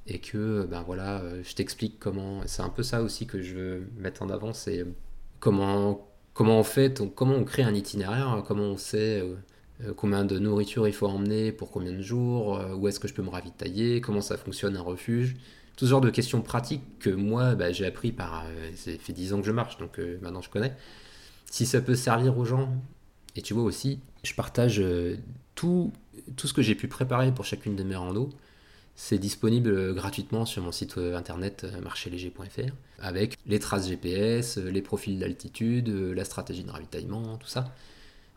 et 0.08 0.18
que 0.18 0.66
ben 0.70 0.82
voilà 0.82 1.20
euh, 1.20 1.42
je 1.42 1.54
t'explique 1.54 1.98
comment 1.98 2.42
c'est 2.46 2.62
un 2.62 2.68
peu 2.68 2.82
ça 2.82 3.02
aussi 3.02 3.26
que 3.26 3.42
je 3.42 3.54
veux 3.54 3.88
mettre 3.98 4.22
en 4.22 4.30
avant 4.30 4.52
c'est 4.52 4.84
comment 5.40 6.08
comment 6.34 6.60
on 6.60 6.64
fait 6.64 7.02
comment 7.14 7.34
on 7.34 7.44
crée 7.44 7.62
un 7.62 7.74
itinéraire 7.74 8.42
comment 8.46 8.64
on 8.64 8.76
sait 8.76 9.20
euh, 9.20 9.92
combien 9.96 10.24
de 10.24 10.38
nourriture 10.38 10.86
il 10.88 10.94
faut 10.94 11.08
emmener 11.08 11.52
pour 11.52 11.70
combien 11.70 11.92
de 11.92 12.02
jours 12.02 12.60
où 12.78 12.88
est-ce 12.88 13.00
que 13.00 13.08
je 13.08 13.14
peux 13.14 13.22
me 13.22 13.30
ravitailler 13.30 14.00
comment 14.00 14.20
ça 14.20 14.36
fonctionne 14.36 14.76
un 14.76 14.82
refuge 14.82 15.36
tout 15.76 15.84
ce 15.84 15.90
genre 15.90 16.00
de 16.00 16.10
questions 16.10 16.40
pratiques 16.40 16.98
que 16.98 17.10
moi 17.10 17.54
bah, 17.54 17.72
j'ai 17.72 17.84
appris 17.84 18.12
par 18.12 18.44
ça 18.74 18.92
fait 18.98 19.12
10 19.12 19.34
ans 19.34 19.40
que 19.40 19.46
je 19.46 19.52
marche 19.52 19.76
donc 19.76 20.00
maintenant 20.22 20.40
je 20.40 20.48
connais 20.48 20.74
si 21.50 21.66
ça 21.66 21.80
peut 21.80 21.94
servir 21.94 22.38
aux 22.38 22.44
gens 22.44 22.70
et 23.36 23.42
tu 23.42 23.54
vois 23.54 23.62
aussi, 23.62 24.00
je 24.22 24.34
partage 24.34 24.80
euh, 24.80 25.16
tout, 25.54 25.92
tout 26.36 26.48
ce 26.48 26.54
que 26.54 26.62
j'ai 26.62 26.74
pu 26.74 26.88
préparer 26.88 27.32
pour 27.32 27.44
chacune 27.44 27.76
de 27.76 27.84
mes 27.84 27.94
randos. 27.94 28.30
C'est 28.96 29.18
disponible 29.18 29.70
euh, 29.70 29.94
gratuitement 29.94 30.44
sur 30.46 30.62
mon 30.62 30.72
site 30.72 30.98
euh, 30.98 31.16
internet 31.16 31.66
marchéléger.fr 31.82 32.72
avec 32.98 33.36
les 33.46 33.58
traces 33.58 33.88
GPS, 33.88 34.56
les 34.56 34.82
profils 34.82 35.18
d'altitude, 35.18 35.88
la 35.88 36.24
stratégie 36.24 36.64
de 36.64 36.70
ravitaillement, 36.70 37.36
tout 37.36 37.46
ça. 37.46 37.66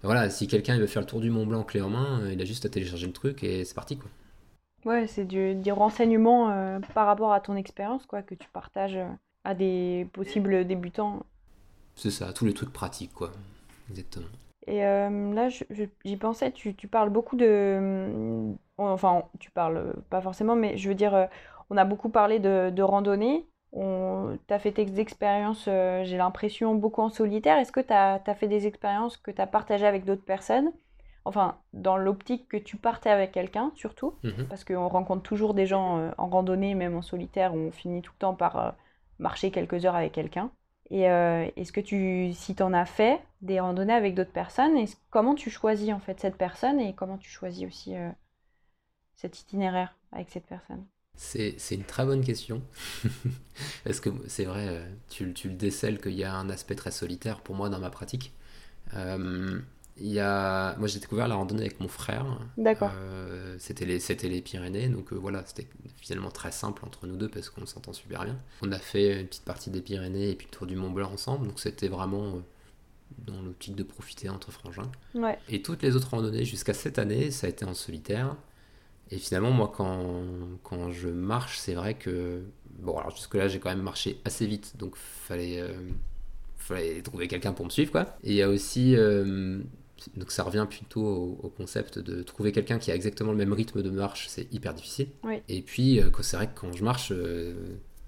Voilà, 0.03 0.29
si 0.29 0.47
quelqu'un 0.47 0.77
veut 0.77 0.87
faire 0.87 1.01
le 1.01 1.07
tour 1.07 1.21
du 1.21 1.29
Mont 1.29 1.45
Blanc 1.45 1.63
clé 1.63 1.81
en 1.81 1.89
main, 1.89 2.29
il 2.31 2.41
a 2.41 2.45
juste 2.45 2.65
à 2.65 2.69
télécharger 2.69 3.07
le 3.07 3.13
truc 3.13 3.43
et 3.43 3.65
c'est 3.65 3.73
parti 3.73 3.97
quoi. 3.97 4.09
Ouais, 4.85 5.07
c'est 5.07 5.25
du, 5.25 5.55
du 5.55 5.71
renseignement 5.71 6.79
par 6.93 7.05
rapport 7.05 7.33
à 7.33 7.41
ton 7.41 7.55
expérience 7.57 8.05
quoi 8.05 8.21
que 8.21 8.35
tu 8.35 8.47
partages 8.53 8.99
à 9.43 9.55
des 9.55 10.07
possibles 10.13 10.65
débutants. 10.65 11.25
C'est 11.95 12.11
ça, 12.11 12.31
tous 12.31 12.45
les 12.45 12.53
trucs 12.53 12.71
pratiques 12.71 13.13
quoi. 13.13 13.31
Exactement. 13.89 14.27
Et 14.67 14.85
euh, 14.85 15.33
là, 15.33 15.49
j'y 16.05 16.17
pensais, 16.17 16.51
tu, 16.51 16.75
tu, 16.75 16.87
parles 16.87 17.09
beaucoup 17.09 17.35
de... 17.35 18.53
Euh, 18.79 18.83
enfin, 18.93 19.23
tu 19.39 19.51
parles 19.51 19.93
pas 20.09 20.21
forcément, 20.21 20.55
mais 20.55 20.77
je 20.77 20.89
veux 20.89 20.95
dire, 20.95 21.13
euh, 21.15 21.25
on 21.69 21.77
a 21.77 21.85
beaucoup 21.85 22.09
parlé 22.09 22.39
de, 22.39 22.69
de 22.73 22.83
randonnée. 22.83 23.45
Tu 23.73 24.53
as 24.53 24.59
fait 24.59 24.71
tes 24.71 24.99
expériences, 24.99 25.65
j'ai 25.65 26.17
l'impression, 26.17 26.73
beaucoup 26.75 27.01
en 27.01 27.09
solitaire. 27.09 27.57
Est-ce 27.59 27.71
que 27.71 27.79
tu 27.81 27.93
as, 27.93 28.21
as, 28.25 28.33
fait 28.35 28.47
des 28.47 28.65
expériences 28.65 29.17
que 29.17 29.29
tu 29.31 29.39
as 29.41 29.47
partagées 29.47 29.85
avec 29.85 30.05
d'autres 30.05 30.25
personnes? 30.25 30.71
Enfin, 31.25 31.57
dans 31.73 31.97
l'optique 31.97 32.47
que 32.47 32.57
tu 32.57 32.77
partais 32.77 33.09
avec 33.11 33.31
quelqu'un, 33.31 33.71
surtout, 33.75 34.15
Mhm. 34.23 34.47
parce 34.47 34.63
qu'on 34.63 34.87
rencontre 34.87 35.21
toujours 35.21 35.53
des 35.53 35.67
gens 35.67 35.99
euh, 35.99 36.11
en 36.17 36.27
randonnée, 36.27 36.73
même 36.73 36.95
en 36.95 37.03
solitaire, 37.03 37.53
où 37.53 37.57
on 37.59 37.71
finit 37.71 38.01
tout 38.01 38.13
le 38.15 38.19
temps 38.19 38.33
par 38.33 38.57
euh, 38.57 38.71
marcher 39.19 39.51
quelques 39.51 39.85
heures 39.85 39.95
avec 39.95 40.13
quelqu'un. 40.13 40.49
Et 40.89 41.07
euh, 41.09 41.45
est-ce 41.55 41.71
que 41.71 41.81
tu, 41.81 42.31
si 42.33 42.55
tu 42.55 42.63
en 42.63 42.73
as 42.73 42.85
fait 42.85 43.21
des 43.41 43.59
randonnées 43.59 43.93
avec 43.93 44.15
d'autres 44.15 44.31
personnes, 44.31 44.75
est-ce- 44.77 44.95
comment 45.11 45.35
tu 45.35 45.51
choisis 45.51 45.93
en 45.93 45.99
fait 45.99 46.19
cette 46.19 46.37
personne 46.37 46.79
et 46.79 46.95
comment 46.95 47.17
tu 47.19 47.29
choisis 47.29 47.67
aussi 47.67 47.95
euh, 47.95 48.09
cet 49.19 49.39
itinéraire 49.39 49.95
avec 50.11 50.29
cette 50.29 50.45
personne? 50.45 50.85
C'est, 51.15 51.57
une 51.71 51.83
très 51.83 52.05
bonne 52.05 52.23
question. 52.23 52.61
Parce 53.83 53.99
que 53.99 54.09
c'est 54.27 54.45
vrai, 54.45 54.67
euh, 54.69 54.89
tu, 55.09 55.33
tu 55.33 55.49
le 55.49 55.55
décèles 55.55 55.99
qu'il 55.99 56.13
y 56.13 56.23
a 56.23 56.33
un 56.33 56.49
aspect 56.49 56.75
très 56.75 56.91
solitaire 56.91 57.41
pour 57.41 57.55
moi 57.55 57.67
dans 57.69 57.79
ma 57.79 57.89
pratique. 57.89 58.31
Euh, 58.95 59.59
il 59.97 60.07
y 60.07 60.19
a... 60.19 60.77
Moi 60.77 60.87
j'ai 60.87 60.99
découvert 60.99 61.27
la 61.27 61.35
randonnée 61.35 61.63
avec 61.63 61.81
mon 61.81 61.89
frère. 61.89 62.25
D'accord. 62.57 62.91
Euh, 62.95 63.57
c'était 63.59 63.85
les, 63.85 63.99
c'était 63.99 64.29
les 64.29 64.41
Pyrénées, 64.41 64.87
donc 64.87 65.11
euh, 65.11 65.15
voilà, 65.17 65.43
c'était 65.45 65.67
finalement 65.97 66.31
très 66.31 66.51
simple 66.51 66.85
entre 66.85 67.05
nous 67.05 67.17
deux 67.17 67.27
parce 67.27 67.49
qu'on 67.49 67.65
s'entend 67.65 67.91
super 67.91 68.23
bien. 68.23 68.39
On 68.61 68.71
a 68.71 68.79
fait 68.79 69.19
une 69.19 69.27
petite 69.27 69.43
partie 69.43 69.69
des 69.69 69.81
Pyrénées 69.81 70.29
et 70.29 70.35
puis 70.35 70.47
le 70.49 70.55
tour 70.57 70.67
du 70.67 70.77
Mont 70.77 70.91
Blanc 70.91 71.11
ensemble, 71.11 71.47
donc 71.47 71.59
c'était 71.59 71.89
vraiment 71.89 72.41
dans 73.17 73.41
l'optique 73.41 73.75
de 73.75 73.83
profiter 73.83 74.29
entre 74.29 74.51
frangins. 74.51 74.89
Ouais. 75.15 75.37
Et 75.49 75.61
toutes 75.61 75.81
les 75.81 75.95
autres 75.97 76.11
randonnées 76.11 76.45
jusqu'à 76.45 76.73
cette 76.73 76.97
année, 76.97 77.31
ça 77.31 77.47
a 77.47 77.49
été 77.49 77.65
en 77.65 77.73
solitaire. 77.73 78.37
Et 79.11 79.17
finalement, 79.17 79.51
moi, 79.51 79.71
quand, 79.75 80.23
quand 80.63 80.91
je 80.91 81.09
marche, 81.09 81.57
c'est 81.57 81.73
vrai 81.73 81.95
que. 81.95 82.43
Bon, 82.79 82.97
alors 82.97 83.15
jusque-là, 83.15 83.47
j'ai 83.47 83.59
quand 83.59 83.69
même 83.69 83.81
marché 83.81 84.21
assez 84.23 84.45
vite, 84.45 84.77
donc 84.77 84.95
fallait, 84.95 85.59
euh, 85.59 85.73
fallait 86.57 87.01
trouver 87.01 87.27
quelqu'un 87.27 87.51
pour 87.51 87.65
me 87.65 87.71
suivre, 87.71 87.91
quoi. 87.91 88.17
Et 88.23 88.29
il 88.31 88.35
y 88.35 88.41
a 88.41 88.49
aussi. 88.49 88.95
euh, 88.95 89.59
donc 90.15 90.31
ça 90.31 90.43
revient 90.43 90.65
plutôt 90.69 91.05
au, 91.05 91.39
au 91.43 91.49
concept 91.49 91.99
de 91.99 92.23
trouver 92.23 92.53
quelqu'un 92.53 92.79
qui 92.79 92.89
a 92.89 92.95
exactement 92.95 93.31
le 93.31 93.37
même 93.37 93.51
rythme 93.51 93.81
de 93.81 93.89
marche, 93.89 94.27
c'est 94.29 94.47
hyper 94.53 94.73
difficile. 94.73 95.09
Oui. 95.23 95.41
Et 95.49 95.61
puis, 95.61 95.99
euh, 95.99 96.09
c'est 96.21 96.37
vrai 96.37 96.47
que 96.47 96.57
quand 96.57 96.71
je 96.71 96.83
marche, 96.85 97.11
euh, 97.11 97.53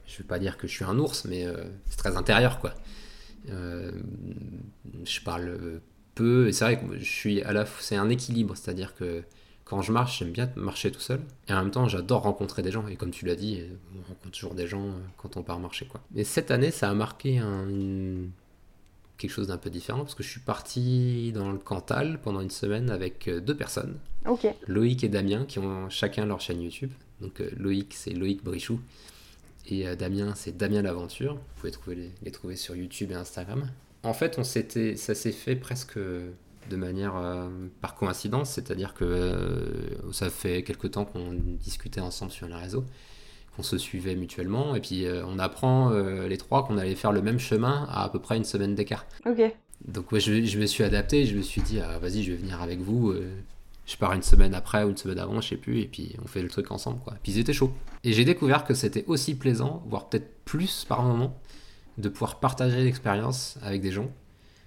je 0.05 0.17
vais 0.19 0.23
pas 0.23 0.39
dire 0.39 0.57
que 0.57 0.67
je 0.67 0.73
suis 0.73 0.85
un 0.85 0.97
ours, 0.99 1.25
mais 1.25 1.45
c'est 1.89 1.97
très 1.97 2.15
intérieur, 2.15 2.59
quoi. 2.59 2.73
Je 3.47 5.21
parle 5.25 5.81
peu, 6.15 6.47
et 6.47 6.53
c'est 6.53 6.63
vrai 6.65 6.79
que 6.79 6.97
je 6.97 7.03
suis 7.03 7.41
à 7.41 7.53
la 7.53 7.65
c'est 7.79 7.95
un 7.95 8.09
équilibre, 8.09 8.55
c'est-à-dire 8.55 8.93
que 8.95 9.23
quand 9.71 9.81
je 9.81 9.91
marche, 9.91 10.19
j'aime 10.19 10.31
bien 10.31 10.51
marcher 10.55 10.91
tout 10.91 10.99
seul, 10.99 11.21
et 11.47 11.53
en 11.53 11.61
même 11.63 11.71
temps, 11.71 11.87
j'adore 11.87 12.21
rencontrer 12.23 12.61
des 12.61 12.71
gens, 12.71 12.85
et 12.87 12.95
comme 12.97 13.11
tu 13.11 13.25
l'as 13.25 13.35
dit, 13.35 13.61
on 13.95 14.01
rencontre 14.07 14.31
toujours 14.31 14.53
des 14.53 14.67
gens 14.67 14.85
euh, 14.85 14.91
quand 15.17 15.37
on 15.37 15.43
part 15.43 15.59
marcher, 15.59 15.85
quoi. 15.85 16.01
Mais 16.13 16.23
cette 16.25 16.51
année, 16.51 16.71
ça 16.71 16.89
a 16.89 16.93
marqué 16.93 17.39
un- 17.39 17.67
une- 17.69 18.31
quelque 19.17 19.31
chose 19.31 19.47
d'un 19.47 19.57
peu 19.57 19.69
différent, 19.69 19.99
parce 19.99 20.13
que 20.15 20.23
je 20.23 20.29
suis 20.29 20.39
parti 20.41 21.31
dans 21.33 21.51
le 21.51 21.57
Cantal 21.57 22.19
pendant 22.21 22.41
une 22.41 22.49
semaine 22.49 22.89
avec 22.89 23.27
euh, 23.27 23.39
deux 23.39 23.55
personnes. 23.55 23.97
Loïc 24.67 25.03
et 25.03 25.09
Damien, 25.09 25.45
qui 25.45 25.57
ont 25.59 25.89
chacun 25.89 26.25
leur 26.25 26.41
chaîne 26.41 26.61
YouTube. 26.61 26.91
Donc 27.21 27.39
euh, 27.39 27.49
Loïc, 27.57 27.93
c'est 27.93 28.11
Loïc 28.13 28.43
Brichou. 28.43 28.79
Et 29.67 29.85
Damien, 29.95 30.33
c'est 30.35 30.57
Damien 30.57 30.81
l'Aventure. 30.81 31.35
Vous 31.35 31.41
pouvez 31.59 31.71
trouver 31.71 31.95
les, 31.95 32.11
les 32.23 32.31
trouver 32.31 32.55
sur 32.55 32.75
YouTube 32.75 33.11
et 33.11 33.15
Instagram. 33.15 33.69
En 34.03 34.13
fait, 34.13 34.37
on 34.39 34.43
s'était, 34.43 34.95
ça 34.95 35.13
s'est 35.13 35.31
fait 35.31 35.55
presque 35.55 35.99
de 36.69 36.75
manière 36.75 37.15
euh, 37.15 37.49
par 37.81 37.95
coïncidence, 37.95 38.51
c'est-à-dire 38.51 38.93
que 38.93 39.03
euh, 39.03 40.11
ça 40.11 40.29
fait 40.29 40.63
quelque 40.63 40.87
temps 40.87 41.05
qu'on 41.05 41.33
discutait 41.33 42.01
ensemble 42.01 42.31
sur 42.31 42.47
les 42.47 42.55
réseaux, 42.55 42.85
qu'on 43.55 43.63
se 43.63 43.77
suivait 43.77 44.15
mutuellement, 44.15 44.75
et 44.75 44.81
puis 44.81 45.05
euh, 45.05 45.23
on 45.25 45.39
apprend 45.39 45.89
les 45.91 46.37
trois 46.37 46.65
qu'on 46.65 46.77
allait 46.77 46.95
faire 46.95 47.11
le 47.11 47.21
même 47.21 47.39
chemin 47.39 47.87
à 47.89 48.03
à 48.03 48.09
peu 48.09 48.19
près 48.19 48.37
une 48.37 48.45
semaine 48.45 48.75
d'écart. 48.75 49.05
Ok. 49.25 49.41
Donc 49.85 50.11
ouais, 50.11 50.19
je, 50.19 50.43
je 50.43 50.59
me 50.59 50.65
suis 50.65 50.83
adapté, 50.83 51.25
je 51.25 51.35
me 51.35 51.41
suis 51.41 51.61
dit, 51.61 51.79
ah, 51.79 51.97
vas-y, 51.99 52.23
je 52.23 52.31
vais 52.31 52.37
venir 52.37 52.61
avec 52.61 52.79
vous. 52.79 53.13
je 53.85 53.97
pars 53.97 54.13
une 54.13 54.21
semaine 54.21 54.53
après 54.53 54.83
ou 54.83 54.89
une 54.89 54.97
semaine 54.97 55.19
avant, 55.19 55.41
je 55.41 55.49
sais 55.49 55.57
plus, 55.57 55.81
et 55.81 55.87
puis 55.87 56.15
on 56.23 56.27
fait 56.27 56.41
le 56.41 56.49
truc 56.49 56.71
ensemble, 56.71 56.99
quoi. 57.03 57.15
Puis 57.23 57.33
ils 57.33 57.39
étaient 57.39 57.53
chauds. 57.53 57.73
Et 58.03 58.13
j'ai 58.13 58.25
découvert 58.25 58.63
que 58.63 58.73
c'était 58.73 59.03
aussi 59.07 59.35
plaisant, 59.35 59.83
voire 59.87 60.07
peut-être 60.07 60.43
plus 60.45 60.85
par 60.85 61.03
moment, 61.03 61.39
de 61.97 62.09
pouvoir 62.09 62.39
partager 62.39 62.83
l'expérience 62.83 63.57
avec 63.61 63.81
des 63.81 63.91
gens, 63.91 64.09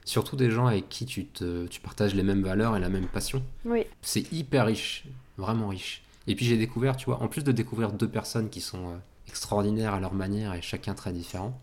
surtout 0.04 0.36
des 0.36 0.50
gens 0.50 0.66
avec 0.66 0.88
qui 0.88 1.06
tu, 1.06 1.26
te, 1.26 1.66
tu 1.66 1.80
partages 1.80 2.14
les 2.14 2.22
mêmes 2.22 2.42
valeurs 2.42 2.76
et 2.76 2.80
la 2.80 2.88
même 2.88 3.06
passion. 3.06 3.42
Oui. 3.64 3.86
C'est 4.02 4.30
hyper 4.32 4.66
riche, 4.66 5.04
vraiment 5.38 5.68
riche. 5.68 6.02
Et 6.26 6.34
puis 6.34 6.44
j'ai 6.44 6.56
découvert, 6.56 6.96
tu 6.96 7.06
vois, 7.06 7.22
en 7.22 7.28
plus 7.28 7.44
de 7.44 7.52
découvrir 7.52 7.92
deux 7.92 8.08
personnes 8.08 8.48
qui 8.50 8.60
sont 8.60 8.88
euh, 8.88 8.96
extraordinaires 9.28 9.94
à 9.94 10.00
leur 10.00 10.14
manière 10.14 10.54
et 10.54 10.62
chacun 10.62 10.94
très 10.94 11.12
différent, 11.12 11.58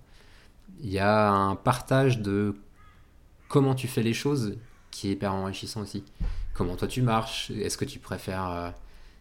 il 0.83 0.89
y 0.89 0.99
a 0.99 1.31
un 1.31 1.55
partage 1.55 2.19
de 2.19 2.55
comment 3.47 3.75
tu 3.75 3.87
fais 3.87 4.03
les 4.03 4.13
choses 4.13 4.57
qui 4.89 5.09
est 5.09 5.11
hyper 5.11 5.33
enrichissant 5.33 5.81
aussi. 5.81 6.03
Comment 6.53 6.75
toi 6.75 6.87
tu 6.87 7.01
marches, 7.01 7.51
est-ce 7.51 7.77
que 7.77 7.85
tu 7.85 7.99
préfères, 7.99 8.49
euh, 8.49 8.69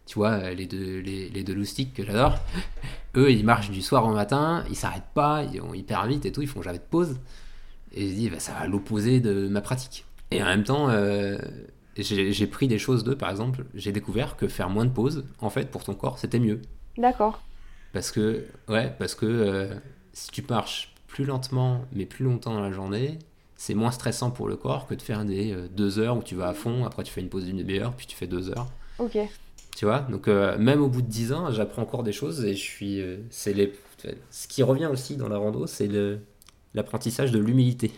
tu 0.06 0.14
vois, 0.16 0.50
les 0.50 0.66
deux, 0.66 0.98
les, 1.00 1.28
les 1.28 1.44
deux 1.44 1.54
loustiques 1.54 1.94
que 1.94 2.04
j'adore, 2.04 2.38
eux 3.16 3.30
ils 3.30 3.44
marchent 3.44 3.70
du 3.70 3.83
soir 3.83 4.06
au 4.06 4.12
matin, 4.12 4.64
ils 4.68 4.76
s'arrêtent 4.76 5.12
pas, 5.14 5.44
ils 5.44 5.61
vont 5.61 5.74
hyper 5.74 6.06
vite 6.06 6.26
et 6.26 6.33
tout, 6.33 6.42
ils 6.42 6.48
font 6.48 6.62
jamais 6.62 6.78
de 6.78 6.85
pause. 6.85 7.18
Et 7.92 8.09
je 8.09 8.14
dis, 8.14 8.31
bah, 8.31 8.38
ça 8.40 8.53
va 8.53 8.61
à 8.61 8.66
l'opposé 8.66 9.20
de 9.20 9.48
ma 9.48 9.61
pratique. 9.61 10.05
Et 10.31 10.42
en 10.42 10.46
même 10.46 10.64
temps, 10.64 10.88
euh, 10.90 11.38
j'ai 11.96 12.46
pris 12.46 12.68
des 12.68 12.79
choses 12.79 13.05
d'eux, 13.05 13.16
par 13.16 13.31
exemple, 13.31 13.64
j'ai 13.74 13.92
découvert 13.92 14.37
que 14.37 14.46
faire 14.48 14.70
moins 14.70 14.85
de 14.85 14.90
pauses, 14.90 15.24
en 15.40 15.50
fait, 15.50 15.70
pour 15.70 15.85
ton 15.85 15.94
corps, 15.94 16.18
c'était 16.18 16.38
mieux. 16.38 16.61
D'accord. 16.96 17.42
Parce 17.92 18.11
que, 18.12 18.44
ouais, 18.68 18.94
parce 18.98 19.14
que 19.14 19.26
euh, 19.26 19.74
si 20.12 20.31
tu 20.31 20.44
marches 20.48 20.94
plus 21.09 21.24
lentement, 21.24 21.85
mais 21.92 22.07
plus 22.07 22.24
longtemps 22.24 22.55
dans 22.55 22.61
la 22.62 22.70
journée, 22.70 23.18
c'est 23.57 23.74
moins 23.74 23.90
stressant 23.90 24.31
pour 24.31 24.46
le 24.48 24.57
corps 24.57 24.87
que 24.87 24.94
de 24.94 25.03
faire 25.03 25.24
des 25.24 25.53
euh, 25.53 25.66
deux 25.68 25.98
heures 25.98 26.16
où 26.16 26.22
tu 26.22 26.37
vas 26.37 26.48
à 26.48 26.55
fond, 26.55 26.85
après 26.85 27.03
tu 27.03 27.12
fais 27.12 27.20
une 27.20 27.29
pause 27.29 27.44
d'une 27.44 27.57
demi-heure, 27.59 27.92
puis 27.96 28.07
tu 28.07 28.16
fais 28.16 28.29
deux 28.29 28.50
heures. 28.50 28.68
Ok. 29.00 29.18
Tu 29.76 29.85
vois 29.85 30.00
Donc, 30.00 30.29
euh, 30.29 30.57
même 30.59 30.81
au 30.81 30.88
bout 30.88 31.03
de 31.03 31.09
dix 31.09 31.33
ans, 31.33 31.50
j'apprends 31.50 31.83
encore 31.83 32.05
des 32.05 32.12
choses 32.12 32.44
et 32.44 32.55
je 32.55 32.62
suis. 32.62 33.03
c'est 33.31 33.53
les... 33.53 33.72
Ce 34.31 34.46
qui 34.48 34.62
revient 34.62 34.87
aussi 34.87 35.16
dans 35.16 35.29
la 35.29 35.37
rando, 35.38 35.66
c'est 35.66 35.87
le- 35.88 36.20
l'apprentissage 36.74 37.33
de 37.33 37.38
l'humilité. 37.38 37.92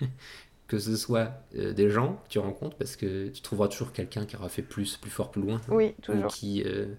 que 0.68 0.78
ce 0.78 0.96
soit 0.96 1.32
euh, 1.56 1.72
des 1.72 1.90
gens 1.90 2.14
que 2.24 2.28
tu 2.28 2.38
rencontres, 2.38 2.76
parce 2.76 2.94
que 2.96 3.28
tu 3.28 3.42
trouveras 3.42 3.68
toujours 3.68 3.92
quelqu'un 3.92 4.24
qui 4.24 4.36
aura 4.36 4.48
fait 4.48 4.62
plus, 4.62 4.96
plus 4.96 5.10
fort, 5.10 5.30
plus 5.32 5.42
loin 5.42 5.60
Oui, 5.68 5.94
ou 5.98 6.02
toujours. 6.02 6.28
qui, 6.28 6.62
euh, 6.64 6.94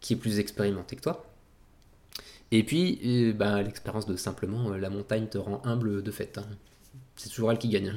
qui 0.00 0.14
est 0.14 0.16
plus 0.16 0.38
expérimenté 0.40 0.96
que 0.96 1.02
toi. 1.02 1.24
Et 2.50 2.64
puis, 2.64 3.00
euh, 3.04 3.32
ben, 3.32 3.62
l'expérience 3.62 4.06
de 4.06 4.16
simplement 4.16 4.72
euh, 4.72 4.78
la 4.78 4.90
montagne 4.90 5.28
te 5.28 5.38
rend 5.38 5.62
humble 5.64 6.02
de 6.02 6.10
fait. 6.10 6.36
hein. 6.38 6.46
C'est 7.16 7.28
toujours 7.28 7.52
elle 7.52 7.58
qui 7.58 7.68
gagne. 7.68 7.94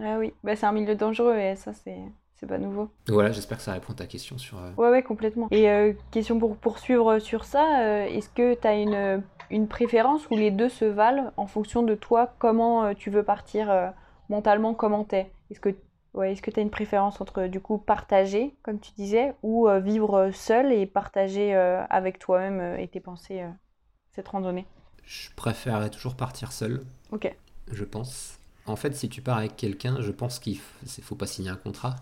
Ah 0.00 0.18
oui. 0.18 0.32
Bah, 0.42 0.56
c'est 0.56 0.66
un 0.66 0.72
milieu 0.72 0.94
dangereux 0.94 1.36
et 1.36 1.54
ça, 1.56 1.72
c'est 1.74 1.98
c'est 2.42 2.48
pas 2.48 2.58
nouveau. 2.58 2.90
Voilà, 3.06 3.30
j'espère 3.30 3.58
que 3.58 3.62
ça 3.62 3.72
répond 3.72 3.92
à 3.92 3.96
ta 3.96 4.06
question 4.06 4.36
sur. 4.36 4.58
euh, 4.58 4.72
Ouais, 4.76 4.90
ouais, 4.90 5.02
complètement. 5.04 5.46
Et 5.52 5.70
euh, 5.70 5.92
question 6.10 6.40
pour 6.40 6.56
poursuivre 6.56 7.20
sur 7.20 7.44
ça, 7.44 7.82
euh, 7.82 8.04
est-ce 8.06 8.28
que 8.28 8.54
tu 8.54 8.66
as 8.66 8.74
une, 8.74 9.22
une 9.50 9.68
préférence 9.68 10.28
où 10.28 10.36
les 10.36 10.50
deux 10.50 10.68
se 10.68 10.84
valent 10.84 11.30
en 11.36 11.46
fonction 11.46 11.84
de 11.84 11.94
toi, 11.94 12.34
comment 12.40 12.84
euh, 12.86 12.94
tu 12.94 13.10
veux 13.10 13.22
partir 13.22 13.92
mentalement, 14.28 14.74
comment 14.74 15.04
t'es? 15.04 15.30
Est-ce 15.50 15.60
que 15.60 15.68
ouais, 16.14 16.32
est-ce 16.32 16.42
que 16.42 16.50
tu 16.50 16.58
as 16.58 16.64
une 16.64 16.70
préférence 16.70 17.20
entre 17.20 17.44
du 17.44 17.60
coup 17.60 17.78
partager, 17.78 18.56
comme 18.64 18.80
tu 18.80 18.90
disais, 18.92 19.34
ou 19.44 19.68
vivre 19.80 20.30
seul 20.32 20.72
et 20.72 20.84
partager 20.86 21.54
avec 21.54 22.18
toi-même 22.18 22.76
et 22.80 22.88
tes 22.88 22.98
pensées 23.00 23.44
cette 24.10 24.26
randonnée? 24.26 24.66
Je 25.04 25.28
préférerais 25.36 25.90
toujours 25.90 26.16
partir 26.16 26.50
seul, 26.50 26.82
Ok. 27.12 27.32
je 27.70 27.84
pense. 27.84 28.38
En 28.66 28.76
fait, 28.76 28.94
si 28.96 29.08
tu 29.08 29.22
pars 29.22 29.38
avec 29.38 29.56
quelqu'un, 29.56 30.00
je 30.00 30.10
pense 30.12 30.38
qu'il 30.38 30.56
f- 30.58 31.02
faut 31.02 31.16
pas 31.16 31.26
signer 31.26 31.50
un 31.50 31.56
contrat, 31.56 31.96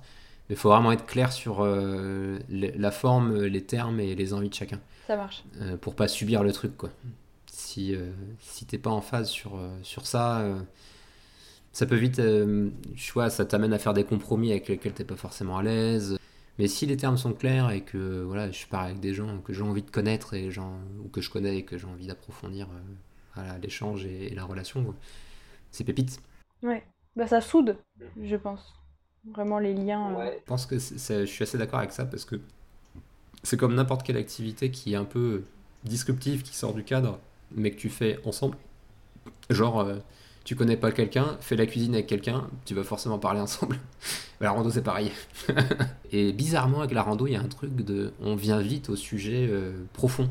mais 0.50 0.56
il 0.56 0.58
faut 0.58 0.68
vraiment 0.68 0.92
être 0.92 1.06
clair 1.06 1.32
sur 1.32 1.60
euh, 1.62 2.38
la 2.50 2.90
forme, 2.90 3.44
les 3.44 3.64
termes 3.64 4.00
et 4.00 4.14
les 4.14 4.34
envies 4.34 4.50
de 4.50 4.54
chacun. 4.54 4.80
Ça 5.06 5.16
marche. 5.16 5.42
euh, 5.62 5.78
pour 5.78 5.94
pas 5.94 6.08
subir 6.08 6.42
le 6.42 6.52
truc 6.52 6.76
quoi. 6.76 6.90
Si, 7.46 7.94
euh, 7.94 8.10
si 8.40 8.66
t'es 8.66 8.78
pas 8.78 8.90
en 8.90 9.00
phase 9.00 9.28
sur, 9.30 9.56
euh, 9.56 9.70
sur 9.82 10.06
ça, 10.06 10.40
euh, 10.40 10.60
ça 11.72 11.86
peut 11.86 11.96
vite, 11.96 12.18
euh, 12.18 12.70
tu 12.96 13.12
vois, 13.12 13.30
ça 13.30 13.44
t'amène 13.44 13.72
à 13.72 13.78
faire 13.78 13.94
des 13.94 14.04
compromis 14.04 14.50
avec 14.50 14.68
lesquels 14.68 14.92
t'es 14.92 15.04
pas 15.04 15.16
forcément 15.16 15.58
à 15.58 15.62
l'aise. 15.62 16.16
Mais 16.58 16.66
si 16.68 16.84
les 16.84 16.96
termes 16.96 17.16
sont 17.16 17.32
clairs 17.32 17.70
et 17.70 17.82
que 17.82 18.22
voilà, 18.22 18.50
je 18.50 18.66
pars 18.66 18.82
avec 18.82 19.00
des 19.00 19.14
gens 19.14 19.38
que 19.40 19.52
j'ai 19.52 19.62
envie 19.62 19.82
de 19.82 19.90
connaître 19.90 20.34
et 20.34 20.50
gens, 20.50 20.74
ou 21.04 21.08
que 21.08 21.20
je 21.20 21.30
connais 21.30 21.56
et 21.58 21.64
que 21.64 21.78
j'ai 21.78 21.86
envie 21.86 22.06
d'approfondir 22.06 22.66
euh, 22.66 22.80
voilà, 23.34 23.56
l'échange 23.58 24.04
et, 24.04 24.32
et 24.32 24.34
la 24.34 24.44
relation, 24.44 24.94
c'est 25.70 25.84
pépite. 25.84 26.20
Ouais. 26.62 26.84
Bah, 27.16 27.26
ça 27.26 27.40
soude, 27.40 27.76
je 28.22 28.36
pense. 28.36 28.74
Vraiment 29.24 29.58
les 29.58 29.74
liens. 29.74 30.18
euh, 30.18 30.30
Je 30.38 30.44
pense 30.46 30.66
que 30.66 30.78
je 30.78 31.24
suis 31.26 31.42
assez 31.42 31.58
d'accord 31.58 31.78
avec 31.78 31.92
ça 31.92 32.04
parce 32.06 32.24
que 32.24 32.40
c'est 33.42 33.56
comme 33.56 33.74
n'importe 33.74 34.02
quelle 34.02 34.16
activité 34.16 34.70
qui 34.70 34.92
est 34.92 34.96
un 34.96 35.04
peu 35.04 35.44
disruptive, 35.84 36.42
qui 36.42 36.54
sort 36.54 36.74
du 36.74 36.84
cadre, 36.84 37.18
mais 37.54 37.70
que 37.70 37.76
tu 37.78 37.88
fais 37.88 38.18
ensemble. 38.24 38.56
Genre, 39.50 39.80
euh, 39.80 39.96
tu 40.44 40.56
connais 40.56 40.76
pas 40.76 40.92
quelqu'un, 40.92 41.38
fais 41.40 41.56
la 41.56 41.66
cuisine 41.66 41.94
avec 41.94 42.06
quelqu'un, 42.06 42.48
tu 42.66 42.74
vas 42.74 42.84
forcément 42.84 43.18
parler 43.18 43.40
ensemble. 43.40 43.78
la 44.40 44.52
rando, 44.52 44.70
c'est 44.70 44.82
pareil. 44.82 45.12
et 46.12 46.32
bizarrement, 46.32 46.80
avec 46.80 46.92
la 46.92 47.02
rando, 47.02 47.26
il 47.26 47.32
y 47.32 47.36
a 47.36 47.40
un 47.42 47.48
truc 47.48 47.74
de. 47.76 48.12
On 48.20 48.36
vient 48.36 48.60
vite 48.60 48.90
au 48.90 48.96
sujet 48.96 49.48
euh, 49.50 49.84
profond 49.94 50.30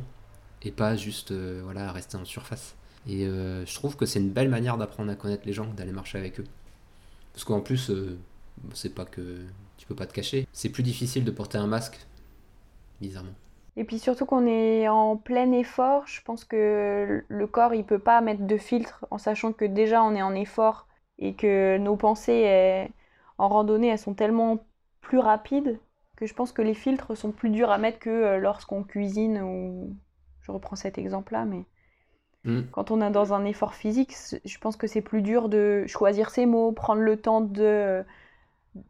et 0.64 0.72
pas 0.72 0.96
juste 0.98 1.32
euh, 1.32 1.62
voilà, 1.64 1.92
rester 1.92 2.18
en 2.18 2.26
surface. 2.26 2.76
Et 3.08 3.26
euh, 3.28 3.66
je 3.66 3.76
trouve 3.76 3.96
que 3.98 4.06
c'est 4.06 4.20
une 4.20 4.32
belle 4.32 4.50
manière 4.50 4.78
d'apprendre 4.78 5.12
à 5.12 5.16
connaître 5.16 5.44
les 5.46 5.54
gens, 5.54 5.68
d'aller 5.74 5.94
marcher 5.94 6.18
avec 6.20 6.40
eux. 6.40 6.46
Parce 7.34 7.44
qu'en 7.46 7.62
plus, 7.62 7.90
euh, 7.92 8.18
c'est 8.74 8.94
pas 8.94 9.06
que 9.06 9.46
tu 9.78 9.88
peux 9.88 9.96
pas 9.96 10.06
te 10.06 10.14
cacher. 10.14 10.48
C'est 10.54 10.70
plus 10.70 10.84
difficile 10.84 11.24
de 11.24 11.32
porter 11.32 11.58
un 11.58 11.68
masque, 11.68 12.00
bizarrement. 13.02 13.34
Et 13.76 13.84
puis 13.86 14.00
surtout 14.00 14.26
qu'on 14.26 14.46
est 14.46 14.88
en 14.88 15.16
plein 15.16 15.52
effort, 15.54 16.06
je 16.08 16.22
pense 16.22 16.44
que 16.44 17.24
le 17.28 17.48
corps 17.48 17.74
il 17.74 17.86
peut 17.86 18.00
pas 18.00 18.20
mettre 18.20 18.46
de 18.46 18.58
filtre 18.58 19.06
en 19.10 19.18
sachant 19.18 19.54
que 19.54 19.66
déjà 19.66 20.04
on 20.04 20.16
est 20.16 20.22
en 20.22 20.36
effort 20.36 20.88
et 21.18 21.34
que 21.34 21.78
nos 21.78 21.96
pensées 21.96 22.90
en 23.38 23.48
randonnée 23.48 23.88
elles 23.88 24.00
sont 24.00 24.14
tellement 24.14 24.66
plus 25.02 25.20
rapides 25.20 25.80
que 26.18 26.26
je 26.26 26.34
pense 26.34 26.52
que 26.52 26.62
les 26.62 26.74
filtres 26.74 27.16
sont 27.16 27.32
plus 27.32 27.50
durs 27.50 27.72
à 27.72 27.78
mettre 27.78 28.00
que 28.00 28.10
euh, 28.10 28.38
lorsqu'on 28.38 28.84
cuisine 28.84 29.42
ou 29.42 29.96
je 30.42 30.52
reprends 30.52 30.76
cet 30.76 30.98
exemple 30.98 31.34
là 31.34 31.46
mais 31.46 31.64
mm. 32.44 32.64
quand 32.72 32.92
on 32.92 33.02
est 33.02 33.10
dans 33.10 33.34
un 33.34 33.46
effort 33.46 33.74
physique 33.74 34.14
je 34.44 34.58
pense 34.60 34.76
que 34.76 34.86
c'est 34.86 35.02
plus 35.02 35.22
dur 35.22 35.48
de 35.48 35.86
choisir 35.88 36.30
ses 36.30 36.46
mots 36.46 36.74
prendre 36.74 37.02
le 37.02 37.16
temps 37.16 37.42
de 37.42 38.04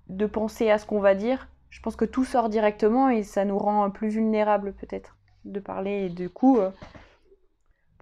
de 0.08 0.26
penser 0.26 0.70
à 0.70 0.78
ce 0.78 0.86
qu'on 0.86 1.00
va 1.00 1.16
dire 1.16 1.48
je 1.70 1.82
pense 1.82 1.96
que 1.96 2.06
tout 2.06 2.26
sort 2.26 2.50
directement 2.50 3.10
et 3.10 3.24
ça 3.24 3.46
nous 3.46 3.58
rend 3.58 3.90
plus 3.92 4.10
vulnérables 4.10 4.74
peut-être 4.74 5.16
de 5.46 5.60
parler. 5.60 6.06
Et 6.06 6.10
du 6.10 6.30
coup, 6.30 6.58
euh, 6.58 6.72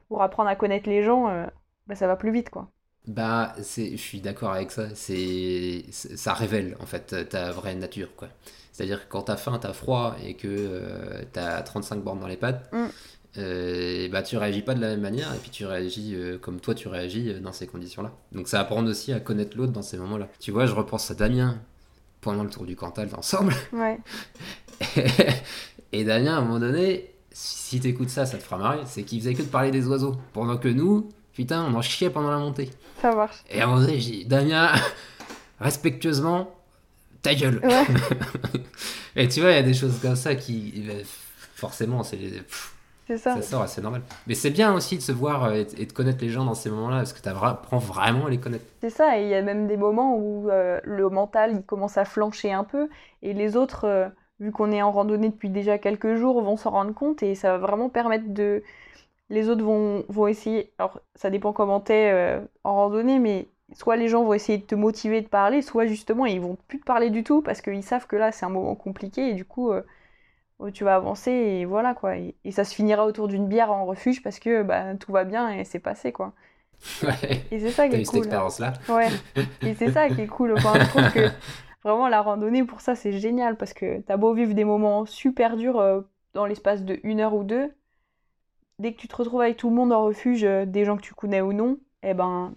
pour 0.07 0.21
apprendre 0.21 0.49
à 0.49 0.55
connaître 0.55 0.89
les 0.89 1.03
gens, 1.03 1.30
euh, 1.30 1.45
bah, 1.86 1.95
ça 1.95 2.07
va 2.07 2.15
plus 2.15 2.32
vite 2.32 2.49
quoi. 2.49 2.69
Bah, 3.07 3.53
je 3.57 3.95
suis 3.95 4.19
d'accord 4.19 4.51
avec 4.51 4.71
ça. 4.71 4.93
C'est, 4.95 5.86
ça 5.91 6.34
révèle 6.34 6.75
en 6.82 6.86
fait 6.86 7.30
ta 7.30 7.51
vraie 7.51 7.75
nature 7.75 8.15
quoi. 8.15 8.28
C'est-à-dire 8.71 9.07
que 9.07 9.11
quand 9.11 9.23
t'as 9.23 9.38
faim, 9.38 9.57
t'as 9.59 9.73
froid 9.73 10.15
et 10.23 10.36
que 10.36 10.47
euh, 10.47 11.23
t'as 11.34 11.61
35 11.61 12.03
bornes 12.03 12.19
dans 12.19 12.28
les 12.28 12.38
pattes, 12.38 12.71
mm. 12.71 12.88
Bah 13.36 14.23
tu 14.23 14.38
réagis 14.38 14.61
pas 14.61 14.73
de 14.73 14.82
la 14.82 14.88
même 14.88 15.01
manière 15.01 15.34
et 15.34 15.38
puis 15.38 15.51
tu 15.51 15.65
réagis 15.65 16.17
comme 16.41 16.59
toi 16.59 16.73
tu 16.73 16.88
réagis 16.88 17.39
dans 17.41 17.51
ces 17.51 17.67
conditions-là. 17.67 18.11
Donc 18.32 18.47
ça 18.47 18.59
apprend 18.59 18.84
aussi 18.86 19.13
à 19.13 19.19
connaître 19.19 19.57
l'autre 19.57 19.73
dans 19.73 19.82
ces 19.82 19.97
moments-là. 19.97 20.28
Tu 20.39 20.51
vois, 20.51 20.65
je 20.65 20.73
repense 20.73 21.11
à 21.11 21.15
Damien 21.15 21.59
pendant 22.21 22.43
le 22.43 22.49
tour 22.49 22.65
du 22.65 22.75
Cantal 22.75 23.09
ensemble. 23.15 23.53
Ouais. 23.71 23.99
et 25.91 26.03
Damien, 26.03 26.36
à 26.36 26.38
un 26.39 26.41
moment 26.41 26.59
donné, 26.59 27.13
si 27.32 27.80
t'écoutes 27.80 28.09
ça, 28.09 28.25
ça 28.25 28.38
te 28.38 28.43
fera 28.43 28.57
marrer, 28.57 28.82
c'est 28.86 29.03
qu'il 29.03 29.19
faisait 29.19 29.34
que 29.34 29.43
de 29.43 29.47
parler 29.47 29.71
des 29.71 29.88
oiseaux. 29.88 30.15
Pendant 30.34 30.57
que 30.57 30.67
nous, 30.67 31.09
putain, 31.34 31.63
on 31.63 31.75
en 31.75 31.82
chiait 31.82 32.09
pendant 32.09 32.32
la 32.32 32.39
montée. 32.39 32.71
Ça 33.01 33.13
marche. 33.13 33.43
Et 33.49 33.61
à 33.61 33.65
un 33.65 33.67
moment 33.67 33.82
donné, 33.82 33.99
j'ai 33.99 34.11
dit, 34.11 34.25
Damien, 34.25 34.71
respectueusement, 35.59 36.55
ta 37.21 37.36
gueule. 37.36 37.61
et 39.15 39.28
tu 39.28 39.41
vois, 39.41 39.51
il 39.51 39.55
y 39.55 39.59
a 39.59 39.63
des 39.63 39.73
choses 39.73 39.99
comme 40.01 40.15
ça 40.15 40.36
qui, 40.36 40.84
forcément, 41.55 42.03
c'est 42.03 42.17
c'est 43.08 43.18
ça. 43.18 43.36
Ça 43.36 43.41
sort, 43.41 43.68
c'est 43.70 43.82
normal. 43.82 44.01
Mais 44.28 44.34
c'est 44.34 44.49
bien 44.49 44.74
aussi 44.76 44.97
de 44.97 45.01
se 45.01 45.14
voir 45.14 45.45
euh, 45.45 45.64
et, 45.78 45.86
de 45.86 45.93
connaître 45.93 46.20
les 46.22 46.30
gens 46.30 46.43
dans 46.43 46.53
ces 46.53 46.70
moments-là, 46.70 46.97
parce 46.97 47.14
que 47.14 47.22
tu 47.22 47.30
apprends 47.30 47.78
vraiment 47.78 48.26
à 48.26 48.30
les 48.30 48.38
connaître. 48.38 48.66
C'est 48.82 48.89
ça, 48.89 49.18
et 49.18 49.24
il 49.24 49.30
y 49.30 49.36
a 49.36 49.41
même 49.41 49.66
des 49.66 49.78
moments 49.78 50.18
où 50.18 50.49
euh, 50.49 50.82
le 50.84 51.10
mental 51.10 51.53
il 51.55 51.64
commence 51.64 51.97
à 51.97 52.03
flancher 52.03 52.51
un 52.51 52.66
peu, 52.66 52.89
et 53.22 53.34
les 53.34 53.55
autres, 53.55 53.86
euh, 53.86 54.10
vu 54.41 54.51
qu'on 54.51 54.74
est 54.74 54.82
en 54.82 54.91
randonnée 54.91 55.30
depuis 55.30 55.49
déjà 55.49 55.78
quelques 55.78 56.16
jours, 56.16 56.41
vont 56.41 56.58
s'en 56.58 56.72
rendre 56.72 56.93
compte, 56.93 57.24
et 57.24 57.34
ça 57.34 57.51
va 57.53 57.58
vraiment 57.60 57.89
permettre 57.89 58.34
de. 58.34 58.62
Les 59.30 59.49
autres 59.49 59.64
vont, 59.64 60.03
vont 60.10 60.28
essayer. 60.28 60.72
Alors, 60.78 60.99
ça 61.16 61.30
dépend 61.30 61.51
comment 61.51 61.82
t'es 61.82 62.39
en 62.64 62.76
randonnée, 62.76 63.20
mais 63.20 63.49
soit 63.74 63.97
les 63.97 64.08
gens 64.08 64.24
vont 64.24 64.34
essayer 64.34 64.58
de 64.58 64.64
te 64.64 64.76
motiver 64.76 65.22
de 65.22 65.28
parler, 65.28 65.62
soit 65.62 65.86
justement 65.86 66.26
ils 66.26 66.39
vont 66.39 66.58
plus 66.70 66.80
te 66.80 66.86
parler 66.86 67.10
du 67.10 67.26
tout 67.26 67.41
parce 67.41 67.60
qu'ils 67.60 67.84
savent 67.84 68.08
que 68.08 68.16
là 68.16 68.32
c'est 68.32 68.45
un 68.45 68.49
moment 68.49 68.76
compliqué 68.76 69.32
et 69.32 69.34
du 69.34 69.43
coup 69.43 69.74
où 70.60 70.72
tu 70.72 70.84
vas 70.84 70.95
avancer 70.95 71.32
et 71.32 71.66
voilà 71.66 71.93
quoi. 71.93 72.18
Et, 72.18 72.36
ça 72.51 72.64
se 72.64 72.74
finira 72.74 73.05
autour 73.05 73.28
d'une 73.28 73.47
bière 73.47 73.72
en 73.72 73.86
refuge 73.86 74.24
parce 74.24 74.39
que 74.39 74.64
bah, 74.64 74.95
tout 74.95 75.12
va 75.12 75.24
bien 75.24 75.49
et 75.49 75.64
c'est 75.64 75.80
passé 75.80 76.12
quoi. 76.12 76.34
Ouais. 77.03 77.43
Et 77.51 77.60
c'est 77.60 77.72
ça 77.72 77.88
qui 77.88 77.95
est 77.95 77.97
cool. 77.99 78.05
cette 78.05 78.16
expérience-là. 78.16 78.74
Ouais. 78.89 79.10
Et 79.62 79.74
c'est 79.74 79.91
ça 79.91 80.10
qui 80.10 80.22
est 80.22 80.28
cool. 80.28 80.53
Enfin, 80.53 80.74
je 80.80 80.89
trouve 80.89 81.12
que 81.12 81.30
vraiment 81.84 82.08
la 82.08 82.22
randonnée 82.22 82.64
pour 82.64 82.82
ça 82.82 82.95
c'est 82.95 83.14
génial 83.14 83.58
parce 83.58 83.74
que 83.74 84.01
t'as 84.01 84.18
beau 84.18 84.34
vivre 84.34 84.53
des 84.53 84.64
moments 84.64 85.05
super 85.05 85.58
durs 85.58 85.80
euh, 85.80 86.01
dans 86.34 86.45
l'espace 86.45 86.84
de 86.84 86.99
une 87.03 87.20
heure 87.20 87.34
ou 87.34 87.43
deux, 87.43 87.72
dès 88.80 88.93
que 88.93 88.99
tu 88.99 89.08
te 89.08 89.16
retrouves 89.16 89.41
avec 89.41 89.58
tout 89.58 89.70
le 89.70 89.76
monde 89.76 89.91
en 89.91 90.03
refuge, 90.03 90.43
euh, 90.43 90.66
des 90.66 90.86
gens 90.86 90.97
que 90.97 91.01
tu 91.01 91.14
connais 91.14 91.41
ou 91.41 91.53
non, 91.53 91.80
et 92.03 92.10
eh 92.10 92.14
ben 92.14 92.53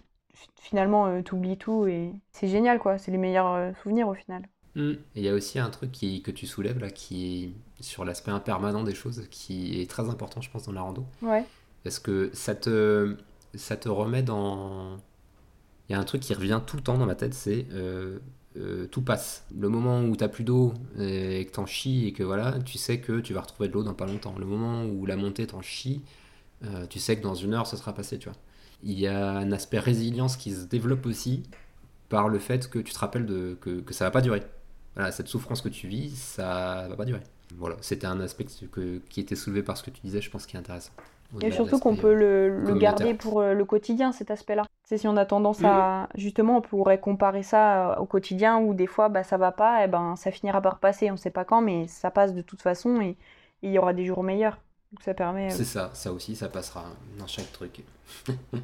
finalement 0.59 1.07
euh, 1.07 1.21
t'oublies 1.21 1.57
tout 1.57 1.87
et 1.87 2.13
c'est 2.31 2.47
génial 2.47 2.79
quoi. 2.79 2.97
C'est 2.97 3.11
les 3.11 3.17
meilleurs 3.17 3.75
souvenirs 3.77 4.07
au 4.07 4.13
final. 4.13 4.43
Mm. 4.75 4.91
Il 5.15 5.23
y 5.23 5.29
a 5.29 5.33
aussi 5.33 5.59
un 5.59 5.69
truc 5.69 5.91
qui, 5.91 6.21
que 6.21 6.31
tu 6.31 6.47
soulèves 6.47 6.79
là, 6.79 6.89
qui 6.89 7.53
est 7.79 7.83
sur 7.83 8.05
l'aspect 8.05 8.31
impermanent 8.31 8.83
des 8.83 8.95
choses, 8.95 9.23
qui 9.29 9.81
est 9.81 9.89
très 9.89 10.09
important, 10.09 10.41
je 10.41 10.49
pense, 10.49 10.65
dans 10.65 10.71
la 10.71 10.81
rando. 10.81 11.05
Ouais. 11.21 11.45
Parce 11.83 11.99
que 11.99 12.29
ça 12.33 12.55
te, 12.55 13.15
ça 13.55 13.75
te 13.75 13.89
remet 13.89 14.23
dans. 14.23 14.97
Il 15.89 15.93
y 15.93 15.95
a 15.95 15.99
un 15.99 16.03
truc 16.03 16.21
qui 16.21 16.33
revient 16.33 16.61
tout 16.65 16.77
le 16.77 16.83
temps 16.83 16.97
dans 16.97 17.05
ma 17.05 17.15
tête, 17.15 17.33
c'est 17.33 17.65
euh, 17.73 18.19
euh, 18.57 18.87
tout 18.87 19.01
passe. 19.01 19.45
Le 19.57 19.67
moment 19.67 20.03
où 20.03 20.15
t'as 20.15 20.29
plus 20.29 20.43
d'eau 20.43 20.73
et 20.97 21.45
que 21.45 21.51
t'en 21.51 21.65
chies 21.65 22.07
et 22.07 22.13
que 22.13 22.23
voilà, 22.23 22.59
tu 22.65 22.77
sais 22.77 22.99
que 22.99 23.19
tu 23.19 23.33
vas 23.33 23.41
retrouver 23.41 23.67
de 23.67 23.73
l'eau 23.73 23.83
dans 23.83 23.93
pas 23.93 24.05
longtemps. 24.05 24.35
Le 24.37 24.45
moment 24.45 24.85
où 24.85 25.05
la 25.05 25.17
montée 25.17 25.47
t'en 25.47 25.61
chie, 25.61 26.01
euh, 26.63 26.85
tu 26.87 26.99
sais 26.99 27.17
que 27.17 27.23
dans 27.23 27.35
une 27.35 27.53
heure 27.53 27.67
ça 27.67 27.75
sera 27.75 27.93
passé, 27.93 28.19
tu 28.19 28.29
vois. 28.29 28.37
Il 28.83 28.97
y 28.99 29.07
a 29.07 29.31
un 29.31 29.51
aspect 29.51 29.79
résilience 29.79 30.37
qui 30.37 30.51
se 30.53 30.65
développe 30.65 31.05
aussi 31.05 31.43
par 32.09 32.29
le 32.29 32.39
fait 32.39 32.69
que 32.69 32.79
tu 32.79 32.93
te 32.93 32.99
rappelles 32.99 33.25
de, 33.25 33.57
que, 33.59 33.81
que 33.81 33.93
ça 33.93 34.05
va 34.05 34.11
pas 34.11 34.21
durer 34.21 34.41
voilà, 34.95 35.11
cette 35.11 35.27
souffrance 35.27 35.61
que 35.61 35.69
tu 35.69 35.87
vis, 35.87 36.15
ça 36.15 36.87
va 36.89 36.95
pas 36.95 37.05
durer. 37.05 37.21
Voilà, 37.57 37.75
c'était 37.81 38.07
un 38.07 38.19
aspect 38.21 38.45
qui 39.09 39.19
était 39.19 39.35
soulevé 39.35 39.63
par 39.63 39.77
ce 39.77 39.83
que 39.83 39.89
tu 39.89 40.01
disais, 40.01 40.21
je 40.21 40.29
pense, 40.29 40.45
qui 40.45 40.55
est 40.55 40.59
intéressant. 40.59 40.91
Et 41.41 41.51
surtout 41.51 41.79
qu'on 41.79 41.95
peut 41.95 42.13
le, 42.13 42.73
garder 42.75 43.13
pour 43.13 43.39
euh, 43.39 43.53
le 43.53 43.63
quotidien, 43.63 44.11
cet 44.11 44.31
aspect-là. 44.31 44.63
C'est 44.83 44.97
si 44.97 45.07
on 45.07 45.15
a 45.15 45.25
tendance 45.25 45.63
à... 45.63 46.09
Justement, 46.15 46.57
on 46.57 46.61
pourrait 46.61 46.99
comparer 46.99 47.43
ça 47.43 47.91
euh, 47.91 47.95
au 47.97 48.05
quotidien 48.05 48.59
où 48.59 48.73
des 48.73 48.87
fois, 48.87 49.07
bah, 49.07 49.23
ça 49.23 49.37
va 49.37 49.51
pas, 49.51 49.83
et 49.83 49.87
ben 49.87 50.15
ça 50.17 50.31
finira 50.31 50.61
par 50.61 50.79
passer, 50.79 51.09
on 51.09 51.17
sait 51.17 51.29
pas 51.29 51.45
quand, 51.45 51.61
mais 51.61 51.87
ça 51.87 52.11
passe 52.11 52.33
de 52.33 52.41
toute 52.41 52.61
façon 52.61 52.99
et 52.99 53.15
il 53.61 53.71
y 53.71 53.77
aura 53.77 53.93
des 53.93 54.05
jours 54.05 54.23
meilleurs. 54.23 54.57
Donc 54.91 55.03
ça 55.03 55.13
permet... 55.13 55.47
Euh, 55.47 55.55
C'est 55.55 55.63
ça, 55.63 55.89
ça 55.93 56.11
aussi, 56.11 56.35
ça 56.35 56.49
passera 56.49 56.83
dans 57.17 57.27
chaque 57.27 57.51
truc. 57.53 57.81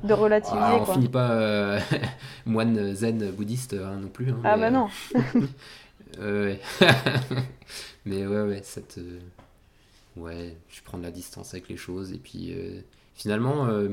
de 0.04 0.14
relativiser, 0.14 0.60
ah, 0.62 0.78
on 0.82 0.84
quoi. 0.84 0.94
finit 0.96 1.08
pas 1.08 1.78
moine 2.46 2.94
zen 2.94 3.32
bouddhiste 3.32 3.76
hein, 3.76 4.00
non 4.02 4.10
plus. 4.10 4.32
Hein, 4.32 4.42
ah 4.44 4.58
bah 4.58 4.70
non 4.70 4.90
ouais. 6.20 6.60
Mais 8.06 8.26
ouais, 8.26 8.42
ouais, 8.42 8.62
cette. 8.64 9.00
Ouais, 10.18 10.58
je 10.70 10.82
prends 10.84 10.98
de 10.98 11.04
la 11.04 11.12
distance 11.12 11.54
avec 11.54 11.70
les 11.70 11.78
choses. 11.78 12.12
Et 12.12 12.18
puis, 12.18 12.54
euh, 12.54 12.82
finalement, 13.14 13.68
euh, 13.68 13.90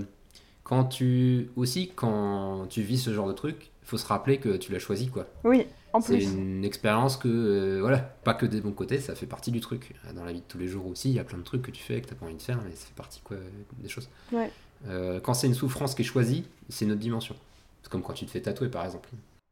quand 0.63 0.85
tu. 0.85 1.51
Aussi, 1.57 1.93
quand 1.95 2.67
tu 2.69 2.83
vis 2.83 2.99
ce 2.99 3.13
genre 3.13 3.29
de 3.29 3.33
truc, 3.33 3.71
il 3.83 3.87
faut 3.87 3.99
se 3.99 4.07
rappeler 4.07 4.39
que 4.39 4.57
tu 4.57 4.73
l'as 4.73 4.79
choisi, 4.79 5.09
quoi. 5.09 5.27
Oui, 5.45 5.67
en 5.93 6.01
plus. 6.01 6.23
C'est 6.23 6.25
une 6.25 6.65
expérience 6.65 7.17
que. 7.17 7.29
Euh, 7.29 7.81
voilà, 7.81 7.99
pas 7.99 8.35
que 8.35 8.47
des 8.47 8.61
bons 8.61 8.73
côtés, 8.73 9.01
ça 9.01 9.15
fait 9.15 9.27
partie 9.27 9.51
du 9.51 9.61
truc. 9.61 9.95
Dans 10.15 10.25
la 10.25 10.33
vie 10.33 10.41
de 10.41 10.47
tous 10.49 10.59
les 10.59 10.69
jours 10.69 10.87
aussi, 10.87 11.11
il 11.11 11.15
y 11.15 11.19
a 11.19 11.25
plein 11.25 11.39
de 11.39 11.45
trucs 11.45 11.63
que 11.63 11.71
tu 11.71 11.83
fais 11.83 12.01
que 12.01 12.09
tu 12.09 12.15
pas 12.15 12.27
envie 12.27 12.37
de 12.37 12.43
faire, 12.43 12.61
mais 12.65 12.75
ça 12.75 12.87
fait 12.87 12.97
partie, 12.97 13.21
quoi, 13.23 13.37
des 13.79 13.89
choses. 13.89 14.09
Ouais. 14.33 14.51
quand 15.23 15.35
c'est 15.35 15.47
une 15.47 15.55
souffrance 15.55 15.95
qui 15.95 16.03
est 16.03 16.07
choisie, 16.07 16.45
c'est 16.69 16.87
une 16.87 16.93
autre 16.93 17.01
dimension. 17.01 17.37
C'est 17.83 17.91
comme 17.91 18.03
quand 18.03 18.15
tu 18.15 18.25
te 18.25 18.31
fais 18.31 18.41
tatouer, 18.41 18.69
par 18.69 18.85
exemple. 18.87 19.11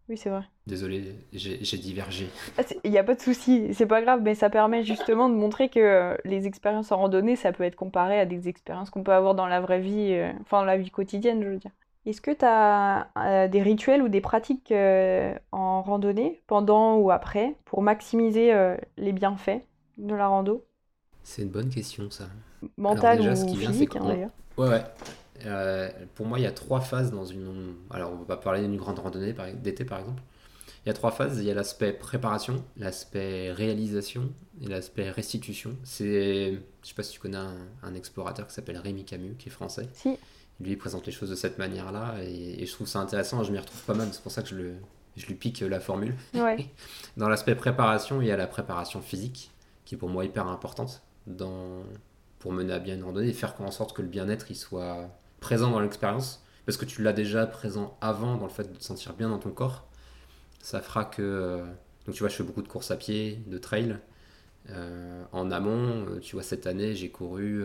Oui, 0.09 0.17
c'est 0.17 0.31
vrai. 0.31 0.43
Désolé, 0.67 1.15
j'ai 1.33 1.79
divergé. 1.79 2.29
Ah, 2.59 2.63
il 2.85 2.91
n'y 2.91 2.99
a 2.99 3.05
pas 3.05 3.15
de 3.15 3.21
souci, 3.21 3.73
c'est 3.73 3.87
pas 3.87 4.03
grave, 4.03 4.21
mais 4.23 4.35
ça 4.35 4.51
permet 4.51 4.85
justement 4.85 5.29
de 5.29 5.35
montrer 5.35 5.69
que 5.69 5.81
euh, 5.81 6.17
les 6.25 6.47
expériences 6.47 6.93
en 6.93 6.99
randonnée, 6.99 7.37
ça 7.37 7.53
peut 7.53 7.65
être 7.65 7.77
comparé 7.77 8.19
à 8.21 8.27
des 8.27 8.49
expériences 8.49 8.91
qu'on 8.91 9.03
peut 9.03 9.13
avoir 9.13 9.35
dans 9.35 9.47
la 9.47 9.61
vraie 9.61 9.81
vie, 9.81 10.13
euh, 10.13 10.33
enfin 10.43 10.59
dans 10.59 10.65
la 10.65 10.77
vie 10.77 10.91
quotidienne, 10.91 11.43
je 11.43 11.49
veux 11.49 11.57
dire. 11.57 11.71
Est-ce 12.05 12.21
que 12.21 12.33
tu 12.33 12.45
as 12.45 13.09
euh, 13.17 13.49
des 13.49 13.63
rituels 13.63 14.03
ou 14.03 14.09
des 14.09 14.21
pratiques 14.21 14.73
en 15.53 15.83
randonnée, 15.83 16.43
pendant 16.47 16.97
ou 16.97 17.11
après, 17.11 17.55
pour 17.65 17.81
maximiser 17.81 18.53
les 18.97 19.13
bienfaits 19.13 19.63
de 19.99 20.15
la 20.15 20.27
rando? 20.27 20.65
C'est 21.23 21.43
une 21.43 21.51
bonne 21.51 21.71
question, 21.71 22.11
ça. 22.11 22.25
Mental 22.77 23.21
ou 23.21 23.55
physique, 23.55 23.97
hein, 23.97 24.05
d'ailleurs. 24.05 24.31
Ouais, 24.59 24.69
ouais. 24.69 24.83
Euh, 25.47 25.91
pour 26.15 26.27
moi, 26.27 26.39
il 26.39 26.43
y 26.43 26.47
a 26.47 26.53
trois 26.53 26.81
phases 26.81 27.11
dans 27.11 27.25
une. 27.25 27.75
Alors, 27.91 28.13
on 28.13 28.17
va 28.17 28.25
pas 28.25 28.37
parler 28.37 28.61
d'une 28.63 28.77
grande 28.77 28.99
randonnée 28.99 29.35
d'été, 29.55 29.85
par 29.85 30.01
exemple. 30.01 30.23
Il 30.85 30.89
y 30.89 30.91
a 30.91 30.95
trois 30.95 31.11
phases. 31.11 31.39
Il 31.39 31.45
y 31.45 31.51
a 31.51 31.55
l'aspect 31.55 31.93
préparation, 31.93 32.65
l'aspect 32.77 33.53
réalisation 33.53 34.33
et 34.61 34.67
l'aspect 34.67 35.11
restitution. 35.11 35.77
C'est, 35.85 36.53
je 36.83 36.89
sais 36.89 36.95
pas 36.95 37.03
si 37.03 37.13
tu 37.13 37.21
connais 37.21 37.39
un, 37.83 37.95
explorateur 37.95 38.47
qui 38.47 38.55
s'appelle 38.55 38.79
Rémi 38.79 39.05
Camus, 39.05 39.35
qui 39.39 39.49
est 39.49 39.53
français. 39.53 39.89
Si. 39.93 40.17
Lui, 40.61 40.73
il 40.73 40.79
présente 40.79 41.07
les 41.07 41.13
choses 41.13 41.31
de 41.31 41.35
cette 41.35 41.59
manière-là 41.59 42.17
et, 42.23 42.65
je 42.65 42.73
trouve 42.73 42.87
ça 42.87 43.01
intéressant. 43.01 43.43
Je 43.43 43.53
m'y 43.53 43.59
retrouve 43.59 43.83
pas 43.83 43.95
mal. 43.95 44.09
C'est 44.13 44.23
pour 44.23 44.33
ça 44.33 44.43
que 44.43 44.49
je, 44.49 44.57
le, 44.57 44.75
je 45.17 45.27
lui 45.27 45.35
pique 45.35 45.61
la 45.61 45.81
formule. 45.81 46.15
Ouais. 46.35 46.69
Dans 47.17 47.29
l'aspect 47.29 47.55
préparation, 47.55 48.21
il 48.21 48.29
y 48.29 48.33
a 48.33 48.37
la 48.37 48.47
préparation 48.47 49.01
physique, 49.01 49.51
qui 49.85 49.95
est 49.95 49.99
pour 49.99 50.09
moi 50.09 50.25
hyper 50.25 50.47
importante 50.49 51.03
dans, 51.27 51.83
pour 52.39 52.53
mener 52.53 52.73
à 52.73 52.79
bien 52.79 52.97
une 52.97 53.05
randonnée 53.05 53.29
et 53.29 53.33
faire 53.33 53.55
en 53.61 53.71
sorte 53.71 53.95
que 53.95 54.03
le 54.03 54.09
bien-être 54.09 54.51
il 54.51 54.57
soit 54.57 55.09
présent 55.43 55.71
dans 55.71 55.81
l'expérience, 55.81 56.43
parce 56.65 56.79
que 56.79 56.87
tu 56.87 57.03
l'as 57.03 57.13
déjà 57.13 57.47
présent 57.47 57.99
avant 58.01 58.37
dans 58.37 58.47
le 58.47 58.53
fait 58.53 58.73
de 58.73 58.79
te 58.79 58.83
sentir 58.83 59.13
bien 59.13 59.29
dans 59.29 59.39
ton 59.39 59.51
corps, 59.51 59.87
ça 60.63 60.81
fera 60.81 61.05
que... 61.05 61.21
Euh, 61.21 61.65
donc 62.07 62.15
tu 62.15 62.21
vois, 62.21 62.29
je 62.29 62.37
fais 62.37 62.45
beaucoup 62.45 62.63
de 62.63 62.69
courses 62.69 62.91
à 62.91 62.97
pied, 62.97 63.43
de 63.47 63.59
trail. 63.59 63.99
Euh, 64.71 65.25
en 65.33 65.51
amont, 65.51 66.07
euh, 66.07 66.21
tu 66.21 66.37
vois, 66.37 66.43
cette 66.43 66.67
année, 66.67 66.95
j'ai 66.95 67.11
couru 67.11 67.63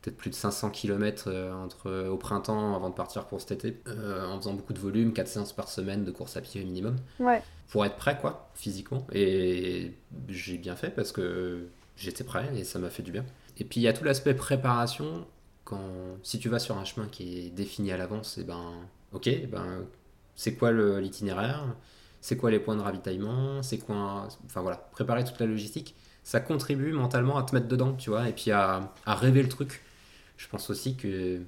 peut-être 0.00 0.16
plus 0.16 0.30
de 0.30 0.34
500 0.34 0.70
km 0.70 1.30
entre, 1.52 2.08
au 2.08 2.16
printemps 2.16 2.74
avant 2.74 2.88
de 2.88 2.94
partir 2.94 3.26
pour 3.26 3.40
cet 3.40 3.52
été, 3.52 3.82
en 3.86 4.38
faisant 4.38 4.54
beaucoup 4.54 4.72
de 4.72 4.78
volume, 4.78 5.12
4 5.12 5.28
séances 5.28 5.52
par 5.52 5.68
semaine 5.68 6.04
de 6.04 6.10
course 6.10 6.36
à 6.36 6.40
pied 6.40 6.64
minimum. 6.64 6.96
Ouais. 7.18 7.42
Pour 7.68 7.84
être 7.84 7.96
prêt, 7.96 8.18
quoi, 8.18 8.50
physiquement. 8.54 9.06
Et 9.12 9.92
j'ai 10.28 10.56
bien 10.56 10.74
fait 10.74 10.90
parce 10.90 11.12
que 11.12 11.68
j'étais 11.96 12.24
prêt 12.24 12.50
et 12.56 12.64
ça 12.64 12.78
m'a 12.78 12.88
fait 12.88 13.02
du 13.02 13.12
bien. 13.12 13.24
Et 13.58 13.64
puis 13.64 13.80
il 13.80 13.82
y 13.82 13.88
a 13.88 13.92
tout 13.92 14.04
l'aspect 14.04 14.34
préparation. 14.34 15.26
Quand, 15.70 16.18
si 16.24 16.40
tu 16.40 16.48
vas 16.48 16.58
sur 16.58 16.76
un 16.76 16.84
chemin 16.84 17.06
qui 17.06 17.46
est 17.46 17.50
défini 17.50 17.92
à 17.92 17.96
l'avance, 17.96 18.36
et 18.38 18.40
eh 18.40 18.44
ben, 18.44 18.72
ok, 19.12 19.28
eh 19.28 19.46
ben, 19.46 19.86
c'est 20.34 20.56
quoi 20.56 20.72
l'itinéraire? 20.72 21.64
C'est 22.20 22.36
quoi 22.36 22.50
les 22.50 22.58
points 22.58 22.74
de 22.74 22.82
ravitaillement? 22.82 23.62
C'est 23.62 23.78
quoi, 23.78 24.26
enfin 24.44 24.62
voilà, 24.62 24.76
préparer 24.76 25.22
toute 25.22 25.38
la 25.38 25.46
logistique, 25.46 25.94
ça 26.24 26.40
contribue 26.40 26.92
mentalement 26.92 27.38
à 27.38 27.44
te 27.44 27.54
mettre 27.54 27.68
dedans, 27.68 27.92
tu 27.92 28.10
vois, 28.10 28.28
et 28.28 28.32
puis 28.32 28.50
à, 28.50 28.92
à 29.06 29.14
rêver 29.14 29.42
le 29.42 29.48
truc. 29.48 29.80
Je 30.36 30.48
pense 30.48 30.70
aussi 30.70 30.96
que 30.96 31.40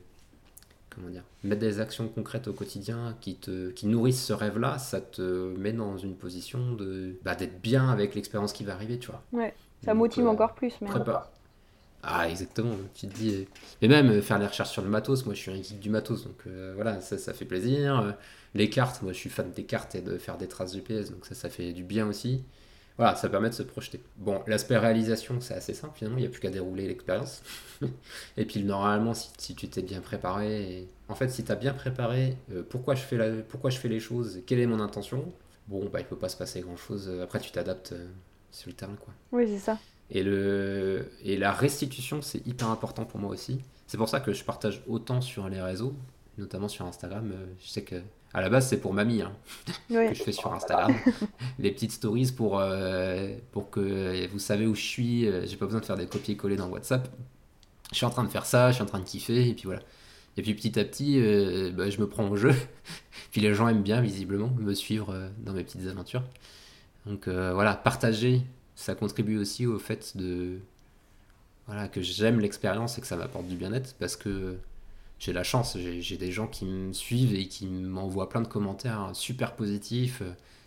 comment 0.94 1.08
dire, 1.08 1.24
mettre 1.42 1.60
des 1.60 1.80
actions 1.80 2.08
concrètes 2.08 2.48
au 2.48 2.52
quotidien 2.52 3.16
qui, 3.20 3.36
te, 3.36 3.70
qui 3.70 3.86
nourrissent 3.86 4.24
ce 4.24 4.32
rêve-là, 4.32 4.78
ça 4.78 5.00
te 5.00 5.56
met 5.56 5.72
dans 5.72 5.96
une 5.96 6.14
position 6.14 6.72
de 6.72 7.16
bah, 7.24 7.34
d'être 7.34 7.60
bien 7.60 7.88
avec 7.88 8.14
l'expérience 8.14 8.52
qui 8.52 8.64
va 8.64 8.74
arriver, 8.74 8.98
tu 8.98 9.10
vois. 9.10 9.22
Ouais, 9.32 9.54
ça 9.84 9.94
motive 9.94 10.26
euh, 10.26 10.30
encore 10.30 10.54
plus. 10.54 10.74
Mais... 10.80 10.90
Ah, 12.04 12.28
exactement, 12.28 12.76
tu 12.94 13.06
te 13.06 13.14
dis. 13.14 13.46
Mais 13.80 13.86
même 13.88 14.10
euh, 14.10 14.22
faire 14.22 14.38
les 14.38 14.46
recherches 14.46 14.70
sur 14.70 14.82
le 14.82 14.88
matos, 14.88 15.24
moi 15.24 15.34
je 15.34 15.40
suis 15.40 15.52
un 15.52 15.62
geek 15.62 15.78
du 15.78 15.88
matos, 15.88 16.24
donc 16.24 16.36
euh, 16.48 16.72
voilà, 16.74 17.00
ça, 17.00 17.16
ça 17.16 17.32
fait 17.32 17.44
plaisir. 17.44 18.16
Les 18.54 18.68
cartes, 18.68 19.02
moi 19.02 19.12
je 19.12 19.18
suis 19.18 19.30
fan 19.30 19.52
des 19.52 19.64
cartes 19.64 19.94
et 19.94 20.00
de 20.02 20.18
faire 20.18 20.36
des 20.36 20.48
traces 20.48 20.74
GPS, 20.74 21.10
donc 21.12 21.24
ça, 21.26 21.34
ça 21.36 21.48
fait 21.48 21.72
du 21.72 21.84
bien 21.84 22.08
aussi. 22.08 22.42
Voilà, 22.98 23.14
ça 23.14 23.28
permet 23.28 23.48
de 23.50 23.54
se 23.54 23.62
projeter. 23.62 24.00
Bon, 24.18 24.42
l'aspect 24.48 24.76
réalisation, 24.76 25.40
c'est 25.40 25.54
assez 25.54 25.74
simple 25.74 25.96
finalement, 25.96 26.18
il 26.18 26.22
n'y 26.22 26.26
a 26.26 26.30
plus 26.30 26.40
qu'à 26.40 26.50
dérouler 26.50 26.88
l'expérience. 26.88 27.42
et 28.36 28.44
puis 28.46 28.64
normalement, 28.64 29.14
si, 29.14 29.30
si 29.38 29.54
tu 29.54 29.68
t'es 29.68 29.82
bien 29.82 30.00
préparé, 30.00 30.88
en 31.08 31.14
fait, 31.14 31.28
si 31.28 31.44
tu 31.44 31.52
as 31.52 31.56
bien 31.56 31.72
préparé 31.72 32.36
pourquoi, 32.68 32.94
je 32.96 33.02
fais 33.02 33.16
la... 33.16 33.42
pourquoi 33.42 33.70
je 33.70 33.78
fais 33.78 33.88
les 33.88 34.00
choses, 34.00 34.40
quelle 34.46 34.58
est 34.58 34.66
mon 34.66 34.80
intention, 34.80 35.32
bon, 35.68 35.88
bah 35.88 36.00
il 36.00 36.06
peut 36.06 36.16
pas 36.16 36.28
se 36.28 36.36
passer 36.36 36.60
grand 36.62 36.76
chose. 36.76 37.08
Après, 37.22 37.38
tu 37.40 37.52
t'adaptes 37.52 37.94
sur 38.50 38.68
le 38.68 38.74
terrain, 38.74 38.96
quoi. 38.96 39.14
Oui, 39.30 39.46
c'est 39.46 39.58
ça. 39.58 39.78
Et, 40.14 40.22
le, 40.22 41.10
et 41.24 41.38
la 41.38 41.52
restitution, 41.52 42.20
c'est 42.20 42.46
hyper 42.46 42.68
important 42.68 43.06
pour 43.06 43.18
moi 43.18 43.30
aussi. 43.30 43.58
C'est 43.86 43.96
pour 43.96 44.10
ça 44.10 44.20
que 44.20 44.34
je 44.34 44.44
partage 44.44 44.82
autant 44.86 45.22
sur 45.22 45.48
les 45.48 45.60
réseaux, 45.60 45.94
notamment 46.36 46.68
sur 46.68 46.84
Instagram. 46.84 47.32
Euh, 47.34 47.46
je 47.60 47.68
sais 47.68 47.82
que 47.82 47.96
à 48.34 48.42
la 48.42 48.50
base, 48.50 48.68
c'est 48.68 48.78
pour 48.78 48.92
mamie 48.92 49.22
hein, 49.22 49.32
que 49.88 50.14
je 50.14 50.22
fais 50.22 50.32
sur 50.32 50.52
Instagram. 50.52 50.94
les 51.58 51.70
petites 51.70 51.92
stories 51.92 52.32
pour, 52.32 52.58
euh, 52.60 53.34
pour 53.52 53.70
que 53.70 54.26
vous 54.30 54.38
savez 54.38 54.66
où 54.66 54.74
je 54.74 54.82
suis. 54.82 55.26
Euh, 55.26 55.46
j'ai 55.46 55.56
pas 55.56 55.64
besoin 55.64 55.80
de 55.80 55.86
faire 55.86 55.96
des 55.96 56.06
copier-coller 56.06 56.56
dans 56.56 56.68
WhatsApp. 56.68 57.08
Je 57.90 57.96
suis 57.96 58.06
en 58.06 58.10
train 58.10 58.24
de 58.24 58.30
faire 58.30 58.46
ça, 58.46 58.68
je 58.68 58.74
suis 58.74 58.82
en 58.82 58.86
train 58.86 59.00
de 59.00 59.04
kiffer, 59.04 59.48
et 59.48 59.54
puis 59.54 59.64
voilà. 59.64 59.80
Et 60.36 60.42
puis 60.42 60.54
petit 60.54 60.78
à 60.78 60.84
petit, 60.84 61.20
bah, 61.72 61.90
je 61.90 62.00
me 62.00 62.08
prends 62.08 62.26
au 62.28 62.36
jeu. 62.36 62.54
puis 63.32 63.42
les 63.42 63.54
gens 63.54 63.68
aiment 63.68 63.82
bien, 63.82 64.00
visiblement, 64.00 64.48
me 64.58 64.72
suivre 64.72 65.14
dans 65.40 65.52
mes 65.52 65.62
petites 65.62 65.86
aventures. 65.86 66.22
Donc 67.04 67.28
voilà, 67.28 67.74
partager 67.74 68.42
ça 68.74 68.94
contribue 68.94 69.38
aussi 69.38 69.66
au 69.66 69.78
fait 69.78 70.16
de 70.16 70.58
voilà 71.66 71.88
que 71.88 72.02
j'aime 72.02 72.40
l'expérience 72.40 72.98
et 72.98 73.00
que 73.00 73.06
ça 73.06 73.16
m'apporte 73.16 73.46
du 73.46 73.56
bien-être 73.56 73.94
parce 73.98 74.16
que 74.16 74.58
j'ai 75.18 75.32
la 75.32 75.44
chance, 75.44 75.78
j'ai 75.78 76.16
des 76.16 76.32
gens 76.32 76.48
qui 76.48 76.64
me 76.64 76.92
suivent 76.92 77.34
et 77.34 77.46
qui 77.46 77.66
m'envoient 77.66 78.28
plein 78.28 78.40
de 78.40 78.48
commentaires 78.48 79.10
super 79.12 79.54
positifs. 79.54 80.20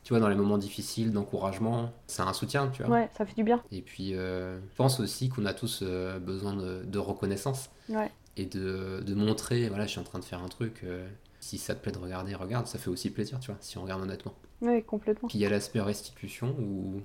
Tu 0.06 0.14
vois, 0.14 0.20
dans 0.22 0.30
les 0.30 0.36
moments 0.36 0.58
difficiles, 0.58 1.12
d'encouragement, 1.12 1.92
c'est 2.08 2.22
un 2.22 2.32
soutien, 2.32 2.70
tu 2.70 2.84
vois. 2.84 2.96
Ouais, 2.96 3.10
ça 3.18 3.26
fait 3.26 3.36
du 3.36 3.44
bien. 3.44 3.62
Et 3.72 3.82
puis, 3.82 4.14
euh, 4.14 4.58
je 4.60 4.76
pense 4.78 5.00
aussi 5.02 5.28
qu'on 5.28 5.46
a 5.46 5.54
tous 5.54 5.80
euh, 5.82 6.20
besoin 6.20 6.56
de, 6.56 7.00
reconnaissance. 7.00 7.70
Ouais. 7.90 8.10
Et 8.38 8.46
de, 8.46 9.02
de, 9.06 9.14
montrer, 9.14 9.68
voilà, 9.68 9.88
je 9.88 9.92
suis 9.92 10.00
en 10.00 10.04
train 10.04 10.20
de 10.20 10.24
faire 10.24 10.42
un 10.42 10.48
truc. 10.48 10.82
Euh, 10.84 11.06
si 11.40 11.58
ça 11.58 11.76
te 11.76 11.82
plaît 11.82 11.92
de 11.92 11.98
regarder, 11.98 12.34
regarde, 12.34 12.68
ça 12.68 12.80
fait 12.80 12.90
aussi 12.90 13.10
plaisir, 13.10 13.40
tu 13.42 13.52
vois, 13.52 13.58
si 13.60 13.78
on 13.78 13.82
regarde 13.82 14.04
honnêtement. 14.04 14.36
Oui, 14.62 14.84
complètement. 14.84 15.28
Puis 15.28 15.38
il 15.40 15.42
y 15.42 15.46
a 15.46 15.50
l'aspect 15.50 15.82
restitution 15.82 16.56
où 16.60 17.02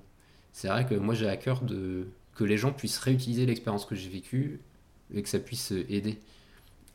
c'est 0.53 0.69
vrai 0.69 0.87
que 0.87 0.95
moi 0.95 1.15
j'ai 1.15 1.29
à 1.29 1.37
cœur 1.37 1.63
de 1.63 2.07
que 2.35 2.45
les 2.45 2.57
gens 2.57 2.73
puissent 2.73 2.99
réutiliser 2.99 3.45
l'expérience 3.45 3.85
que 3.85 3.95
j'ai 3.95 4.09
vécue 4.09 4.61
et 5.15 5.23
que 5.23 5.29
ça 5.29 5.39
puisse 5.39 5.73
aider. 5.73 6.19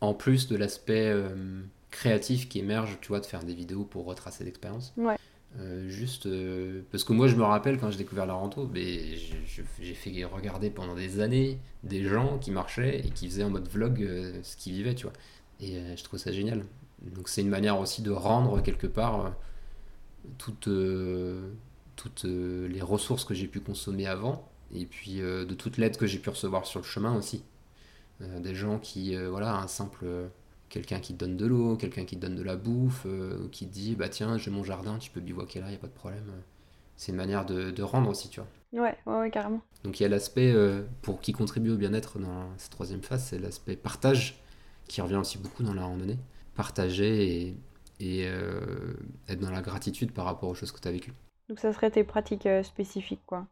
En 0.02 0.14
plus 0.14 0.48
de 0.48 0.56
l'aspect 0.56 1.08
euh, 1.08 1.62
créatif 1.92 2.50
qui 2.50 2.60
émerge, 2.60 2.98
tu 3.02 3.10
vois, 3.10 3.20
de 3.20 3.26
faire 3.26 3.44
des 3.44 3.54
vidéos 3.54 3.84
pour 3.84 4.06
retracer 4.06 4.44
l'expérience. 4.44 4.94
Ouais. 4.98 5.18
Euh, 5.60 5.88
juste 5.88 6.26
euh, 6.26 6.82
parce 6.92 7.06
que 7.06 7.14
moi 7.14 7.28
je 7.28 7.36
me 7.36 7.44
rappelle 7.44 7.80
quand 7.80 7.90
j'ai 7.90 7.98
découvert 7.98 8.26
la 8.26 8.34
rento, 8.34 8.68
mais 8.74 9.16
j'ai 9.80 9.94
fait 9.94 10.26
regarder 10.26 10.70
pendant 10.70 10.96
des 10.96 11.22
années 11.22 11.60
des 11.84 12.04
gens 12.04 12.40
qui 12.40 12.52
marchaient 12.52 13.00
et 13.06 13.10
qui 13.10 13.28
faisaient 13.30 13.44
en 13.44 13.52
mode 13.52 13.70
vlog 13.70 14.06
ce 14.42 14.58
qu'ils 14.58 14.74
vivaient, 14.74 14.96
tu 14.96 15.04
vois. 15.04 15.14
Et 15.62 15.80
je 15.96 16.04
trouve 16.04 16.20
ça 16.20 16.34
génial. 16.34 16.66
Donc 17.04 17.30
c'est 17.30 17.42
une 17.42 17.50
manière 17.50 17.80
aussi 17.80 18.02
de 18.02 18.12
rendre 18.12 18.62
quelque 18.62 18.88
part 18.88 19.34
toute 20.40 20.68
toutes 21.96 22.26
euh, 22.26 22.68
les 22.68 22.82
ressources 22.82 23.26
que 23.26 23.34
j'ai 23.34 23.48
pu 23.48 23.60
consommer 23.60 24.08
avant, 24.08 24.50
et 24.74 24.86
puis 24.86 25.22
euh, 25.22 25.46
de 25.46 25.54
toute 25.54 25.78
l'aide 25.78 25.98
que 25.98 26.06
j'ai 26.06 26.20
pu 26.20 26.30
recevoir 26.30 26.66
sur 26.66 26.80
le 26.80 26.86
chemin 26.86 27.16
aussi. 27.16 27.44
Euh, 28.22 28.40
des 28.40 28.56
gens 28.56 28.80
qui, 28.80 29.16
voilà, 29.16 29.56
un 29.58 29.68
simple 29.68 30.06
quelqu'un 30.70 31.00
qui 31.00 31.14
te 31.14 31.20
donne 31.20 31.38
de 31.38 31.46
l'eau, 31.46 31.76
quelqu'un 31.78 32.06
qui 32.06 32.16
te 32.16 32.22
donne 32.22 32.36
de 32.36 32.44
la 32.44 32.56
bouffe, 32.56 33.06
qui 33.52 33.68
te 33.68 33.74
dit 33.74 33.96
bah 33.96 34.10
tiens 34.10 34.38
j'ai 34.38 34.52
mon 34.52 34.64
jardin, 34.64 34.98
tu 34.98 35.12
peux 35.12 35.22
bivouaquer 35.22 35.60
là, 35.60 35.68
il 35.68 35.72
n'y 35.72 35.76
a 35.76 35.80
pas 35.80 35.88
de 35.88 35.94
problème. 35.94 36.32
C'est 36.98 37.12
une 37.12 37.18
manière 37.18 37.46
de, 37.46 37.82
rendre 37.82 38.10
aussi, 38.10 38.30
tu 38.30 38.40
vois. 38.40 38.84
Ouais, 38.84 38.98
ouais, 39.06 39.30
carrément. 39.30 39.62
Donc 39.84 40.00
il 40.00 40.04
y 40.04 40.06
a 40.06 40.10
l'aspect 40.10 40.54
pour 41.02 41.22
qui 41.22 41.34
contribue 41.34 41.72
au 41.72 41.78
bien-être 41.78 42.20
dans 42.20 42.50
cette 42.58 42.72
troisième 42.72 43.02
phase, 43.02 43.26
c'est 43.26 43.40
l'aspect 43.40 43.76
partage 43.76 44.42
qui 44.88 45.02
revient 45.02 45.16
aussi 45.16 45.38
beaucoup 45.38 45.64
dans 45.64 45.74
la 45.74 45.84
randonnée. 45.84 46.18
Partager 46.56 47.48
et, 47.48 47.56
et 48.00 48.30
être 49.28 49.40
dans 49.40 49.52
la 49.52 49.62
gratitude 49.62 50.14
par 50.14 50.26
rapport 50.26 50.50
aux 50.50 50.56
choses 50.56 50.72
que 50.72 50.80
tu 50.80 50.88
as 50.88 50.92
vécues. 50.92 51.14
Donc 51.50 51.60
ça 51.60 51.74
serait 51.74 51.92
tes 51.92 52.04
pratiques 52.04 52.48
euh, 52.48 52.64
spécifiques, 52.64 53.26
quoi. 53.26 53.48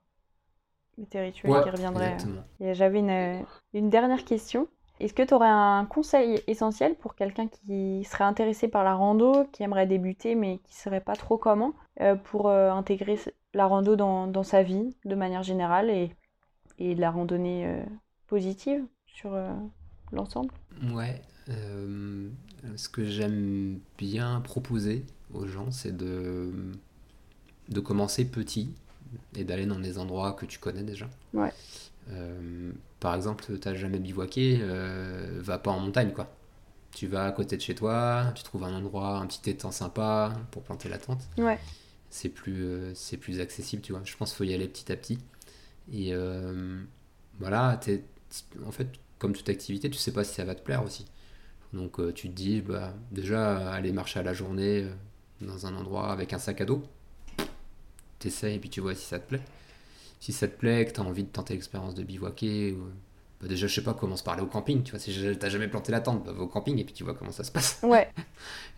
Tes 1.10 1.22
rituels 1.22 1.64
qui 1.64 1.70
reviendraient. 1.70 2.18
Euh. 2.26 2.42
Et 2.60 2.74
j'avais 2.76 3.02
euh, 3.02 3.42
une, 3.74 3.90
dernière 3.90 4.24
question. 4.26 4.68
Est-ce 5.00 5.14
que 5.14 5.24
tu 5.24 5.34
aurais 5.34 5.50
un 5.50 5.86
conseil 5.86 6.40
essentiel 6.48 6.96
pour 6.96 7.16
quelqu'un 7.16 7.48
qui 7.48 8.04
serait 8.04 8.24
intéressé 8.24 8.68
par 8.68 8.84
la 8.84 8.94
rando, 8.94 9.46
qui 9.52 9.64
aimerait 9.64 9.88
débuter 9.88 10.36
mais 10.36 10.60
qui 10.60 10.74
ne 10.74 10.82
saurait 10.84 11.02
pas 11.02 11.16
trop 11.16 11.38
comment, 11.38 11.74
pour 12.26 12.52
intégrer 12.52 13.20
la 13.56 13.66
rando 13.66 13.96
dans, 13.96 14.44
sa 14.44 14.62
vie 14.62 14.96
de 15.04 15.16
manière 15.16 15.42
générale 15.42 15.90
et, 15.90 16.12
et 16.78 16.94
la 16.94 17.10
randonnée 17.10 17.84
positive 18.28 18.86
sur 19.08 19.36
l'ensemble? 20.12 20.54
Ouais. 20.94 21.24
ce 21.48 22.88
que 22.88 23.04
j'aime 23.04 23.80
bien 23.98 24.42
proposer 24.42 25.08
aux 25.34 25.48
gens, 25.48 25.72
c'est 25.72 25.98
de 25.98 26.54
de 27.70 27.80
commencer 27.80 28.26
petit 28.26 28.70
et 29.36 29.44
d'aller 29.44 29.66
dans 29.66 29.80
des 29.80 29.98
endroits 29.98 30.34
que 30.34 30.46
tu 30.46 30.60
connais 30.60 30.84
déjà. 30.84 31.08
Ouais. 31.34 31.52
Euh, 32.12 32.72
par 33.00 33.16
exemple, 33.16 33.46
tu 33.46 33.68
n'as 33.68 33.76
jamais 33.76 34.00
bivouaqué, 34.00 34.60
euh, 34.62 35.40
va 35.42 35.58
pas 35.58 35.72
en 35.72 35.80
montagne, 35.80 36.12
quoi. 36.12 36.34
Tu 36.92 37.08
vas 37.08 37.26
à 37.26 37.32
côté 37.32 37.58
de 37.58 37.62
chez 37.62 37.76
toi, 37.76 38.32
tu 38.36 38.44
trouves 38.44 38.64
un 38.64 38.74
endroit, 38.74 39.18
un 39.18 39.26
petit 39.26 39.50
étang 39.50 39.72
sympa 39.72 40.34
pour 40.52 40.64
planter 40.64 40.90
la 40.90 40.98
tente. 40.98 41.22
Ouais. 41.38 41.60
C'est 42.10 42.30
plus, 42.30 42.64
euh, 42.64 42.92
c'est 42.94 43.18
plus 43.18 43.40
accessible, 43.40 43.82
tu 43.82 43.94
vois. 43.94 44.02
Je 44.04 44.16
pense 44.16 44.30
qu'il 44.30 44.38
faut 44.38 44.44
y 44.44 44.54
aller 44.54 44.68
petit 44.68 44.92
à 44.92 44.96
petit. 44.96 45.18
Et 45.92 46.14
voilà, 47.40 47.80
en 48.66 48.72
fait, 48.72 48.90
comme 49.18 49.34
toute 49.34 49.50
activité, 49.50 49.90
tu 49.90 49.98
sais 49.98 50.14
pas 50.14 50.24
si 50.24 50.34
ça 50.34 50.46
va 50.46 50.56
te 50.56 50.62
plaire 50.62 50.84
aussi. 50.84 51.06
Donc 51.74 52.00
tu 52.14 52.30
te 52.30 52.34
dis, 52.34 52.62
bah, 52.62 52.94
déjà, 53.12 53.72
aller 53.72 53.92
marcher 53.92 54.20
à 54.20 54.24
la 54.24 54.34
journée 54.34 54.86
dans 55.42 55.66
un 55.66 55.76
endroit 55.76 56.12
avec 56.12 56.32
un 56.32 56.38
sac 56.38 56.62
à 56.62 56.66
dos, 56.66 56.84
t'essayes 58.24 58.56
et 58.56 58.60
puis 58.60 58.70
tu 58.70 58.82
vois 58.82 58.96
si 58.96 59.06
ça 59.06 59.20
te 59.20 59.28
plaît. 59.28 59.42
Si 60.20 60.32
ça 60.32 60.48
te 60.48 60.58
plaît, 60.58 60.86
que 60.86 60.94
tu 60.94 61.02
as 61.02 61.04
envie 61.04 61.24
de 61.24 61.30
tenter 61.30 61.54
l'expérience 61.54 61.96
de 61.96 62.04
bivouaquer, 62.04 62.72
ou... 62.72 62.86
bah 63.42 63.48
déjà, 63.50 63.68
je 63.68 63.76
sais 63.76 63.84
pas, 63.84 63.94
commence 63.94 64.22
par 64.22 64.36
aller 64.36 64.44
au 64.44 64.48
camping, 64.48 64.82
tu 64.82 64.92
vois, 64.92 65.00
si 65.00 65.14
t'as 65.38 65.50
jamais 65.50 65.68
planté 65.68 65.92
la 65.92 66.00
tente, 66.00 66.24
bah, 66.24 66.32
va 66.32 66.44
au 66.44 66.48
camping 66.48 66.80
et 66.80 66.86
puis 66.86 66.94
tu 66.94 67.04
vois 67.04 67.14
comment 67.14 67.34
ça 67.34 67.44
se 67.44 67.52
passe. 67.52 67.80
Ouais. 67.84 68.10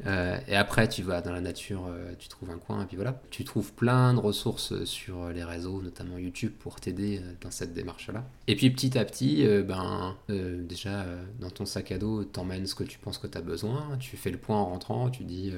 Euh, 0.06 0.38
et 0.50 0.58
après, 0.58 0.90
tu 0.90 1.04
vas 1.04 1.22
dans 1.22 1.32
la 1.32 1.40
nature, 1.40 1.86
euh, 1.88 2.14
tu 2.20 2.28
trouves 2.28 2.50
un 2.50 2.58
coin 2.58 2.84
et 2.84 2.86
puis 2.86 2.98
voilà. 2.98 3.22
Tu 3.30 3.46
trouves 3.46 3.72
plein 3.72 4.14
de 4.14 4.20
ressources 4.20 4.84
sur 4.84 5.30
les 5.30 5.46
réseaux, 5.46 5.82
notamment 5.82 6.18
YouTube, 6.18 6.52
pour 6.60 6.82
t'aider 6.82 7.22
euh, 7.24 7.32
dans 7.40 7.50
cette 7.50 7.74
démarche-là. 7.74 8.26
Et 8.48 8.58
puis 8.58 8.70
petit 8.72 8.98
à 8.98 9.06
petit, 9.06 9.48
ben, 9.66 10.18
déjà, 10.28 11.06
dans 11.40 11.50
ton 11.50 11.66
sac 11.66 11.94
à 11.94 11.98
dos, 11.98 12.26
t'emmènes 12.26 12.68
ce 12.68 12.76
que 12.76 12.84
tu 12.84 13.00
penses 13.00 13.18
que 13.18 13.28
tu 13.28 13.38
as 13.38 13.42
besoin, 13.42 13.98
tu 14.02 14.18
fais 14.18 14.32
le 14.32 14.38
point 14.38 14.58
en 14.58 14.66
rentrant, 14.66 15.10
tu 15.10 15.24
dis 15.24 15.54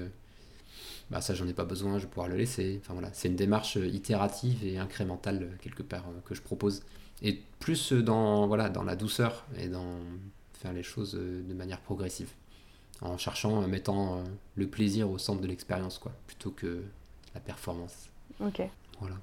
bah 1.10 1.22
ça 1.22 1.34
j'en 1.34 1.48
ai 1.48 1.54
pas 1.54 1.66
besoin, 1.66 1.98
je 1.98 2.04
vais 2.04 2.10
pouvoir 2.10 2.28
le 2.28 2.36
laisser. 2.36 2.80
Enfin 2.82 2.94
voilà, 2.94 3.10
c'est 3.14 3.28
une 3.28 3.36
démarche 3.36 3.78
euh, 3.78 3.88
itérative 3.88 4.66
et 4.66 4.78
incrémentale 4.78 5.44
euh, 5.44 5.56
quelque 5.62 5.84
part 5.84 6.06
euh, 6.08 6.20
que 6.26 6.36
je 6.36 6.42
propose. 6.42 6.84
Et 7.22 7.42
plus 7.60 7.94
dans, 7.94 8.48
voilà, 8.48 8.70
dans 8.70 8.84
la 8.84 8.96
douceur 8.96 9.46
et 9.58 9.68
dans 9.68 9.98
faire 10.54 10.74
les 10.74 10.84
choses 10.84 11.14
de 11.14 11.54
manière 11.54 11.80
progressive. 11.82 12.30
En 13.02 13.18
cherchant, 13.18 13.58
en 13.58 13.68
mettant 13.68 14.24
le 14.56 14.68
plaisir 14.68 15.10
au 15.10 15.18
centre 15.18 15.42
de 15.42 15.48
l'expérience, 15.48 15.98
quoi, 15.98 16.12
plutôt 16.28 16.52
que 16.52 16.84
la 17.34 17.40
performance. 17.40 18.10
Ok. 18.40 18.62
Voilà. 19.00 19.16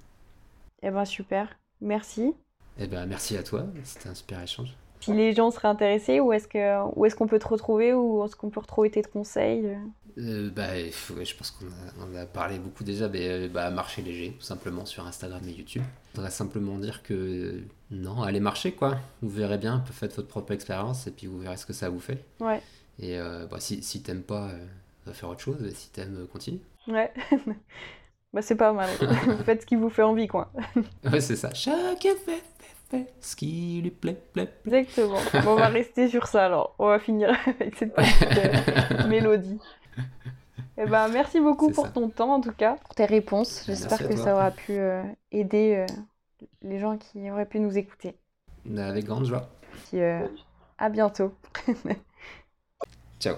Eh 0.83 0.91
ben 0.91 1.05
super, 1.05 1.57
merci. 1.81 2.35
Eh 2.79 2.89
ben 2.89 3.07
merci 3.07 3.37
à 3.37 3.45
toi, 3.45 3.67
c'était 3.85 4.09
un 4.09 4.15
super 4.15 4.43
échange. 4.43 4.75
Si 5.05 5.13
les 5.13 5.35
gens 5.35 5.51
seraient 5.51 5.69
intéressés, 5.69 6.21
où 6.21 6.33
est-ce 6.33 6.49
que, 6.49 6.83
où 6.97 7.05
est-ce 7.05 7.15
qu'on 7.15 7.27
peut 7.27 7.39
te 7.39 7.49
retrouver, 7.49 7.93
où 7.93 8.25
est-ce 8.25 8.37
qu'on 8.37 8.51
peut 8.51 8.61
retrouver 8.61 8.91
tes 8.91 9.03
conseils? 9.03 9.77
Euh, 10.19 10.51
bah, 10.51 10.79
je 10.79 11.35
pense 11.35 11.51
qu'on 11.51 12.17
a, 12.17 12.21
a, 12.21 12.27
parlé 12.27 12.59
beaucoup 12.59 12.85
déjà, 12.85 13.09
mais 13.09 13.29
euh, 13.29 13.49
bah, 13.49 13.71
marcher 13.71 14.03
léger, 14.03 14.33
tout 14.39 14.45
simplement 14.45 14.87
sur 14.87 15.07
Instagram 15.07 15.43
et 15.49 15.53
YouTube. 15.53 15.83
Je 16.13 16.17
voudrais 16.17 16.31
simplement 16.31 16.79
dire 16.79 17.03
que 17.03 17.63
non, 17.91 18.23
allez 18.23 18.41
marcher 18.41 18.73
quoi. 18.73 18.97
Vous 19.23 19.31
verrez 19.31 19.59
bien, 19.59 19.83
faites 19.91 20.15
votre 20.15 20.29
propre 20.29 20.53
expérience 20.53 21.07
et 21.07 21.11
puis 21.11 21.27
vous 21.27 21.39
verrez 21.39 21.57
ce 21.57 21.67
que 21.67 21.73
ça 21.73 21.89
vous 21.89 22.01
fait. 22.01 22.25
Ouais. 22.41 22.63
Et 23.01 23.19
euh, 23.19 23.47
bah, 23.47 23.59
si, 23.59 23.83
si 23.83 24.03
t'aimes 24.03 24.23
pas, 24.23 24.53
va 25.05 25.13
faire 25.13 25.29
autre 25.29 25.41
chose. 25.41 25.65
Et 25.65 25.75
si 25.75 25.91
t'aimes, 25.91 26.27
continue. 26.33 26.61
Ouais. 26.87 27.13
bah, 28.33 28.41
c'est 28.41 28.57
pas 28.57 28.73
mal. 28.73 28.89
Faites 29.45 29.63
ce 29.63 29.67
qui 29.67 29.75
vous 29.75 29.91
fait 29.91 30.03
envie 30.03 30.29
quoi. 30.29 30.53
ouais, 31.11 31.21
c'est 31.21 31.37
ça. 31.37 31.53
Chacun 31.55 32.15
fait, 32.25 32.45
fait, 32.99 33.13
ce 33.21 33.37
qui 33.37 33.81
lui 33.83 33.91
plaît, 33.91 34.21
plaît, 34.33 34.51
plaît. 34.63 34.81
Exactement. 34.81 35.19
Bon, 35.45 35.53
on 35.53 35.57
va 35.57 35.69
rester 35.69 36.09
sur 36.09 36.27
ça 36.27 36.47
alors. 36.47 36.75
On 36.79 36.89
va 36.89 36.99
finir 36.99 37.31
avec 37.47 37.77
cette 37.77 37.95
petite 37.95 39.07
mélodie. 39.09 39.59
Eh 40.77 40.87
ben, 40.87 41.09
merci 41.09 41.41
beaucoup 41.41 41.71
pour 41.71 41.93
ton 41.93 42.09
temps, 42.09 42.35
en 42.35 42.41
tout 42.41 42.53
cas, 42.53 42.77
pour 42.85 42.95
tes 42.95 43.05
réponses. 43.05 43.65
J'espère 43.67 44.09
que 44.09 44.17
ça 44.17 44.35
aura 44.35 44.51
pu 44.51 44.73
euh, 44.73 45.03
aider 45.31 45.87
euh, 45.89 46.47
les 46.63 46.81
gens 46.81 46.97
qui 46.99 47.31
auraient 47.31 47.47
pu 47.47 47.61
nous 47.61 47.79
écouter. 47.79 48.17
Avec 48.77 49.05
grande 49.05 49.25
joie. 49.25 49.49
Puis, 49.89 50.01
euh, 50.01 50.27
à 50.79 50.89
bientôt. 50.89 51.33
Ciao. 53.21 53.37